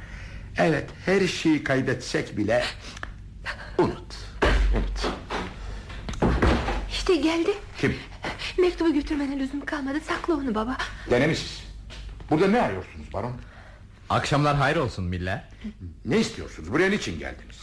Evet 0.57 0.89
her 1.05 1.27
şeyi 1.27 1.63
kaybetsek 1.63 2.37
bile 2.37 2.63
Unut 3.77 4.15
Unut 4.75 5.07
İşte 6.89 7.15
geldi. 7.15 7.49
Kim? 7.77 7.95
Mektubu 8.57 8.93
götürmene 8.93 9.39
lüzum 9.39 9.65
kalmadı. 9.65 9.97
Sakla 10.07 10.33
onu 10.33 10.55
baba. 10.55 10.77
Denemişiz 11.09 11.63
Burada 12.29 12.47
ne 12.47 12.61
arıyorsunuz 12.61 13.13
baron? 13.13 13.31
Akşamlar 14.09 14.55
hayır 14.55 14.77
olsun 14.77 15.05
Miller 15.05 15.49
Ne 16.05 16.17
istiyorsunuz? 16.19 16.71
Buraya 16.71 16.89
niçin 16.89 17.19
geldiniz? 17.19 17.61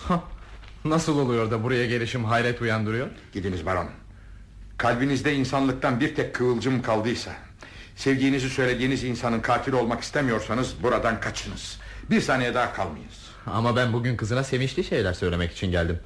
Nasıl 0.84 1.18
oluyor 1.18 1.51
da 1.51 1.62
buraya 1.62 1.86
gelişim 1.86 2.24
hayret 2.24 2.62
uyandırıyor 2.62 3.09
Gidiniz 3.32 3.66
baron 3.66 3.88
Kalbinizde 4.76 5.34
insanlıktan 5.34 6.01
bir 6.01 6.14
tek 6.14 6.34
kıvılcım 6.34 6.82
kaldıysa 6.82 7.32
Sevdiğinizi 7.97 8.51
söylediğiniz 8.51 9.05
insanın 9.05 9.40
katil 9.40 9.72
olmak 9.72 10.03
istemiyorsanız 10.03 10.82
Buradan 10.82 11.20
kaçınız 11.20 11.78
Bir 12.11 12.21
saniye 12.21 12.55
daha 12.55 12.73
kalmayınız 12.73 13.31
Ama 13.47 13.77
ben 13.77 13.93
bugün 13.93 14.17
kızına 14.17 14.45
sevinçli 14.45 14.85
şeyler 14.85 15.13
söylemek 15.13 15.53
için 15.53 15.71
geldim. 15.71 15.99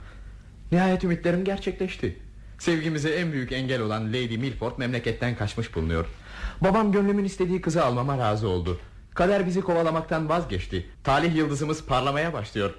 Nihayet 0.72 1.04
ümitlerim 1.04 1.44
gerçekleşti. 1.44 2.18
Sevgimize 2.58 3.10
en 3.10 3.32
büyük 3.32 3.52
engel 3.52 3.80
olan 3.80 4.08
Lady 4.08 4.36
Milford 4.36 4.78
memleketten 4.78 5.36
kaçmış 5.36 5.74
bulunuyor. 5.74 6.06
Babam 6.60 6.92
gönlümün 6.92 7.24
istediği 7.24 7.60
kızı 7.60 7.84
almama 7.84 8.18
razı 8.18 8.48
oldu. 8.48 8.80
Kader 9.14 9.46
bizi 9.46 9.60
kovalamaktan 9.60 10.28
vazgeçti. 10.28 10.86
Talih 11.04 11.36
yıldızımız 11.36 11.84
parlamaya 11.84 12.32
başlıyor. 12.32 12.74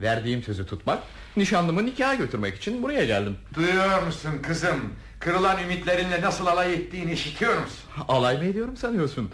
Verdiğim 0.00 0.42
sözü 0.42 0.66
tutmak 0.66 1.02
Nişanlımı 1.36 1.86
nikaha 1.86 2.14
götürmek 2.14 2.56
için 2.56 2.82
buraya 2.82 3.04
geldim. 3.04 3.36
Duyuyor 3.54 4.02
musun 4.02 4.30
kızım? 4.42 4.92
Kırılan 5.20 5.62
ümitlerinle 5.62 6.20
nasıl 6.20 6.46
alay 6.46 6.74
ettiğini 6.74 7.12
işitiyor 7.12 7.60
musun? 7.60 7.78
Alay 8.08 8.38
mı 8.38 8.44
ediyorum 8.44 8.76
sanıyorsun? 8.76 9.30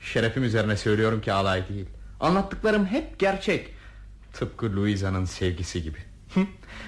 Şerefim 0.00 0.44
üzerine 0.44 0.76
söylüyorum 0.76 1.20
ki 1.20 1.32
alay 1.32 1.68
değil 1.68 1.86
Anlattıklarım 2.24 2.86
hep 2.86 3.18
gerçek. 3.18 3.74
Tıpkı 4.32 4.76
Louisa'nın 4.76 5.24
sevgisi 5.24 5.82
gibi. 5.82 5.98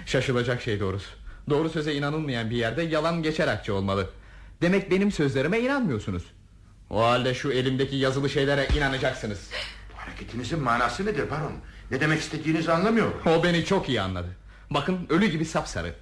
Şaşılacak 0.07 0.63
şey 0.63 0.81
doğrusu. 0.81 1.09
Doğru 1.51 1.69
söze 1.69 1.95
inanılmayan 1.95 2.51
bir 2.51 2.57
yerde 2.57 2.83
yalan 2.83 3.23
geçer 3.23 3.49
akçe 3.49 3.73
olmalı. 3.73 4.11
Demek 4.63 4.91
benim 4.91 5.13
sözlerime 5.13 5.61
inanmıyorsunuz. 5.61 6.23
O 6.91 7.03
halde 7.03 7.35
şu 7.35 7.53
elimdeki 7.53 7.97
yazılı 7.97 8.31
şeylere 8.31 8.69
inanacaksınız. 8.77 9.51
Hareketinizin 9.97 10.63
manası 10.63 11.07
nedir 11.07 11.31
baron? 11.31 11.53
Ne 11.91 12.01
demek 12.01 12.21
istediğinizi 12.21 12.73
anlamıyorum. 12.73 13.23
O 13.27 13.45
beni 13.45 13.65
çok 13.65 13.89
iyi 13.89 14.01
anladı. 14.01 14.29
Bakın 14.71 15.07
ölü 15.09 15.27
gibi 15.27 15.45
sapsarı. 15.45 15.95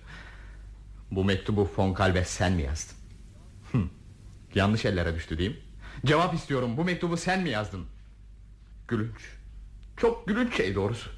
Bu 1.11 1.25
mektubu 1.25 1.71
von 1.77 1.95
Kalbe 1.95 2.25
sen 2.25 2.53
mi 2.53 2.63
yazdın? 2.63 2.97
Hı. 3.73 3.79
Yanlış 4.55 4.85
ellere 4.85 5.15
düştü 5.15 5.39
diyeyim 5.39 5.61
Cevap 6.07 6.35
istiyorum. 6.35 6.77
Bu 6.77 6.85
mektubu 6.85 7.17
sen 7.17 7.43
mi 7.43 7.51
yazdın? 7.51 7.94
Gülünç 8.89 9.17
Çok 9.97 10.29
gülünç 10.29 10.57
şey 10.57 10.75
doğrusu 10.75 11.11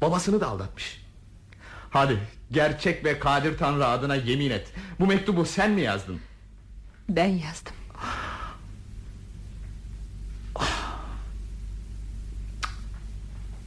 Babasını 0.00 0.40
da 0.40 0.48
aldatmış 0.48 1.04
Hadi 1.90 2.18
gerçek 2.52 3.04
ve 3.04 3.18
kadir 3.18 3.58
tanrı 3.58 3.86
adına 3.86 4.14
yemin 4.14 4.50
et 4.50 4.72
Bu 5.00 5.06
mektubu 5.06 5.44
sen 5.44 5.70
mi 5.70 5.80
yazdın? 5.80 6.20
Ben 7.08 7.28
yazdım. 7.28 7.74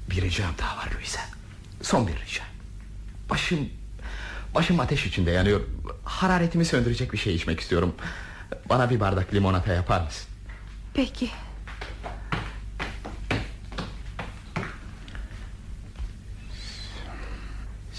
Bir 0.09 0.21
ricam 0.21 0.51
daha 0.59 0.77
var 0.77 0.89
Louisa 0.95 1.21
Son 1.81 2.07
bir 2.07 2.13
rica 2.13 2.43
Başım 3.29 3.69
Başım 4.55 4.79
ateş 4.79 5.05
içinde 5.05 5.31
yanıyor 5.31 5.61
Hararetimi 6.03 6.65
söndürecek 6.65 7.13
bir 7.13 7.17
şey 7.17 7.35
içmek 7.35 7.59
istiyorum 7.59 7.95
Bana 8.69 8.89
bir 8.89 8.99
bardak 8.99 9.33
limonata 9.33 9.73
yapar 9.73 10.01
mısın? 10.01 10.27
Peki. 10.93 11.29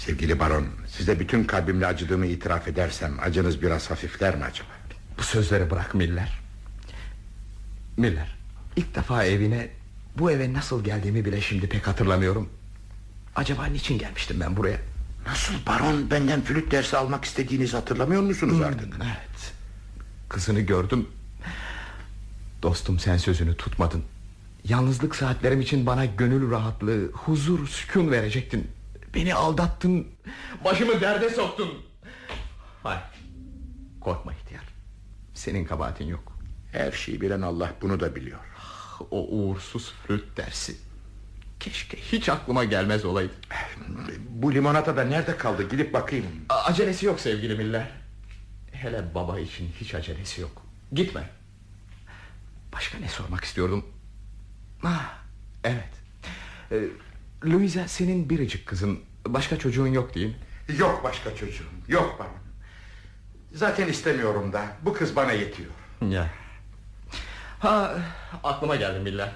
Sevgili 0.05 0.39
baron 0.39 0.65
Size 0.87 1.19
bütün 1.19 1.43
kalbimle 1.43 1.87
acıdığımı 1.87 2.25
itiraf 2.25 2.67
edersem 2.67 3.17
Acınız 3.21 3.61
biraz 3.61 3.91
hafifler 3.91 4.35
mi 4.35 4.43
acaba? 4.43 4.67
Bu 5.17 5.23
sözleri 5.23 5.69
bırak 5.69 5.93
Miller. 5.93 6.39
Miller 7.97 8.35
ilk 8.75 8.95
defa 8.95 9.23
evine 9.23 9.69
Bu 10.17 10.31
eve 10.31 10.53
nasıl 10.53 10.83
geldiğimi 10.83 11.25
bile 11.25 11.41
şimdi 11.41 11.69
pek 11.69 11.87
hatırlamıyorum. 11.87 12.49
Acaba 13.35 13.65
niçin 13.65 13.97
gelmiştim 13.97 14.39
ben 14.39 14.57
buraya? 14.57 14.77
Nasıl 15.27 15.53
baron 15.67 16.11
benden 16.11 16.41
flüt 16.41 16.71
dersi 16.71 16.97
almak 16.97 17.25
istediğinizi 17.25 17.75
hatırlamıyor 17.75 18.21
musunuz 18.21 18.61
artık? 18.61 18.93
Evet. 19.03 19.53
Kızını 20.29 20.59
gördüm. 20.59 21.07
Dostum 22.63 22.99
sen 22.99 23.17
sözünü 23.17 23.57
tutmadın. 23.57 24.03
Yalnızlık 24.63 25.15
saatlerim 25.15 25.61
için 25.61 25.85
bana 25.85 26.05
gönül 26.05 26.51
rahatlığı 26.51 27.11
Huzur, 27.11 27.67
sükun 27.67 28.11
verecektin 28.11 28.67
Beni 29.13 29.35
aldattın. 29.35 30.07
Başımı 30.65 31.01
derde 31.01 31.29
soktun. 31.29 31.85
Hayır 32.83 33.01
Korkma 34.01 34.33
ihtiyar. 34.33 34.63
Senin 35.33 35.65
kabahatin 35.65 36.05
yok. 36.07 36.33
Her 36.71 36.91
şeyi 36.91 37.21
bilen 37.21 37.41
Allah 37.41 37.71
bunu 37.81 37.99
da 37.99 38.15
biliyor. 38.15 38.39
O 39.11 39.27
uğursuz 39.27 39.91
flüt 40.07 40.37
dersi. 40.37 40.77
Keşke 41.59 41.97
hiç 41.97 42.29
aklıma 42.29 42.63
gelmez 42.63 43.05
olaydı. 43.05 43.33
Bu 44.29 44.53
limonata 44.53 44.97
da 44.97 45.03
nerede 45.03 45.37
kaldı? 45.37 45.69
Gidip 45.69 45.93
bakayım. 45.93 46.25
A- 46.49 46.63
Acelesi 46.63 47.05
yok 47.05 47.19
sevgili 47.19 47.55
Miller. 47.55 47.91
Hele 48.71 49.15
baba 49.15 49.39
için 49.39 49.69
hiç 49.79 49.95
acelesi 49.95 50.41
yok. 50.41 50.61
Gitme. 50.91 51.29
Başka 52.73 52.97
ne 52.99 53.07
sormak 53.09 53.43
istiyordum? 53.43 53.85
Ah, 54.83 55.17
Evet. 55.63 55.89
Ee, 56.71 56.75
Louisa 57.45 57.87
senin 57.87 58.29
biricik 58.29 58.65
kızın. 58.65 58.99
Başka 59.27 59.59
çocuğun 59.59 59.87
yok 59.87 60.15
değil. 60.15 60.35
Mi? 60.69 60.75
Yok 60.77 61.03
başka 61.03 61.35
çocuğum 61.35 61.69
yok 61.87 62.15
baron 62.19 62.31
Zaten 63.53 63.87
istemiyorum 63.87 64.53
da 64.53 64.65
bu 64.81 64.93
kız 64.93 65.15
bana 65.15 65.31
yetiyor. 65.31 65.69
Ya. 66.09 66.29
Ha, 67.59 67.95
aklıma 68.43 68.75
geldi 68.75 68.99
Miller. 68.99 69.31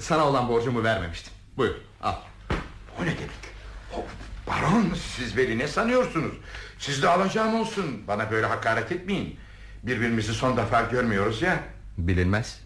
Sana 0.00 0.24
olan 0.24 0.48
borcumu 0.48 0.84
vermemiştim. 0.84 1.32
Buyur 1.56 1.74
al. 2.02 2.14
O 3.00 3.02
ne 3.02 3.06
demek? 3.06 3.30
O, 3.96 4.04
Baron 4.50 4.94
siz 5.16 5.36
beni 5.36 5.58
ne 5.58 5.68
sanıyorsunuz? 5.68 6.34
Siz 6.78 7.02
de 7.02 7.08
alacağım 7.08 7.54
olsun. 7.60 8.02
Bana 8.08 8.30
böyle 8.30 8.46
hakaret 8.46 8.92
etmeyin. 8.92 9.38
Birbirimizi 9.82 10.34
son 10.34 10.56
defa 10.56 10.82
görmüyoruz 10.82 11.42
ya. 11.42 11.60
Bilinmez. 11.98 12.60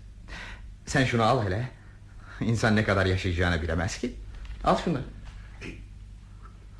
Sen 0.86 1.04
şunu 1.04 1.22
al 1.22 1.44
hele. 1.44 1.68
İnsan 2.40 2.76
ne 2.76 2.84
kadar 2.84 3.06
yaşayacağını 3.06 3.62
bilemez 3.62 3.98
ki 3.98 4.14
Al 4.64 4.76
şunu. 4.84 4.98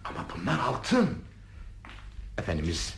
Ama 0.04 0.26
bunlar 0.36 0.58
altın. 0.58 1.18
Efendimiz 2.38 2.94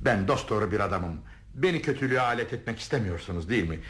Ben 0.00 0.28
dost 0.28 0.50
doğru 0.50 0.72
bir 0.72 0.80
adamım. 0.80 1.20
Beni 1.54 1.82
kötülüğe 1.82 2.20
alet 2.20 2.52
etmek 2.52 2.78
istemiyorsunuz 2.78 3.48
değil 3.48 3.68
mi? 3.68 3.80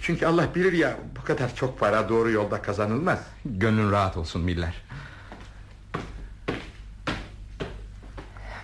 Çünkü 0.00 0.26
Allah 0.26 0.54
bilir 0.54 0.72
ya 0.72 0.96
Bu 1.16 1.24
kadar 1.24 1.54
çok 1.54 1.80
para 1.80 2.08
doğru 2.08 2.30
yolda 2.30 2.62
kazanılmaz. 2.62 3.18
Gönlün 3.44 3.90
rahat 3.90 4.16
olsun 4.16 4.42
Miller. 4.42 4.74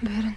Buyurun. 0.02 0.34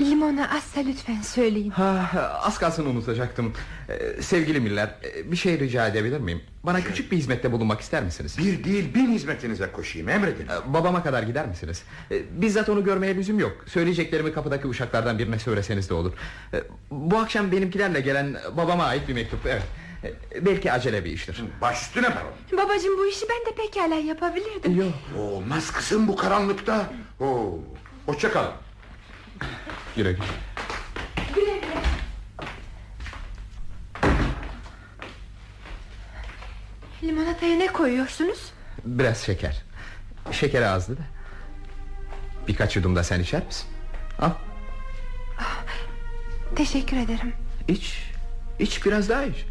Limona 0.00 0.50
azsa 0.56 0.80
lütfen 0.80 1.20
söyleyin. 1.22 1.70
ha, 1.70 2.10
Az 2.42 2.58
kalsın 2.58 2.86
unutacaktım. 2.86 3.52
Ee, 3.88 4.22
Sevgili 4.22 4.60
Miller 4.60 4.94
e, 5.16 5.30
Bir 5.32 5.36
şey 5.36 5.58
rica 5.58 5.86
edebilir 5.88 6.20
miyim? 6.20 6.42
Bana 6.64 6.80
küçük 6.80 7.12
bir 7.12 7.16
hizmette 7.16 7.52
bulunmak 7.52 7.80
ister 7.80 8.02
misiniz? 8.02 8.38
Bir 8.38 8.64
değil 8.64 8.94
bin 8.94 9.12
hizmetinize 9.12 9.72
koşayım 9.72 10.08
emredin. 10.08 10.46
Ee, 10.46 10.74
Babama 10.74 11.02
kadar 11.02 11.22
gider 11.22 11.46
misiniz? 11.46 11.82
Ee, 12.10 12.22
Bizzat 12.42 12.68
onu 12.68 12.84
görmeye 12.84 13.14
lüzum 13.16 13.38
yok. 13.38 13.64
Söyleyeceklerimi 13.66 14.32
kapıdaki 14.32 14.66
uşaklardan 14.68 15.18
birine 15.18 15.38
söyleseniz 15.38 15.90
de 15.90 15.94
olur. 15.94 16.12
Ee, 16.54 16.62
Bu 16.90 17.18
akşam 17.18 17.52
benimkilerle 17.52 18.00
gelen 18.00 18.36
babama 18.56 18.84
ait 18.84 19.08
bir 19.08 19.14
mektup 19.14 19.40
Evet. 19.46 19.62
Ee, 20.04 20.46
Belki 20.46 20.72
acele 20.72 21.04
bir 21.04 21.10
iştir. 21.10 21.42
Baş 21.60 21.82
üstüne 21.82 22.06
baron. 22.16 22.64
Babacığım 22.64 22.98
bu 22.98 23.06
işi 23.06 23.26
ben 23.30 23.52
de 23.52 23.56
pekala 23.56 23.94
yapabilirdim. 23.94 24.76
Yok. 24.80 24.92
Olmaz 25.18 25.70
kızım 25.72 26.08
bu 26.08 26.16
karanlıkta. 26.16 26.86
Oo, 27.20 27.58
Hoşça 28.06 28.32
kalın 28.32 28.50
Güle 29.96 30.12
güle 30.12 30.24
Güle 31.34 31.58
güle. 31.58 31.82
Limonataya 37.02 37.56
ne 37.56 37.66
koyuyorsunuz? 37.66 38.52
Biraz 38.84 39.18
şeker 39.18 39.62
Şekeri 40.32 40.66
azdı 40.66 40.96
da 40.96 41.02
Birkaç 42.48 42.76
yudum 42.76 42.96
da 42.96 43.04
sen 43.04 43.20
içer 43.20 43.46
misin? 43.46 43.66
Al 44.18 44.30
Teşekkür 46.56 46.96
ederim. 46.96 47.32
iç 47.68 48.02
İç 48.58 48.86
biraz 48.86 49.08
daha 49.08 49.24
iç 49.24 49.44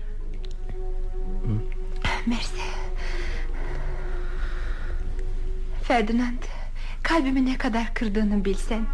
Mersi. 2.26 2.62
Ferdinand, 5.84 6.44
kalbimi 7.04 7.46
ne 7.46 7.58
kadar 7.58 7.94
kırdığını 7.94 8.46
bilsen. 8.46 8.86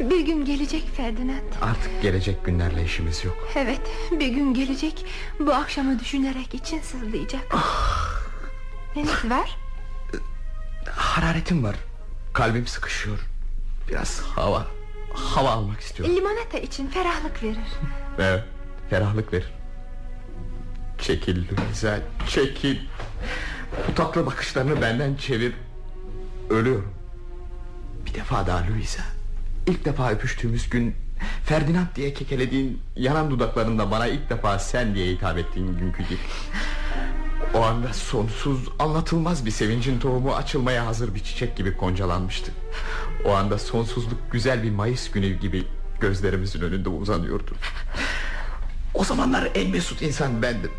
Bir 0.00 0.20
gün 0.20 0.44
gelecek 0.44 0.84
Ferdinand. 0.96 1.52
Artık 1.62 2.02
gelecek 2.02 2.44
günlerle 2.44 2.84
işimiz 2.84 3.24
yok 3.24 3.48
Evet, 3.56 3.80
bir 4.12 4.28
gün 4.28 4.54
gelecek. 4.54 5.04
Bu 5.40 5.54
akşamı 5.54 5.98
düşünerek 6.00 6.54
için 6.54 6.80
sızlayacak. 6.80 7.42
Neniz 8.96 9.30
var? 9.30 9.56
Hararetim 10.90 11.64
var. 11.64 11.76
Kalbim 12.32 12.66
sıkışıyor. 12.66 13.18
Biraz 13.88 14.20
hava, 14.20 14.66
hava 15.14 15.50
almak 15.50 15.80
istiyorum. 15.80 16.16
Limonata 16.16 16.58
için 16.58 16.86
ferahlık 16.88 17.42
verir. 17.42 17.58
Evet, 18.18 18.44
ferahlık 18.90 19.32
verir. 19.32 19.52
Çekil 20.98 21.36
Luisa, 21.48 21.98
çekil. 22.28 22.78
Bu 23.88 23.94
tatlı 23.94 24.26
bakışlarını 24.26 24.82
benden 24.82 25.14
çevir. 25.16 25.54
Ölüyorum. 26.50 26.94
Bir 28.06 28.14
defa 28.14 28.46
daha 28.46 28.66
Luisa. 28.66 29.02
İlk 29.66 29.84
defa 29.84 30.10
öpüştüğümüz 30.10 30.70
gün 30.70 30.94
Ferdinand 31.44 31.86
diye 31.96 32.14
kekelediğin 32.14 32.80
yanan 32.96 33.30
dudaklarında 33.30 33.90
bana 33.90 34.06
ilk 34.06 34.30
defa 34.30 34.58
sen 34.58 34.94
diye 34.94 35.12
hitap 35.14 35.38
ettiğin 35.38 35.78
günkü 35.78 36.02
gibi. 36.02 36.18
O 37.54 37.62
anda 37.62 37.92
sonsuz 37.92 38.68
anlatılmaz 38.78 39.46
bir 39.46 39.50
sevincin 39.50 39.98
tohumu 39.98 40.34
açılmaya 40.34 40.86
hazır 40.86 41.14
bir 41.14 41.20
çiçek 41.20 41.56
gibi 41.56 41.76
koncalanmıştı. 41.76 42.52
O 43.24 43.34
anda 43.34 43.58
sonsuzluk 43.58 44.32
güzel 44.32 44.62
bir 44.62 44.70
Mayıs 44.70 45.10
günü 45.10 45.28
gibi 45.40 45.66
gözlerimizin 46.00 46.60
önünde 46.60 46.88
uzanıyordu. 46.88 47.50
O 48.94 49.04
zamanlar 49.04 49.48
en 49.54 49.70
mesut 49.70 50.02
insan 50.02 50.42
bendim. 50.42 50.70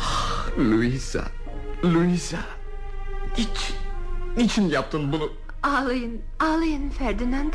Ah, 0.00 0.48
Luisa, 0.58 1.24
Luisa. 1.84 2.38
Niçin, 3.38 3.76
niçin 4.36 4.68
yaptın 4.68 5.12
bunu? 5.12 5.43
Ağlayın, 5.64 6.22
ağlayın 6.40 6.90
Ferdinand. 6.90 7.52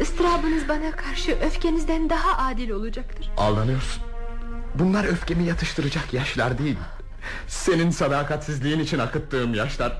Istırabınız 0.00 0.68
bana 0.68 0.90
karşı 0.90 1.32
öfkenizden 1.32 2.10
daha 2.10 2.46
adil 2.48 2.70
olacaktır. 2.70 3.30
Aldanıyorsun. 3.36 4.02
Bunlar 4.74 5.04
öfkemi 5.04 5.44
yatıştıracak 5.44 6.14
yaşlar 6.14 6.58
değil. 6.58 6.76
Senin 7.48 7.90
sadakatsizliğin 7.90 8.80
için 8.80 8.98
akıttığım 8.98 9.54
yaşlar. 9.54 9.92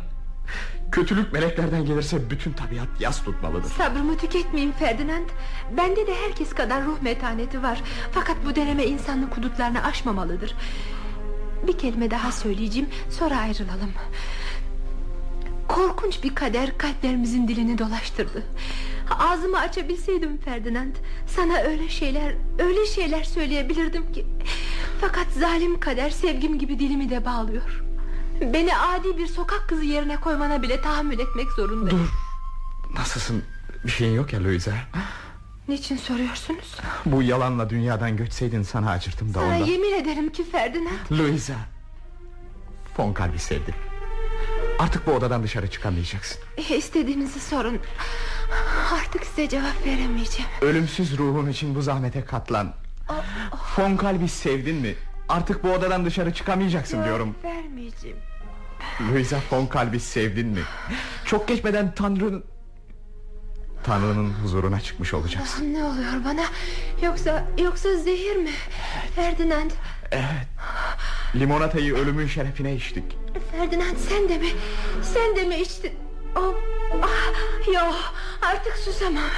Kötülük 0.93 1.33
meleklerden 1.33 1.85
gelirse 1.87 2.31
bütün 2.31 2.53
tabiat 2.53 3.01
yas 3.01 3.25
tutmalıdır. 3.25 3.69
Sabrımı 3.71 4.19
tüketmeyin 4.19 4.73
Ferdinand. 4.73 5.29
Bende 5.77 6.07
de 6.07 6.15
herkes 6.15 6.55
kadar 6.55 6.85
ruh 6.85 7.03
metaneti 7.03 7.63
var. 7.63 7.83
Fakat 8.13 8.37
bu 8.47 8.57
deneme 8.57 8.85
insanlık 8.87 9.37
hudutlarını 9.37 9.85
aşmamalıdır. 9.85 10.55
Bir 11.67 11.79
kelime 11.79 12.11
daha 12.11 12.33
söyleyeceğim, 12.33 12.89
sonra 13.11 13.39
ayrılalım. 13.39 13.93
Korkunç 15.69 16.23
bir 16.23 16.35
kader 16.35 16.79
kalplerimizin 16.79 17.49
dilini 17.49 17.79
dolaştırdı. 17.79 18.43
Ağzımı 19.19 19.59
açabilseydim 19.59 20.39
Ferdinand, 20.39 20.95
sana 21.27 21.59
öyle 21.59 21.89
şeyler, 21.89 22.35
öyle 22.59 22.87
şeyler 22.87 23.25
söyleyebilirdim 23.25 24.13
ki. 24.13 24.27
Fakat 25.01 25.27
zalim 25.39 25.81
kader 25.81 26.11
sevgim 26.11 26.59
gibi 26.59 26.79
dilimi 26.79 27.11
de 27.11 27.25
bağlıyor. 27.25 27.83
Beni 28.41 28.77
adi 28.77 29.19
bir 29.19 29.27
sokak 29.27 29.69
kızı 29.69 29.85
yerine 29.85 30.17
koymana 30.17 30.63
bile 30.63 30.81
tahammül 30.81 31.19
etmek 31.19 31.53
zorundayım. 31.53 31.99
Dur. 31.99 32.09
Nasılsın? 32.99 33.43
Bir 33.85 33.91
şeyin 33.91 34.15
yok 34.15 34.33
ya 34.33 34.45
Louisa. 34.45 34.73
Niçin 35.69 35.97
soruyorsunuz? 35.97 36.77
Bu 37.07 37.23
yalanla 37.23 37.71
dünyadan 37.71 38.17
göçseydin 38.17 38.63
sana 38.63 38.91
acırdım 38.91 39.35
da 39.35 39.41
Sana 39.41 39.47
ondan. 39.57 39.67
yemin 39.67 39.93
ederim 39.95 40.33
ki 40.33 40.45
Ferdinand. 40.51 41.11
Louisa. 41.13 41.55
Fon 42.97 43.13
kalbi 43.13 43.39
sevdi. 43.39 43.75
Artık 44.79 45.07
bu 45.07 45.11
odadan 45.13 45.43
dışarı 45.43 45.71
çıkamayacaksın. 45.71 46.39
İstediğinizi 46.71 47.41
sorun. 47.41 47.79
Artık 48.95 49.27
size 49.27 49.49
cevap 49.49 49.87
veremeyeceğim. 49.87 50.51
Ölümsüz 50.61 51.19
ruhun 51.19 51.51
için 51.51 51.75
bu 51.75 51.83
zahmete 51.83 52.25
katlan. 52.25 52.75
Fon 53.77 53.97
kalbi 53.97 54.29
sevdin 54.29 54.75
mi? 54.77 54.95
Artık 55.29 55.65
bu 55.65 55.73
odadan 55.73 56.05
dışarı 56.05 56.35
çıkamayacaksın 56.35 57.05
diyorum. 57.05 57.35
Vermeyeceğim. 57.45 58.17
Louisa 59.01 59.41
fon 59.41 59.67
kalbi 59.67 60.01
sevdin 60.01 60.47
mi? 60.47 60.61
Çok 61.25 61.49
geçmeden 61.49 61.95
Tanrı'nın... 61.95 62.45
Tanrı'nın 63.85 64.31
huzuruna 64.43 64.81
çıkmış 64.81 65.15
olacaksın. 65.15 65.75
Ne 65.75 65.85
oluyor 65.85 66.25
bana? 66.25 66.45
Yoksa 67.03 67.45
yoksa 67.59 67.97
zehir 67.97 68.37
mi? 68.37 68.51
Ferdinand. 69.17 69.71
Evet. 70.13 70.47
Limonatayı 71.35 71.95
ölümün 71.95 72.27
şerefine 72.27 72.75
içtik. 72.75 73.05
Ferdinand 73.53 73.97
sen 74.09 74.29
de 74.29 74.39
mi? 74.39 74.49
Sen 75.03 75.37
de 75.37 75.45
mi 75.45 75.57
içtin? 75.57 75.93
Oh, 76.37 76.55
ah, 77.03 77.67
yo, 77.75 77.81
artık 78.43 78.77
susamam. 78.77 79.31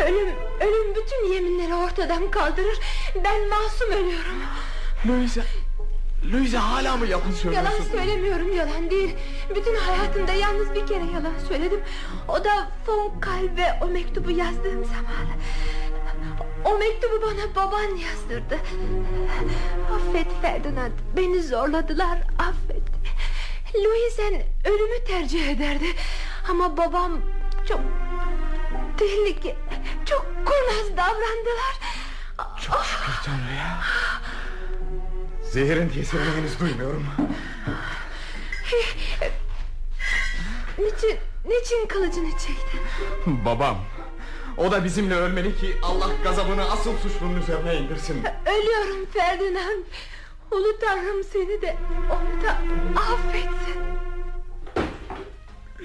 Ölüm, 0.00 0.28
ölüm 0.60 0.94
bütün 0.94 1.32
yeminleri 1.32 1.74
ortadan 1.74 2.30
kaldırır. 2.30 2.78
Ben 3.24 3.48
masum 3.48 3.90
ölüyorum. 3.90 4.42
Louisa... 5.08 5.42
Louisa 6.32 6.72
hala 6.72 6.96
mı 6.96 7.06
yalan 7.06 7.30
söylüyorsun? 7.30 7.70
Yalan 7.70 7.84
söylemiyorum 7.90 8.56
yalan 8.56 8.90
değil 8.90 9.16
Bütün 9.54 9.76
hayatımda 9.76 10.32
yalnız 10.32 10.74
bir 10.74 10.86
kere 10.86 11.04
yalan 11.04 11.34
söyledim 11.48 11.80
O 12.28 12.44
da 12.44 12.68
fon 12.86 13.20
kalbe 13.20 13.78
o 13.82 13.86
mektubu 13.86 14.30
yazdığım 14.30 14.84
zaman 14.84 15.26
O 16.64 16.78
mektubu 16.78 17.22
bana 17.22 17.54
baban 17.56 17.96
yazdırdı. 17.96 18.58
Affet 19.94 20.26
Ferdinand 20.42 20.92
Beni 21.16 21.42
zorladılar 21.42 22.18
affet. 22.38 22.82
Louisen 23.74 24.42
ölümü 24.64 25.04
tercih 25.04 25.48
ederdi. 25.48 25.86
Ama 26.50 26.76
babam 26.76 27.20
çok 27.68 27.80
Tehlike 28.96 29.56
Çok 30.04 30.26
kurnaz 30.44 30.96
davrandılar. 30.96 31.76
Çok 32.66 32.84
şükür 32.84 33.12
Tanrı'ya 33.24 33.80
Zehirin 35.42 35.88
tesirini 35.88 36.36
henüz 36.36 36.60
duymuyorum. 36.60 37.06
Niçin, 40.78 41.18
niçin 41.44 41.86
kılıcını 41.88 42.30
çektin? 42.30 42.80
Babam 43.44 43.78
O 44.58 44.70
da 44.70 44.84
bizimle 44.84 45.14
ölmeli 45.14 45.56
ki 45.56 45.76
Allah 45.82 46.10
gazabını 46.24 46.70
asıl 46.70 46.96
suçlunun 46.98 47.40
üzerine 47.40 47.76
indirsin. 47.76 48.22
Ölüyorum 48.46 49.06
Ferdinand. 49.12 49.84
Ulu 50.50 50.78
Tanrım 50.80 51.24
seni 51.32 51.62
de 51.62 51.76
onu 52.10 52.44
da 52.44 52.58
affetsin. 53.00 53.82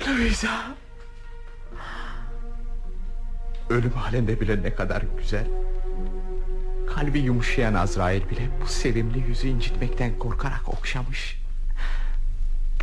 Louisa. 0.07 0.76
Ölüm 3.69 3.91
halinde 3.91 4.41
bile 4.41 4.63
ne 4.63 4.76
kadar 4.76 5.03
güzel. 5.17 5.47
Kalbi 6.95 7.19
yumuşayan 7.19 7.74
Azrail 7.74 8.30
bile 8.30 8.49
bu 8.61 8.67
sevimli 8.67 9.19
yüzü 9.19 9.47
incitmekten 9.47 10.19
korkarak 10.19 10.69
okşamış. 10.69 11.41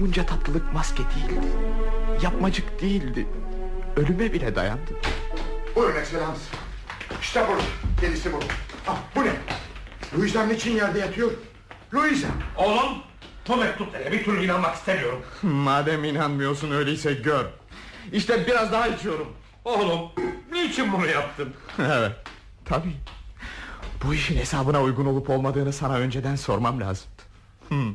Bunca 0.00 0.26
tatlılık 0.26 0.72
maske 0.74 1.02
değildi. 1.02 1.46
Yapmacık 2.22 2.80
değildi. 2.80 3.26
Ölüme 3.96 4.32
bile 4.32 4.54
dayandı 4.54 4.92
Buyurun 5.76 5.96
ekselans. 6.00 6.38
İşte 7.20 7.44
burada. 7.48 7.62
Gerisi 8.00 8.32
bu. 8.32 8.38
Ah, 8.88 8.96
bu 9.16 9.24
ne? 9.24 9.32
Louisa'm 10.18 10.48
niçin 10.48 10.76
yerde 10.76 10.98
yatıyor? 10.98 11.30
Louisa. 11.94 12.28
Oğlum 12.56 12.98
bu 13.48 13.56
mektuplara 13.56 14.12
bir 14.12 14.24
türlü 14.24 14.44
inanmak 14.44 14.74
istemiyorum. 14.76 15.22
Madem 15.42 16.04
inanmıyorsun 16.04 16.70
öyleyse 16.70 17.14
gör 17.14 17.44
İşte 18.12 18.46
biraz 18.46 18.72
daha 18.72 18.88
içiyorum 18.88 19.28
Oğlum 19.64 20.00
niçin 20.52 20.92
bunu 20.92 21.06
yaptın? 21.06 21.54
Evet 21.78 22.12
tabii 22.64 22.96
Bu 24.04 24.14
işin 24.14 24.36
hesabına 24.36 24.82
uygun 24.82 25.06
olup 25.06 25.30
olmadığını 25.30 25.72
sana 25.72 25.94
önceden 25.96 26.36
sormam 26.36 26.80
lazımdı 26.80 27.22
hmm. 27.68 27.94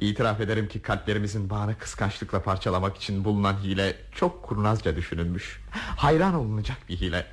İtiraf 0.00 0.40
ederim 0.40 0.68
ki 0.68 0.82
kalplerimizin 0.82 1.50
bağını 1.50 1.78
kıskançlıkla 1.78 2.42
parçalamak 2.42 2.96
için 2.96 3.24
bulunan 3.24 3.56
hile 3.62 3.96
çok 4.12 4.42
kurnazca 4.42 4.96
düşünülmüş 4.96 5.60
Hayran 5.96 6.34
olunacak 6.34 6.78
bir 6.88 6.96
hile 6.96 7.26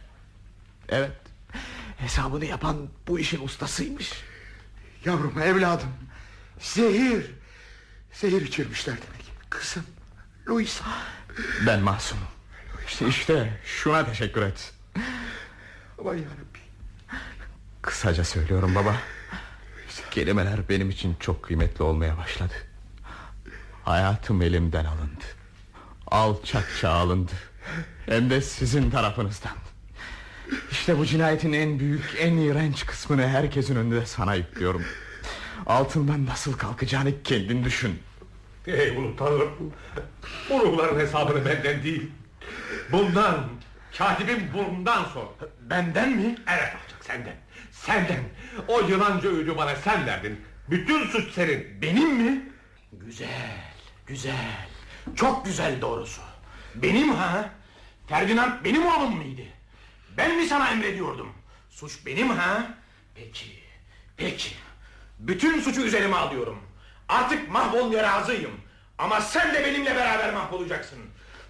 Evet 0.89 1.11
Hesabını 1.97 2.45
yapan 2.45 2.77
bu 3.07 3.19
işin 3.19 3.45
ustasıymış 3.45 4.13
Yavrum 5.05 5.39
evladım. 5.39 5.89
Zehir. 6.59 7.25
Zehir 8.11 8.41
içirmişler 8.41 8.95
demek. 8.95 9.31
Kızım. 9.49 9.83
Louisa. 10.47 10.85
Ben 11.67 11.79
masumum 11.79 12.27
İşte 13.07 13.59
şuna 13.65 14.05
teşekkür 14.05 14.41
et 14.41 14.73
Aman 15.99 16.13
yarabbim. 16.13 16.61
Kısaca 17.81 18.23
söylüyorum 18.23 18.75
baba 18.75 18.95
Kelimeler 20.11 20.69
benim 20.69 20.89
için 20.89 21.15
çok 21.19 21.43
kıymetli 21.43 21.83
olmaya 21.83 22.17
başladı 22.17 22.53
Hayatım 23.83 24.41
elimden 24.41 24.85
alındı 24.85 25.23
Alçakça 26.07 26.89
alındı 26.89 27.31
Hem 28.05 28.29
de 28.29 28.41
sizin 28.41 28.89
tarafınızdan 28.91 29.51
İşte 30.71 30.97
bu 30.97 31.05
cinayetin 31.05 31.53
en 31.53 31.79
büyük 31.79 32.15
En 32.19 32.37
iğrenç 32.37 32.85
kısmını 32.85 33.27
herkesin 33.27 33.75
önünde 33.75 34.05
sana 34.05 34.35
yüklüyorum 34.35 34.83
Altından 35.65 36.25
nasıl 36.25 36.53
kalkacağını 36.53 37.23
kendin 37.23 37.63
düşün 37.63 37.99
Ey 38.67 38.97
ulu 38.97 39.15
tanrım. 39.15 39.73
Bu 40.49 40.59
ruhların 40.59 40.99
hesabını 40.99 41.45
benden 41.45 41.83
değil. 41.83 42.11
Bundan, 42.91 43.47
katibin 43.97 44.53
burnundan 44.53 45.03
sor. 45.03 45.25
Benden 45.61 46.09
mi? 46.09 46.35
Evet 46.47 46.75
alacak 46.75 47.03
senden. 47.03 47.35
Senden. 47.85 48.23
O 48.67 48.79
yılanca 48.81 49.29
öğüdü 49.29 49.57
bana 49.57 49.75
sen 49.75 50.05
verdin. 50.07 50.41
Bütün 50.69 51.07
suç 51.07 51.33
senin. 51.33 51.81
Benim 51.81 52.09
mi? 52.15 52.41
Güzel, 52.93 53.63
güzel. 54.07 54.67
Çok 55.15 55.45
güzel 55.45 55.81
doğrusu. 55.81 56.21
Benim 56.75 57.09
ha? 57.15 57.49
Ferdinand 58.07 58.65
benim 58.65 58.85
oğlum 58.85 59.15
muydu? 59.15 59.41
Ben 60.17 60.37
mi 60.37 60.45
sana 60.45 60.69
emrediyordum? 60.69 61.33
Suç 61.69 62.05
benim 62.05 62.29
ha? 62.29 62.63
Peki, 63.15 63.63
peki. 64.17 64.55
Bütün 65.19 65.61
suçu 65.61 65.81
üzerime 65.81 66.15
alıyorum. 66.15 66.59
Artık 67.09 67.49
mahvolmaya 67.49 68.03
razıyım. 68.03 68.51
Ama 68.97 69.21
sen 69.21 69.53
de 69.53 69.65
benimle 69.65 69.95
beraber 69.95 70.33
mahvolacaksın. 70.33 70.99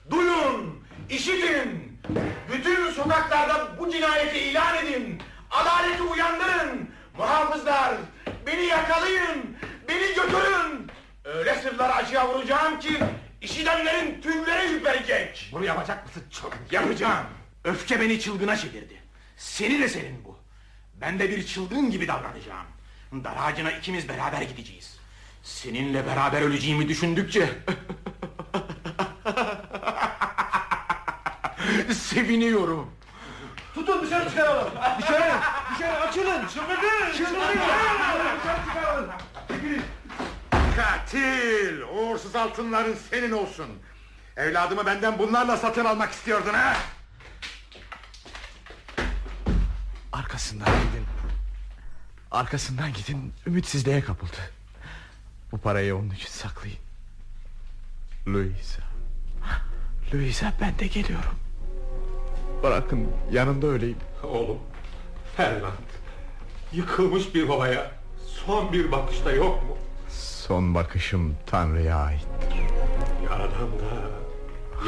Duyun, 0.09 0.83
işitin. 1.09 1.99
Bütün 2.53 2.91
sokaklarda 2.91 3.79
bu 3.79 3.91
cinayeti 3.91 4.39
ilan 4.39 4.85
edin. 4.85 5.21
Adaleti 5.51 6.03
uyandırın. 6.03 6.89
Muhafızlar, 7.17 7.95
beni 8.47 8.65
yakalayın. 8.65 9.57
Beni 9.87 10.07
götürün. 10.07 10.91
Öyle 11.25 11.55
sırlar 11.55 12.03
acıya 12.03 12.29
vuracağım 12.29 12.79
ki 12.79 12.99
işidenlerin 13.41 14.21
tüyleri 14.21 14.73
ürperecek. 14.73 15.49
Bunu 15.51 15.65
yapacak 15.65 16.05
mısın 16.05 16.23
çok? 16.31 16.53
Yapacağım. 16.71 17.25
Öfke 17.63 18.01
beni 18.01 18.19
çılgına 18.19 18.57
çevirdi. 18.57 19.01
Seni 19.37 19.81
de 19.81 19.89
senin 19.89 20.25
bu. 20.25 20.37
Ben 21.01 21.19
de 21.19 21.29
bir 21.29 21.45
çılgın 21.45 21.91
gibi 21.91 22.07
davranacağım. 22.07 22.65
Dar 23.13 23.35
ağacına 23.39 23.71
ikimiz 23.71 24.09
beraber 24.09 24.41
gideceğiz. 24.41 24.97
Seninle 25.43 26.05
beraber 26.05 26.41
öleceğimi 26.41 26.89
düşündükçe... 26.89 27.49
Seviniyorum. 31.93 32.91
Tutun 33.73 34.03
dışarı 34.03 34.29
çıkaralım. 34.29 34.71
Dışarı, 35.01 35.33
dışarı 35.75 35.99
açılın. 35.99 36.47
Çıldırın, 36.47 37.17
çıldırın. 37.17 37.59
Katil! 40.75 41.81
Uğursuz 41.81 42.35
altınların 42.35 42.95
senin 43.09 43.31
olsun. 43.31 43.67
Evladımı 44.37 44.85
benden 44.85 45.19
bunlarla 45.19 45.57
satın 45.57 45.85
almak 45.85 46.11
istiyordun 46.11 46.53
ha? 46.53 46.77
Arkasından 50.13 50.67
gidin. 50.67 51.05
Arkasından 52.31 52.93
gidin. 52.93 53.33
Ümitsizliğe 53.47 54.01
kapıldı. 54.01 54.37
Bu 55.51 55.57
parayı 55.57 55.95
onun 55.95 56.09
için 56.09 56.29
saklayın. 56.29 56.77
Louisa. 58.27 58.81
Louisa 60.13 60.53
ben 60.61 60.79
de 60.79 60.87
geliyorum. 60.87 61.39
Bırakın 62.63 63.07
yanında 63.31 63.67
öleyim. 63.67 63.97
Oğlum 64.23 64.57
Ferdinand 65.37 65.73
Yıkılmış 66.73 67.35
bir 67.35 67.49
babaya 67.49 67.91
Son 68.27 68.73
bir 68.73 68.91
bakışta 68.91 69.31
yok 69.31 69.63
mu? 69.63 69.77
Son 70.09 70.75
bakışım 70.75 71.35
Tanrı'ya 71.45 71.95
aittir. 71.95 72.57
Yaradan 73.25 73.49
da 73.51 74.11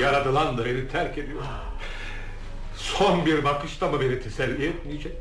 Yaradılan 0.02 0.58
da 0.58 0.66
beni 0.66 0.88
terk 0.88 1.18
ediyor. 1.18 1.42
Son 2.76 3.26
bir 3.26 3.44
bakışta 3.44 3.88
mı 3.90 4.02
beni 4.02 4.20
teselli 4.20 4.66
etmeyecek? 4.66 5.18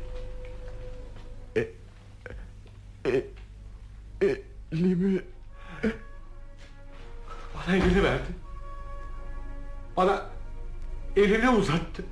Elimi 4.71 5.21
Bana 7.55 7.75
elini 7.75 8.03
verdi 8.03 8.23
Bana 9.97 10.25
elini 11.15 11.49
uzattı 11.49 12.03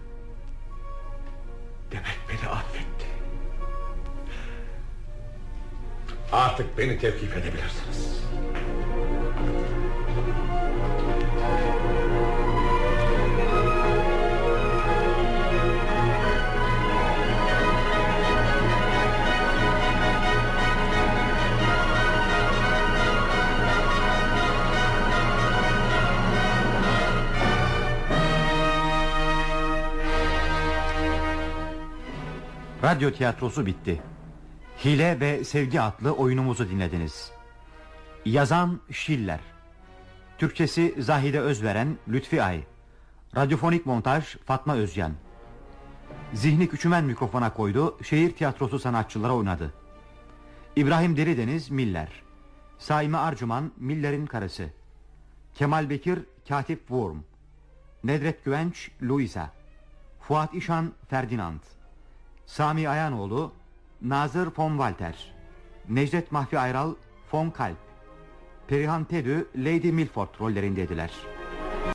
Demek 1.92 2.20
beni 2.30 2.50
affetti. 2.50 3.06
Artık 6.32 6.78
beni 6.78 7.00
tevkif 7.00 7.38
edebilirsiniz 7.38 8.24
Radyo 32.84 33.12
tiyatrosu 33.12 33.66
bitti. 33.66 34.02
Hile 34.86 35.20
ve 35.20 35.44
Sevgi 35.44 35.82
adlı 35.82 36.12
oyunumuzu 36.12 36.70
dinlediniz. 36.70 37.32
Yazan 38.26 38.80
Şiller. 38.92 39.40
Türkçesi 40.38 40.96
Zahide 40.98 41.40
Özveren, 41.40 41.98
Lütfi 42.10 42.44
Ay. 42.44 42.64
Radyofonik 43.36 43.86
montaj 43.86 44.36
Fatma 44.46 44.76
Özcan. 44.76 45.14
Zihni 46.34 46.70
Küçümen 46.70 47.04
mikrofona 47.04 47.54
koydu, 47.54 47.98
şehir 48.04 48.36
tiyatrosu 48.36 48.80
sanatçıları 48.80 49.34
oynadı. 49.34 49.74
İbrahim 50.76 51.18
Derideniz 51.18 51.70
Miller. 51.70 52.24
Saime 52.78 53.18
Arcuman 53.18 53.72
Miller'in 53.78 54.26
karısı. 54.26 54.70
Kemal 55.56 55.90
Bekir 55.90 56.20
Katip 56.48 56.80
Worm. 56.80 57.18
Nedret 58.04 58.46
Güvenç 58.46 58.92
Louisa. 59.02 59.52
Fuat 60.20 60.54
İşan 60.54 60.92
Ferdinand. 61.10 61.60
Sami 62.52 62.90
Ayanoğlu 62.90 63.52
Nazır 64.02 64.50
von 64.58 64.70
Walter 64.70 65.34
Necdet 65.90 66.32
Mahfi 66.32 66.60
Ayral 66.60 66.94
von 67.32 67.50
Kalp 67.50 67.78
Perihan 68.68 69.04
Tedü 69.04 69.48
Lady 69.56 69.92
Milford 69.92 70.40
rollerindeydiler. 70.40 71.12